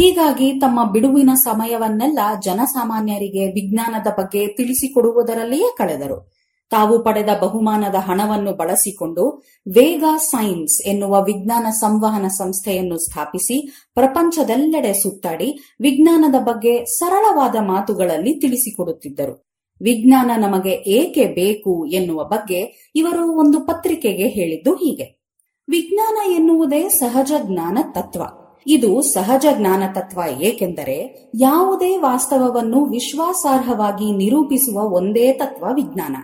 ಹೀಗಾಗಿ 0.00 0.52
ತಮ್ಮ 0.52 0.92
ಬಿಡುವಿನ 0.92 1.30
ಸಮಯವನ್ನೆಲ್ಲ 1.34 2.18
ಜನಸಾಮಾನ್ಯರಿಗೆ 2.42 3.46
ವಿಜ್ಞಾನದ 3.46 4.06
ಬಗ್ಗೆ 4.18 4.46
ತಿಳಿಸಿಕೊಡುವುದರಲ್ಲಿಯೇ 4.46 5.74
ಕಳೆದರು. 5.78 6.32
ತಾವು 6.70 7.04
ಪಡೆದ 7.04 7.28
ಬಹುಮಾನದ 7.40 7.94
ಹಣವನ್ನು 7.94 8.52
ಬಳಸಿಕೊಂಡು 8.52 9.42
ವೇಗ 9.68 10.04
ಸೈನ್ಸ್ 10.18 10.88
ಎನ್ನುವ 10.88 11.22
ವಿಜ್ಞಾನ 11.22 11.66
ಸಂವಹನ 11.70 12.28
ಸಂಸ್ಥೆಯನ್ನು 12.28 12.98
ಸ್ಥಾಪಿಸಿ 12.98 13.88
ಪ್ರಪಂಚದೆಲ್ಲೆಡೆ 13.94 14.92
ಸುತ್ತಾಡಿ 14.92 15.76
ವಿಜ್ಞಾನದ 15.80 16.34
ಬಗ್ಗೆ 16.40 16.84
ಸರಳವಾದ 16.84 17.56
ಮಾತುಗಳಲ್ಲಿ 17.60 18.40
ತಿಳಿಸಿಕೊಡುತ್ತಿದ್ದರು. 18.40 19.51
ವಿಜ್ಞಾನ 19.82 20.30
ನಮಗೆ 20.36 20.70
ಏಕೆ 20.70 21.26
ಬೇಕು 21.26 21.86
ಎನ್ನುವ 21.86 22.24
ಬಗ್ಗೆ 22.24 22.92
ಇವರು 22.94 23.38
ಒಂದು 23.38 23.60
ಪತ್ರಿಕೆಗೆ 23.60 24.28
ಹೇಳಿದ್ದು 24.28 24.74
ಹೀಗೆ. 24.74 25.22
ವಿಜ್ಞಾನ 25.68 26.32
ಎನ್ನುವುದೇ 26.32 26.88
ಸಹಜ 26.88 27.32
ಜ್ಞಾನ 27.46 27.78
ತತ್ವ. 27.90 28.22
ಇದು 28.66 29.02
ಸಹಜ 29.02 29.46
ಜ್ಞಾನ 29.58 29.82
ತತ್ವ 29.94 30.42
ಏಕೆಂದರೆ 30.42 31.30
ಯಾವುದೇ 31.40 31.96
ವಾಸ್ತವವನ್ನು 31.96 32.84
ವಿಶ್ವಾಸಾರ್ಹವಾಗಿ 32.84 34.16
ನಿರೂಪಿಸುವ 34.16 34.94
ಒಂದೇ 34.94 35.32
ತತ್ವ 35.32 35.66
ವಿಜ್ಞಾನ. 35.74 36.16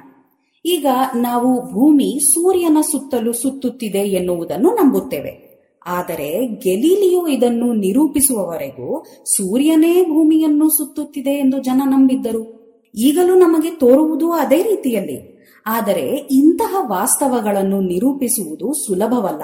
ಈಗ 0.64 0.86
ನಾವು 1.16 1.72
ಭೂಮಿ 1.72 2.35
ಸೂರ್ಯನ 2.35 2.78
ಸುತ್ತಲೂ 2.90 3.32
ಸುತ್ತುತ್ತಿದೆ 3.32 3.98
ಎನ್ನುವುದನ್ನು 3.98 4.70
ನಂಬುತ್ತೇವೆ. 4.70 5.48
ಆದರೆ 5.86 6.47
ಗೆಲೀಲಿಯು 6.47 7.28
ಇದನ್ನು 7.28 7.72
ನಿರೂಪಿಸುವವರೆಗೂ 7.72 9.05
ಸೂರ್ಯನೇ 9.24 10.02
ಭೂಮಿಯನ್ನು 10.02 10.68
ಸುತ್ತುತ್ತಿದೆ 10.68 11.30
ಎಂದು 11.30 11.59
ಜನ 11.59 11.82
ನಂಬಿದ್ದರು. 11.85 12.57
ಈಗಲೂ 12.94 13.35
ನಮಗೆ 13.35 13.70
ತೋರುವುದು 13.70 14.32
ಅದೇ 14.32 14.62
ರೀತಿಯಲ್ಲಿ. 14.62 15.39
ಆದರೆ 15.66 16.28
ಇಂತಹ 16.31 16.77
ವಾಸ್ತವಗಳನ್ನು 16.81 17.81
ನಿರೂಪಿಸುವುದು 17.81 18.73
ಸುಲಭವಲ್ಲ. 18.86 19.43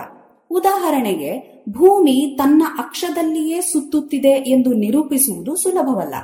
ಉದಾಹರಣೆಗೆ, 0.51 1.62
ಭೂಮಿ 1.69 2.35
ತನ್ನ 2.39 2.62
ಅಕ್ಷದಲ್ಲಿಯೇ 2.79 3.61
ಸುತ್ತುತ್ತಿದೆ 3.61 4.29
ಎಂದು 4.29 4.73
ನಿರೂಪಿಸುವುದು 4.73 5.57
ಸುಲಭವಲ್ಲ. 5.57 6.15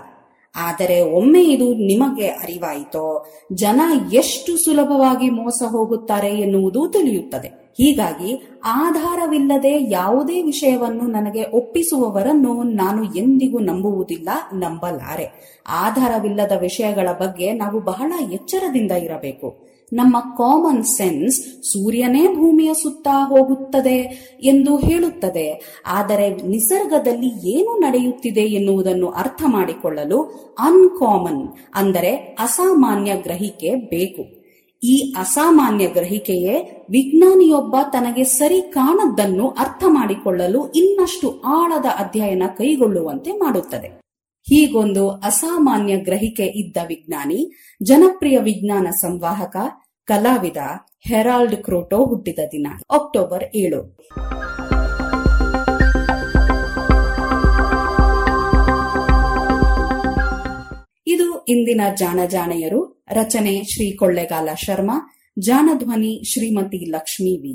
ಆದರೆ 0.57 1.01
ಒಮ್ಮೆ 1.01 1.45
ಇದು 1.45 1.75
ನಿಮಗೆ 1.75 2.27
ಅರಿವಾಯಿತೋ, 2.27 3.27
ಜನ 3.53 3.81
ಎಷ್ಟು 4.13 4.57
ಸುಲಭವಾಗಿ 4.57 5.31
ಮೋಸ 5.31 5.63
ಹೋಗುತ್ತಾರೆ 5.69 6.41
ಎನ್ನುವುದು 6.41 6.89
ತಿಳಿಯುತ್ತದೆ. 6.89 7.49
ಹೀಗಾಗಿ 7.49 8.43
ಆಧಾರವಿಲ್ಲದೆ 8.65 9.91
ಯಾವುದೇ 9.91 10.43
ವಿಷಯವನ್ನು 10.43 11.07
ನನಗೆ 11.07 11.45
ಒಪ್ಪಿಸುವವರನ್ನು 11.51 12.63
ನಾನು 12.63 13.17
ಎಂದಿಗೂ 13.17 13.59
ನಂಬುವುದಿಲ್ಲ, 13.59 14.29
ನಂಬಲಾರೆ. 14.55 15.59
ಆಧಾರವಿಲ್ಲದ 15.69 16.53
ವಿಷಯಗಳ 16.61 17.09
ಬಗ್ಗೆ 17.13 17.53
ನಾವು 17.53 17.81
ಬಹಳ 17.81 18.13
ಎಚ್ಚರದಿಂದ 18.33 18.93
ಇರಬೇಕು. 18.93 19.70
ನಮ್ಮ 19.93 20.21
ಕಾಮನ್ 20.21 20.85
ಸೆನ್ಸ್ 20.85 21.63
ಸೂರ್ಯನೇ 21.63 22.27
ಭೂಮಿಯ 22.27 22.75
ಸುತ್ತ 22.75 23.09
ಹೋಗುತ್ತದೆ 23.13 23.99
ಎಂದು 24.43 24.77
ಹೇಳುತ್ತದೆ. 24.77 25.81
ಆದರೆ 25.87 26.31
ನಿಸರ್ಗದಲ್ಲಿ 26.31 27.51
ಏನು 27.51 27.81
ನಡೆಯುತ್ತಿದೆ 27.81 28.41
ಎನ್ನುವುದನ್ನು 28.41 29.09
ಅರ್ಥ 29.09 29.43
ಮಾಡಿಕೊಳ್ಳಲು 29.47 30.23
ಅನ್ಕಾಮನ್ 30.59 31.49
ಅಂದರೆ 31.75 32.37
ಅಸಾಮಾನ್ಯ 32.41 33.15
ಗ್ರಹಿಕೆ 33.15 33.75
ಬೇಕು. 33.75 34.41
ಈ 34.85 35.15
ಅಸಾಮಾನ್ಯ 35.19 35.87
ಗ್ರಹಿಕೆಯೇ 35.87 36.87
ವಿಜ್ಞಾನಿಯೊಬ್ಬ 36.91 37.77
ತನಗೆ 37.93 38.25
ಸರಿ 38.25 38.63
ಕಾಣದ್ದನ್ನು 38.63 39.49
ಅರ್ಥ 39.49 39.85
ಮಾಡಿಕೊಳ್ಳಲು 39.89 40.69
ಇನ್ನಷ್ಟು 40.71 41.41
ಆಳದ 41.47 41.85
ಅಧ್ಯಯನ 41.85 42.43
ಕೈಗೊಳ್ಳುವಂತೆ 42.59 43.33
ಮಾಡುತ್ತದೆ. 43.33 44.00
ಹೀಗೊಂದು 44.53 45.11
ಅಸಾಮಾನ್ಯ 45.11 45.97
ಗ್ರಹಿಕೆ 45.97 46.43
ಇದ್ದ 46.43 46.77
ವಿಜ್ಞಾನಿ, 46.87 47.51
ಜನಪ್ರಿಯ 47.83 48.39
ವಿಜ್ಞಾನ 48.39 48.89
ಸಂವಾಹಕ, 48.91 49.57
ಕಲಾವಿದ 50.05 50.57
ಹೆರಾಲ್ಡ್ 50.99 51.57
ಕ್ರೋಟೋ 51.57 52.05
ಹುಟ್ಟಿದ 52.05 52.39
ದಿನ, 52.53 52.67
ಅಕ್ಟೋಬರ್ 52.91 53.45
ಏಳು. 53.57 53.81
ಇದು 61.07 61.45
ಇಂದಿನ 61.45 61.81
ಜಾಣಜಾಣೆಯರು 61.97 63.05
ರಚನೆ 63.11 63.63
ಶ್ರೀ 63.65 63.97
ಕೊಳ್ಳೆಗಾಲ 63.97 64.49
ಶರ್ಮಾ, 64.55 65.15
ಜಾಣಧ್ವನಿ 65.39 66.33
ಶ್ರೀಮತಿ 66.33 66.91
ಲಕ್ಷ್ಮೀ 66.91 67.37
ವಿ. 67.37 67.55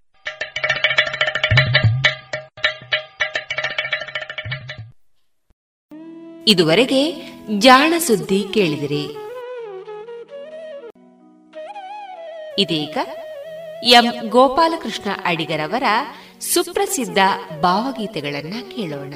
ಇದುವರೆಗೆ 6.47 7.31
ಜಾಣ 7.59 7.93
ಸುದ್ದಿ 7.97 8.45
ಕೇಳಿದಿರಿ. 8.53 9.15
ಇದೀಗ 12.59 12.97
ಎಂ 13.83 14.29
ಗೋಪಾಲಕೃಷ್ಣ 14.29 15.09
ಅಡಿಗರವರ 15.25 15.83
ಸುಪ್ರಸಿದ್ಧ 16.39 17.17
ಭಾವಗೀತೆಗಳನ್ನ 17.61 18.53
ಕೇಳೋಣ. 18.75 19.13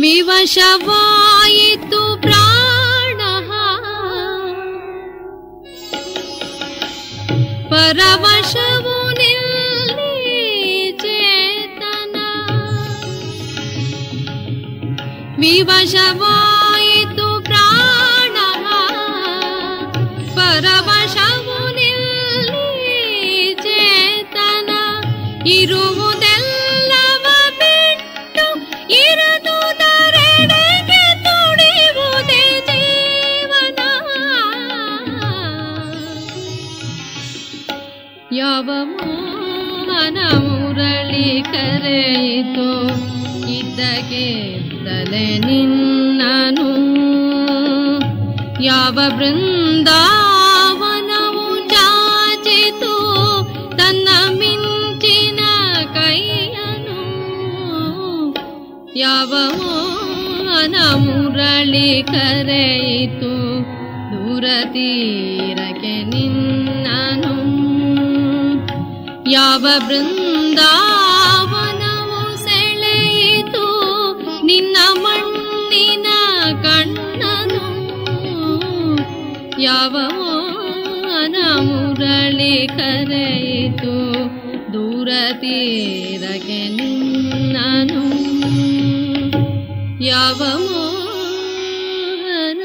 विवशवायितु 0.00 2.16
प्राणः। 2.16 3.50
परवशमुनि 7.70 9.32
चेतना। 11.00 12.28
विवशवा 15.38 16.57
ಮುರಳಿ 41.77 41.77
ಕರೆಯಿತು 41.77 42.67
ಇದ್ದಕ್ಕೆ 43.55 44.27
ತಲೆ 44.85 45.25
ನಿನ್ನನು 45.43 46.69
ಯಾವ 48.67 48.97
ಬೃಂದಾವನವು 49.17 49.85
ಚಾಚಿತು 51.73 52.93
ತನ್ನ 53.79 54.07
ಮಿಂಚಿನ 54.39 55.41
ಕೈಯನು 55.97 56.99
ಯಾವ 59.03 59.31
ಮೋಹನ 59.59 60.75
ಮುರಳಿ 61.05 61.89
ಕರೆಯಿತು 62.11 63.33
ದೂರ 64.13 64.45
ತೀರಕ್ಕೆ 64.73 65.95
ನಿನ್ನನು 66.13 67.35
ಯಾವ 69.31 69.65
ಯಾವ 79.68 79.90
ಮೋಹನ 79.90 81.36
ಮುರಳಿ 81.60 82.66
ಕರೆಯಿತು? 82.66 84.14
ದೂರ 84.72 85.08
ತೀರಗೆ 85.32 86.68
ನಿನ್ನನು. 86.68 88.04
ಯಾವ 90.04 90.42
ಮೋಹನ 90.56 92.60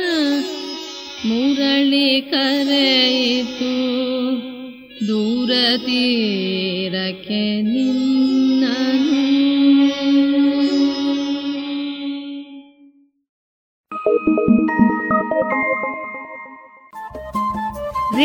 ಮುರಳಿ 1.25 2.21
ಕರೆಯಿತು? 2.21 3.73
ದೂರ 5.07 5.77
ತೀರಕ್ಕೆ 5.77 6.42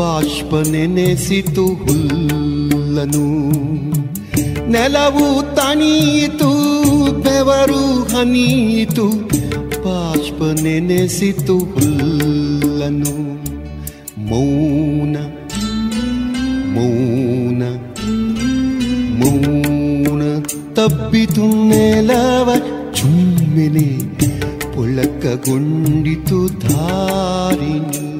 ಬಾಷ್ಪ 0.00 0.54
ನೆನೆಸಿತು 0.68 1.66
ಹುಲ್ಲನು. 1.66 3.26
ನೆಲವು 4.70 5.56
ತಣಿಯಿತು 5.56 6.50
ಬೆವರು 7.12 8.02
ಹನಿಯಿತು. 8.02 9.08
ಬಾಷ್ಪ 9.84 10.60
ನೆನೆಸಿತು 10.62 11.58
ಹುಲ್ಲನು. 11.58 13.14
ಮೌನ 14.20 15.16
ಮೌನ 16.74 17.62
ಮೌನ 19.18 20.22
ತಬ್ಬಿತು 20.74 21.68
ನೆಲವ 21.68 22.52
ಚುಮ್ಮೆನೆ 22.94 24.16
ಪೊಳಕಗೊಂಡಿತು 24.76 26.48
ಧಾರಿಣಿ. 26.68 28.19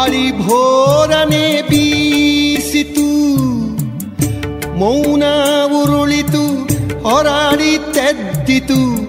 ಪಾರಿಭೋರನೆ 0.00 1.62
ಬೀಸಿತು. 1.62 3.08
ಮೌನ 4.78 5.22
ಉರುಳಿತು 5.82 6.44
ಹೊರಾಡಿ 7.02 7.78
ತೆದ್ದಿತು. 7.94 9.06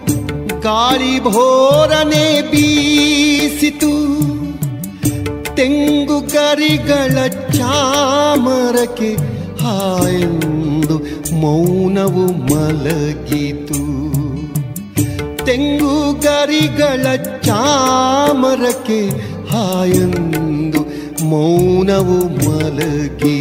ಕಾರಿಭೋರನೆ 0.62 2.42
ಬೀಸಿತು. 2.42 3.92
ತೆಂಗು 5.56 6.22
ಕರಿಗಳ 6.22 7.28
ಚಾಮರಕ್ಕೆ 7.28 9.16
ಹಾಯಂದು 9.64 10.98
ಮೌನವು 11.36 12.26
ಮಲಗಿತು. 12.28 13.82
ತೆಂಗು 15.46 16.14
ಗರಿಗಳ 16.14 17.16
ಚಾಮರಕ್ಕೆ 17.42 19.10
ಹಾಯಂದು 19.50 20.31
ಮೌನವು 21.32 22.18
ಮಲಗಿತು 22.38 23.41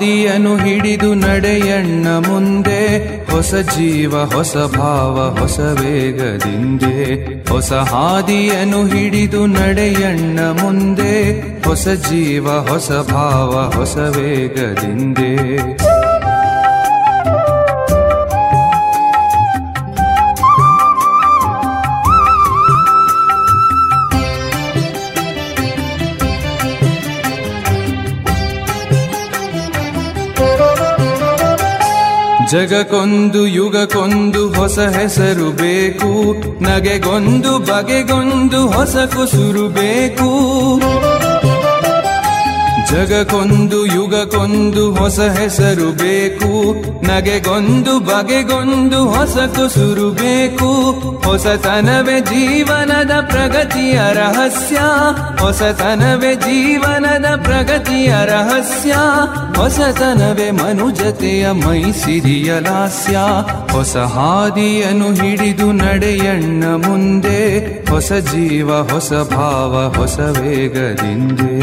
ಹಾದಿಯನ್ನು 0.00 0.56
ಹಿಡಿದು 0.56 1.14
ನಡೆಯಣ್ಣ 1.14 2.08
ಮುಂದೆ. 2.08 2.88
ಹೊಸ 3.30 3.54
ಜೀವ, 3.54 4.24
ಹೊಸ 4.24 4.56
ಭಾವ, 4.56 5.36
ಹೊಸ 5.40 5.58
ವೇಗದಿಂದೆ. 5.58 7.04
ಹೊಸ 7.48 7.72
ಹಾದಿಯನು 7.72 8.86
ಹಿಡಿದು 8.86 9.46
ನಡೆಯಣ್ಣ 9.46 10.40
ಮುಂದೆ. 10.40 11.40
ಹೊಸ 11.62 11.88
ಜೀವ, 11.88 12.48
ಹೊಸ 12.48 12.92
ಭಾವ, 12.92 13.78
ಹೊಸ 13.78 13.96
ವೇಗದಿಂದೆ. 13.96 15.60
ಜಗಕ್ಕೊಂದು 32.50 33.46
ಯುಗಕ್ಕೊಂದು 33.46 34.52
ಹೊಸ 34.52 34.78
ಹೆಸರು 34.78 35.52
ಬೇಕು. 35.52 36.36
ನಗೆಗೊಂದು 36.62 37.58
ಬಗೆಗೊಂದು 37.58 38.68
ಹೊಸ 38.68 38.96
ಕುಸುರು 38.96 39.68
ಬೇಕು. 39.68 40.28
ಜಗಕ್ಕೊಂದು 42.90 43.86
ಯುಗಕ್ಕೊಂದು 43.86 44.94
ಹೊಸ 44.94 45.20
ಹೆಸರು 45.20 45.92
ಬೇಕು. 45.92 46.74
ನಗೆಗೊಂದು 47.06 48.00
ಬಗೆಗೊಂದು 48.00 49.08
ಹೊಸ 49.08 49.36
ಕುಸುರು 49.36 50.10
ಬೇಕು. 50.10 50.66
ಹೊಸತನವೇ 51.28 52.20
ಜೀವನದ 52.20 53.10
ಪ್ರಗತಿಯ 53.20 54.00
ರಹಸ್ಯ. 54.12 54.80
ಹೊಸತನವೇ 55.38 56.34
ಜೀವನದ 56.34 57.26
ಪ್ರಗತಿಯ 57.42 58.14
ರಹಸ್ಯ. 58.24 58.96
ಹೊಸತನವೇ 59.56 60.50
ಮನುಜತೆಯ 60.50 61.50
ಮೈಸಿರಿಯ 61.50 62.60
ಲಾಸ್ಯ. 62.60 63.18
ಹೊಸ 63.72 63.96
ಹಾದಿಯನ್ನು 63.96 65.14
ಹಿಡಿದು 65.14 65.72
ನಡೆಯಣ್ಣ 65.72 66.64
ಮುಂದೆ. 66.64 67.58
ಹೊಸ 67.90 68.12
ಜೀವ, 68.12 68.74
ಹೊಸ 68.74 69.12
ಭಾವ, 69.12 69.94
ಹೊಸ 69.96 70.18
ವೇಗದಿಂದೆ. 70.18 71.60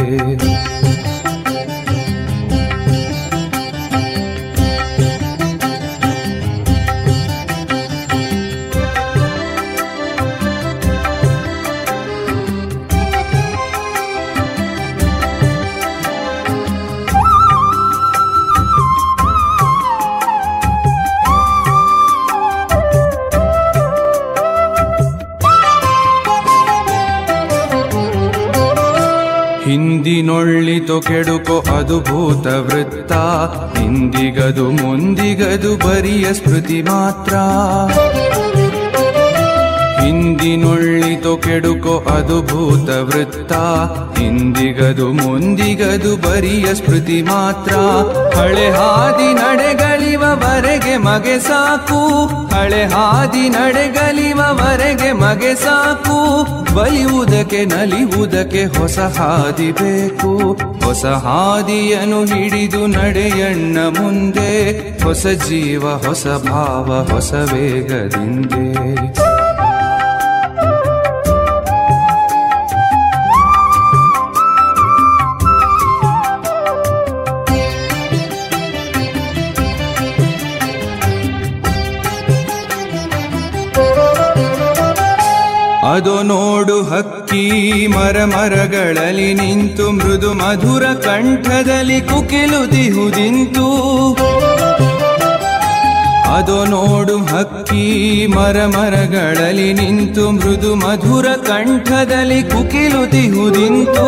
ಕೆಡುಕೋ 31.01 31.59
ಅದು 31.77 31.99
ಭೂತ 31.99 32.47
ವೃತ್ತ 32.47 33.13
ಹಿಂದಿಗದು 33.77 34.71
ಮುಂದಿಗದು 34.71 35.77
ಬರಿಯ 35.77 36.33
ಸ್ಮೃತಿ 36.33 36.81
ಮಾತ್ರ. 36.81 37.35
ಹಿಂದಿನೊಳ್ಳಿತು 40.03 40.05
ಕೆಡುಕೋ 40.05 40.96
ಅದು 41.99 42.41
ಭೂತ 42.41 42.89
ವೃತ್ತ. 42.89 43.53
ಹಿಂದಿಗದು 44.19 45.13
ಮುಂದಿಗದು 45.13 46.17
ಬರಿಯ 46.17 46.73
ಸ್ಮೃತಿ 46.73 47.21
ಮಾತ್ರ. 47.21 47.75
ಹಳೆ 48.39 48.69
ಹಾದಿ 48.69 49.33
ನಡೆಗಳಿವವರೆಗೆ 49.33 50.97
ಮಗೆ 50.97 51.39
ಸಾಕು. 51.39 52.27
ಹಳೆ 52.27 52.85
ಹಾದಿ 52.85 53.49
ನಡೆಗಳಿವವರೆಗೆ 53.49 55.11
ಮಗೆ 55.11 55.55
ಸಾಕು. 55.55 56.47
ಬಲಿಯುವುದಕ್ಕೆ 56.75 57.65
ನಲಿಯುವುದಕ್ಕೆ 57.65 58.65
ಹೊಸ 58.65 58.99
ಹಾದಿ 58.99 59.71
ಬೇಕು. 59.71 60.59
ಹೊಸ 60.85 61.05
ಹಾದಿಯನ್ನು 61.05 62.25
ಹಿಡಿದು 62.25 62.87
ನಡೆಯಣ್ಣ 62.87 63.77
ಮುಂದೆ. 63.99 64.79
ಹೊಸ 65.03 65.27
ಜೀವ, 65.27 65.89
ಹೊಸ 65.89 66.27
ಭಾವ, 66.27 67.13
ಹೊಸ 67.13 67.33
ವೇಗದಿಂದೆ. 67.33 68.97
ಅದು 85.97 86.15
ನೋಡು 86.23 86.75
ಹಕ್ಕಿ 86.83 87.43
ಮರ 87.87 88.17
ಮರಗಳಲ್ಲಿ 88.25 89.29
ನಿಂತು 89.33 89.85
ಮೃದು 89.91 90.31
ಮಧುರ 90.33 90.85
ಕಂಠದಲ್ಲಿ 91.05 91.99
ಕುಕಿಲುದಿಹುದಿಂತು 92.01 93.67
ಅದು 96.37 96.57
ನೋಡು 96.65 97.15
ಹಕ್ಕಿ 97.25 97.83
ಮರ 98.27 98.57
ಮರಗಳಲ್ಲಿ 98.67 99.69
ನಿಂತು 99.73 100.25
ಮೃದು 100.31 100.71
ಮಧುರ 100.75 101.27
ಕಂಠದಲ್ಲಿ 101.47 102.41
ಕುಕಿಲು 102.43 103.01
ದಿಹುದಿಂತು 103.11 104.05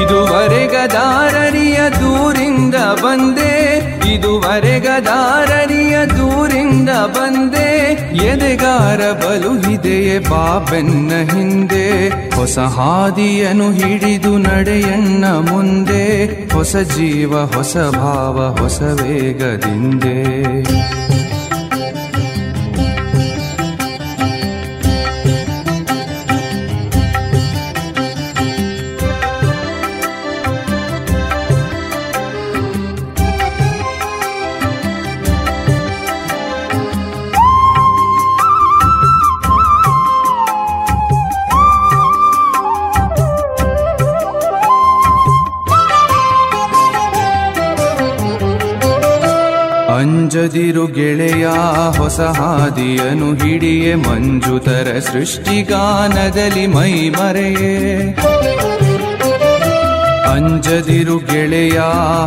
ಇದುವರೆಗದಾರರಿಯ 0.00 1.78
ದೂರಿಂದ 1.94 2.76
ಬಂದೆ 3.04 3.52
ಇದುವರೆಗದಾರರಿಯ 4.00 6.06
ದೂರಿಂದ 6.06 6.88
ಬಂದೆ, 6.88 7.94
ಎದೆಗಾರ 8.24 9.12
ಬಲು 9.12 9.70
ಇದೆಯೇ 9.70 10.18
ಬಾಬೆನ್ನ 10.18 11.32
ಹಿಂದೆ. 11.32 12.12
ಹೊಸ 12.36 12.58
ಹಾದಿಯನ್ನು 12.58 13.72
ಹಿಡಿದು 13.72 14.38
ನಡೆಯಣ್ಣ 14.38 15.24
ಮುಂದೆ, 15.24 16.28
ಹೊಸ 16.52 16.76
ಜೀವ, 16.76 17.44
ಹೊಸ 17.44 17.76
ಭಾವ, 17.76 18.62
ಹೊಸ 18.62 18.82
ವೇಗದಿಂದೆ. 18.82 20.44
ಗೆಳೆಯ 50.86 51.46
ಹೊಸ 51.96 52.20
ಹಾದಿಯನು 52.20 53.34
ಹಿಡಿಯೆ 53.34 53.94
ಮಂಜುತರ 53.94 54.96
ಸೃಷ್ಟಿಗಾನದಲ್ಲಿ 55.12 56.66
ಮೈ 56.66 56.92
ಮರೆಯೇ. 56.92 58.16
ಅಂಜದಿರು 60.32 61.18
ಗೆಳೆಯ 61.18 61.80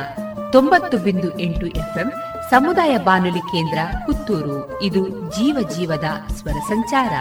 ತೊಂಬತ್ತು 0.52 0.98
ಬಿಂದು 0.98 1.40
ಎಂಟು 1.40 1.68
ಎಫ್ಎಂ, 1.68 2.12
ಸಮುದಾಯ 2.50 2.98
ಬಾನುಲಿ 2.98 3.40
ಕೇಂದ್ರ 3.40 3.78
ಪುತ್ತೂರು. 4.06 4.82
ಇದು 4.82 5.10
ಜೀವ 5.10 5.70
ಜೀವದ 5.78 6.34
ಸ್ವರ 6.34 6.52
ಸಂಚಾರ. 6.52 7.12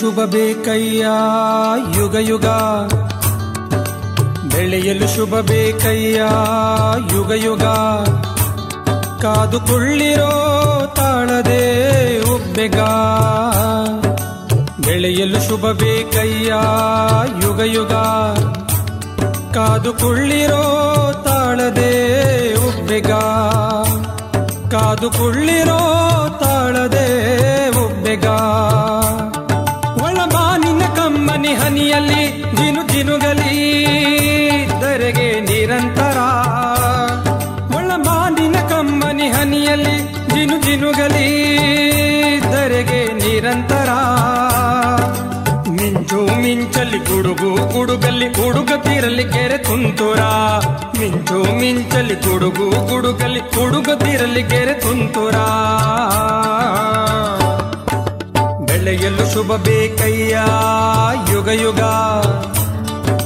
ಶುಭ 0.00 0.24
ಬೇಕಯ್ಯ 0.24 1.06
ಯುಗ 1.96 2.14
ಯುಗ. 2.14 2.46
ಬೆಳೆಯಲು 4.52 5.16
ಶುಭ 5.16 5.40
ಬೇಕಯ್ಯ 5.40 6.22
ಯುಗ 7.12 7.30
ಯುಗ. 7.30 7.62
ಕಾದುಕೊಳ್ಳಿರೋ 9.24 10.30
ತಾಳದೆ 10.96 11.62
ಒಬ್ಬೆಗ. 12.32 12.78
ಬೆಳೆಯಲು 14.86 15.48
ಶುಭ 15.48 15.70
ಬೇಕಯ್ಯ 15.70 16.54
ಯುಗ 17.42 17.60
ಯುಗ. 17.60 17.92
ಕಾದುಕೊಳ್ಳಿರೋ 19.54 20.62
ತಾಳದೆ 21.24 21.92
ಒಬ್ಬೆಗ. 22.66 23.12
ಕಾದುಕೊಳ್ಳಿರೋ 24.70 25.78
ತಾಳದೆ 26.40 27.08
ಒಬ್ಬೆಗ. 27.84 28.26
ಒಳಬಾನಿನ 30.04 30.82
ಕಮ್ಮನಿ 30.96 31.54
ಹನಿಯಲ್ಲಿ 31.54 32.44
ದಿನು 32.56 32.92
ದಿನುಗಲಿ 32.92 33.84
ಧರೆಗೆ 34.80 35.40
ನಿರಂತರ 35.40 36.13
ಜಿನು 40.74 40.92
ತರೆಗೆ 42.52 43.12
ನಿರಂತರ. 43.12 43.88
ಮಿಂಚು 45.68 46.42
ಮಿಂಚಲಿ 46.42 46.98
ಗುಡುಗು 46.98 47.72
ಗುಡುಗಲ್ಲಿ 47.72 48.28
ಹುಡುಗತಿರಲಿ 48.28 49.24
ಕೆರೆ 49.24 49.58
ತುಂತುರ. 49.58 50.18
ಮಿಂಚು 50.98 51.60
ಮಿಂಚಲಿ 51.60 52.14
ಗುಡುಗು 52.14 52.86
ಗುಡುಗಲ್ಲಿ 52.88 53.40
ಹುಡುಗತಿರಲಿ 53.40 54.42
ಕೆರೆ 54.42 54.74
ತುಂತುರ. 54.74 55.34
ಬೆಳೆಯಲು 58.66 59.34
ಶುಭ 59.34 59.56
ಬೇಕಯ್ಯ 59.56 60.40
ಯುಗ 61.32 61.48
ಯುಗ. 61.48 61.80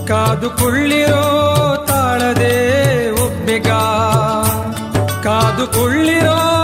ಕಾದುಕೊಳ್ಳಿರೋ 0.08 1.24
ತಾಳದೆ 1.88 2.54
ಒಬ್ಬೆಗ. 3.10 3.68
ಕಾದುಕೊಳ್ಳಿರೋ 5.22 6.36
ತಾಳದೆ 6.36 6.57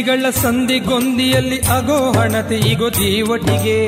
ಇರುಳ 0.00 0.30
ಸಂಧಿ 0.30 0.78
ಗೊಂದಿಯಲ್ಲಿ 0.78 1.58
ಅಗೋ 1.58 2.12
ಹಣತೆ, 2.12 2.54
ಇಗೋ 2.54 2.88
ಜೀವಟಿಗೆ. 2.88 3.78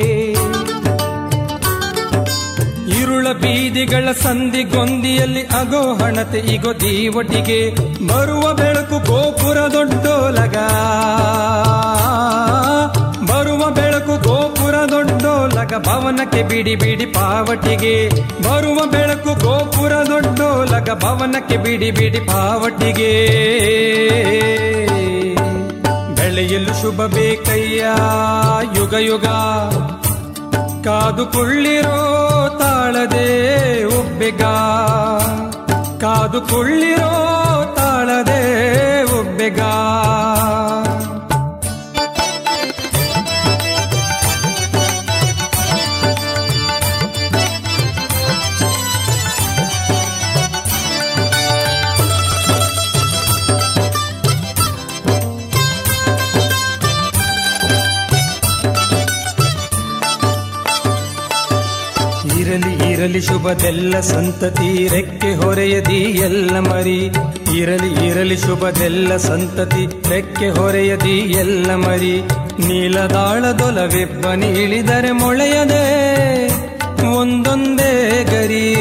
ಇರುಳ 3.00 3.32
ಬೀದಿಗಳ 3.32 4.12
ಸಂದಿಗೊಂದಿಯಲ್ಲಿ 4.12 5.42
ಅಗೋ 5.42 5.94
ಹಣತೆ, 5.94 6.38
ಇಗೋ 6.38 6.72
ದೀವಟಿಗೆ 6.72 7.70
ಬರುವ 8.06 8.52
ಬೆಳಕು 8.54 8.98
ಗೋಪುರ 8.98 9.56
ದೊಡ್ಡೋಲಗ 9.72 10.56
ಬರುವ 13.30 13.70
ಬೆಳಕು 13.70 14.16
ಗೋಪುರ 14.28 14.74
ದೊಡ್ಡೋಲಗ 14.90 15.74
ಭವನಕ್ಕೆ 15.78 16.42
ಬಿಡಿ 16.42 16.74
ಬಿಡಿ 16.74 17.06
ಪಾವಟಿಗೆ. 17.06 18.08
ಬರುವ 18.42 18.86
ಬೆಳಕು 18.86 19.34
ಗೋಪುರ 19.44 19.92
ದೊಡ್ಡೋಲಗ 19.92 20.90
ಭವನಕ್ಕೆ 20.94 21.56
ಬಿಡಿ 21.56 21.90
ಬಿಡಿ 21.90 22.20
ಪಾವಟಿಗೆ. 22.20 23.14
ಬೆಳೆಯಲು 26.34 26.72
ಶುಭ 26.82 27.00
ಬೇಕಯ್ಯ. 27.06 27.82
ಯುಗ 28.76 28.94
ಯುಗ 29.00 29.26
ಕಾದುಕೊಳ್ಳಿರೋ 30.86 31.98
ತಾಳದೆ 32.58 33.28
ಒಬ್ಬೆಗ 33.98 34.42
ಕಾದುಕೊಳ್ಳಿರೋ 36.00 37.12
ತಾಳದೆ 37.76 38.42
ಒಬ್ಬೆಗ 39.18 39.60
ಇರಲಿ 63.04 63.20
ಶುಭದೆಲ್ಲ 63.20 64.00
ಸಂತತಿ 64.00 64.88
ರೆಕ್ಕೆ 64.88 65.34
ಹೊರೆಯದಿ 65.34 65.96
ಎಲ್ಲ 65.96 66.58
ಮರಿ. 66.58 67.10
ಇರಲಿ 67.56 68.06
ಇರಲಿ 68.06 68.36
ಶುಭದೆಲ್ಲ 68.36 69.16
ಸಂತತಿ 69.16 70.10
ರೆಕ್ಕೆ 70.10 70.48
ಹೊರೆಯದಿ 70.48 71.18
ಎಲ್ಲ 71.18 71.74
ಮರಿ. 71.74 72.20
ನೀಲದಾಳದೊಲವೆಬ್ಬನಿ 72.68 74.46
ಇಳಿದರೆ 74.46 75.12
ಮೊಳೆಯದೆ 75.12 75.84
ಒಂದೊಂದೇ 77.04 78.24
ಗರಿ. 78.24 78.74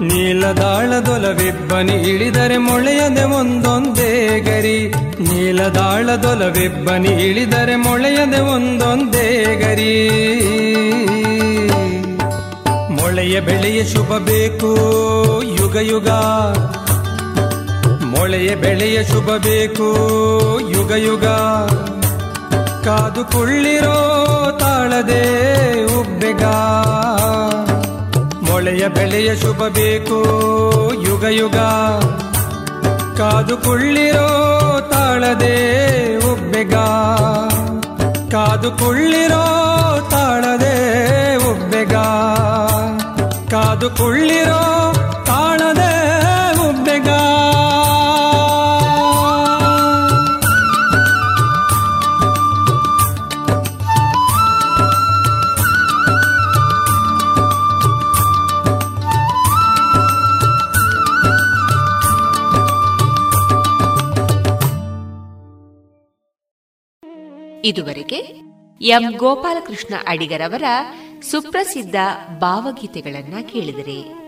ನೀಲದಾಳದೊಲವೆಬ್ಬನಿ 0.00 1.92
ಇಳಿದರೆ 1.92 2.58
ಮೊಳೆಯದೆ 2.58 3.22
ಒಂದೊಂದೇ 3.22 4.40
ಗರಿ. 4.40 4.88
ನೀಲದಾಳದೊಲವೆಬ್ಬನಿ 5.20 7.08
ಇಳಿದರೆ 7.08 7.76
ಮೊಳೆಯದೆ 7.76 8.40
ಒಂದೊಂದೇ 8.40 9.44
ಗರಿ. 9.60 10.28
ಮೊಳೆಯ 13.18 13.40
ಬೆಳೆಯ 13.40 13.84
ಶುಭ 13.84 14.18
ಬೇಕು. 14.18 14.76
ಯುಗ 15.42 15.76
ಯುಗ. 15.76 16.08
ಮೊಳೆಯ 18.04 18.54
ಬೆಳೆಯ 18.54 19.04
ಶುಭ 19.04 19.24
ಬೇಕು. 19.24 19.88
ಯುಗ 20.70 20.90
ಯುಗ. 20.90 21.24
ಕಾದು 22.84 23.24
ಕುಳ್ಳಿರೋ 23.24 23.96
ತಾಳದೆ 24.60 25.24
ಉಬ್ಬೆಗ. 25.84 26.44
ಮೊಳೆಯ 28.50 28.88
ಬೆಳೆಯ 28.88 29.36
ಶುಭ 29.36 29.68
ಬೇಕು. 29.68 30.22
ಯುಗ 31.08 31.24
ಯುಗ. 31.24 31.56
ಕಾದು 33.18 33.56
ಕುಳ್ಳಿರೋ 33.56 34.28
ತಾಳದೆ 34.90 35.56
ಉಬ್ಬೆಗ. 36.16 36.74
ಕಾದು 38.32 38.70
ಕುಳ್ಳಿರೋ 38.70 39.44
ತಾಳದೆ 40.10 40.76
ಉಬ್ಬೆಗ. 41.36 41.94
ಕಾದು 43.50 43.88
ಕುಳ್ಳಿರೋ 43.98 44.62
ತಾಳದೆ 45.26 45.92
ಉಬ್ಬೆಗ 46.66 47.08
ಇದುವರೆಗೆ 67.64 68.20
ಎಂ 68.80 69.04
ಗೋಪಾಲಕೃಷ್ಣ 69.16 69.94
ಅಡಿಗರವರ 70.06 70.66
ಸುಪ್ರಸಿದ್ಧ 71.30 71.94
ಭಾವಗೀತೆಗಳನ್ನ 72.38 73.34
ಕೇಳಿದರೆ. 73.48 74.27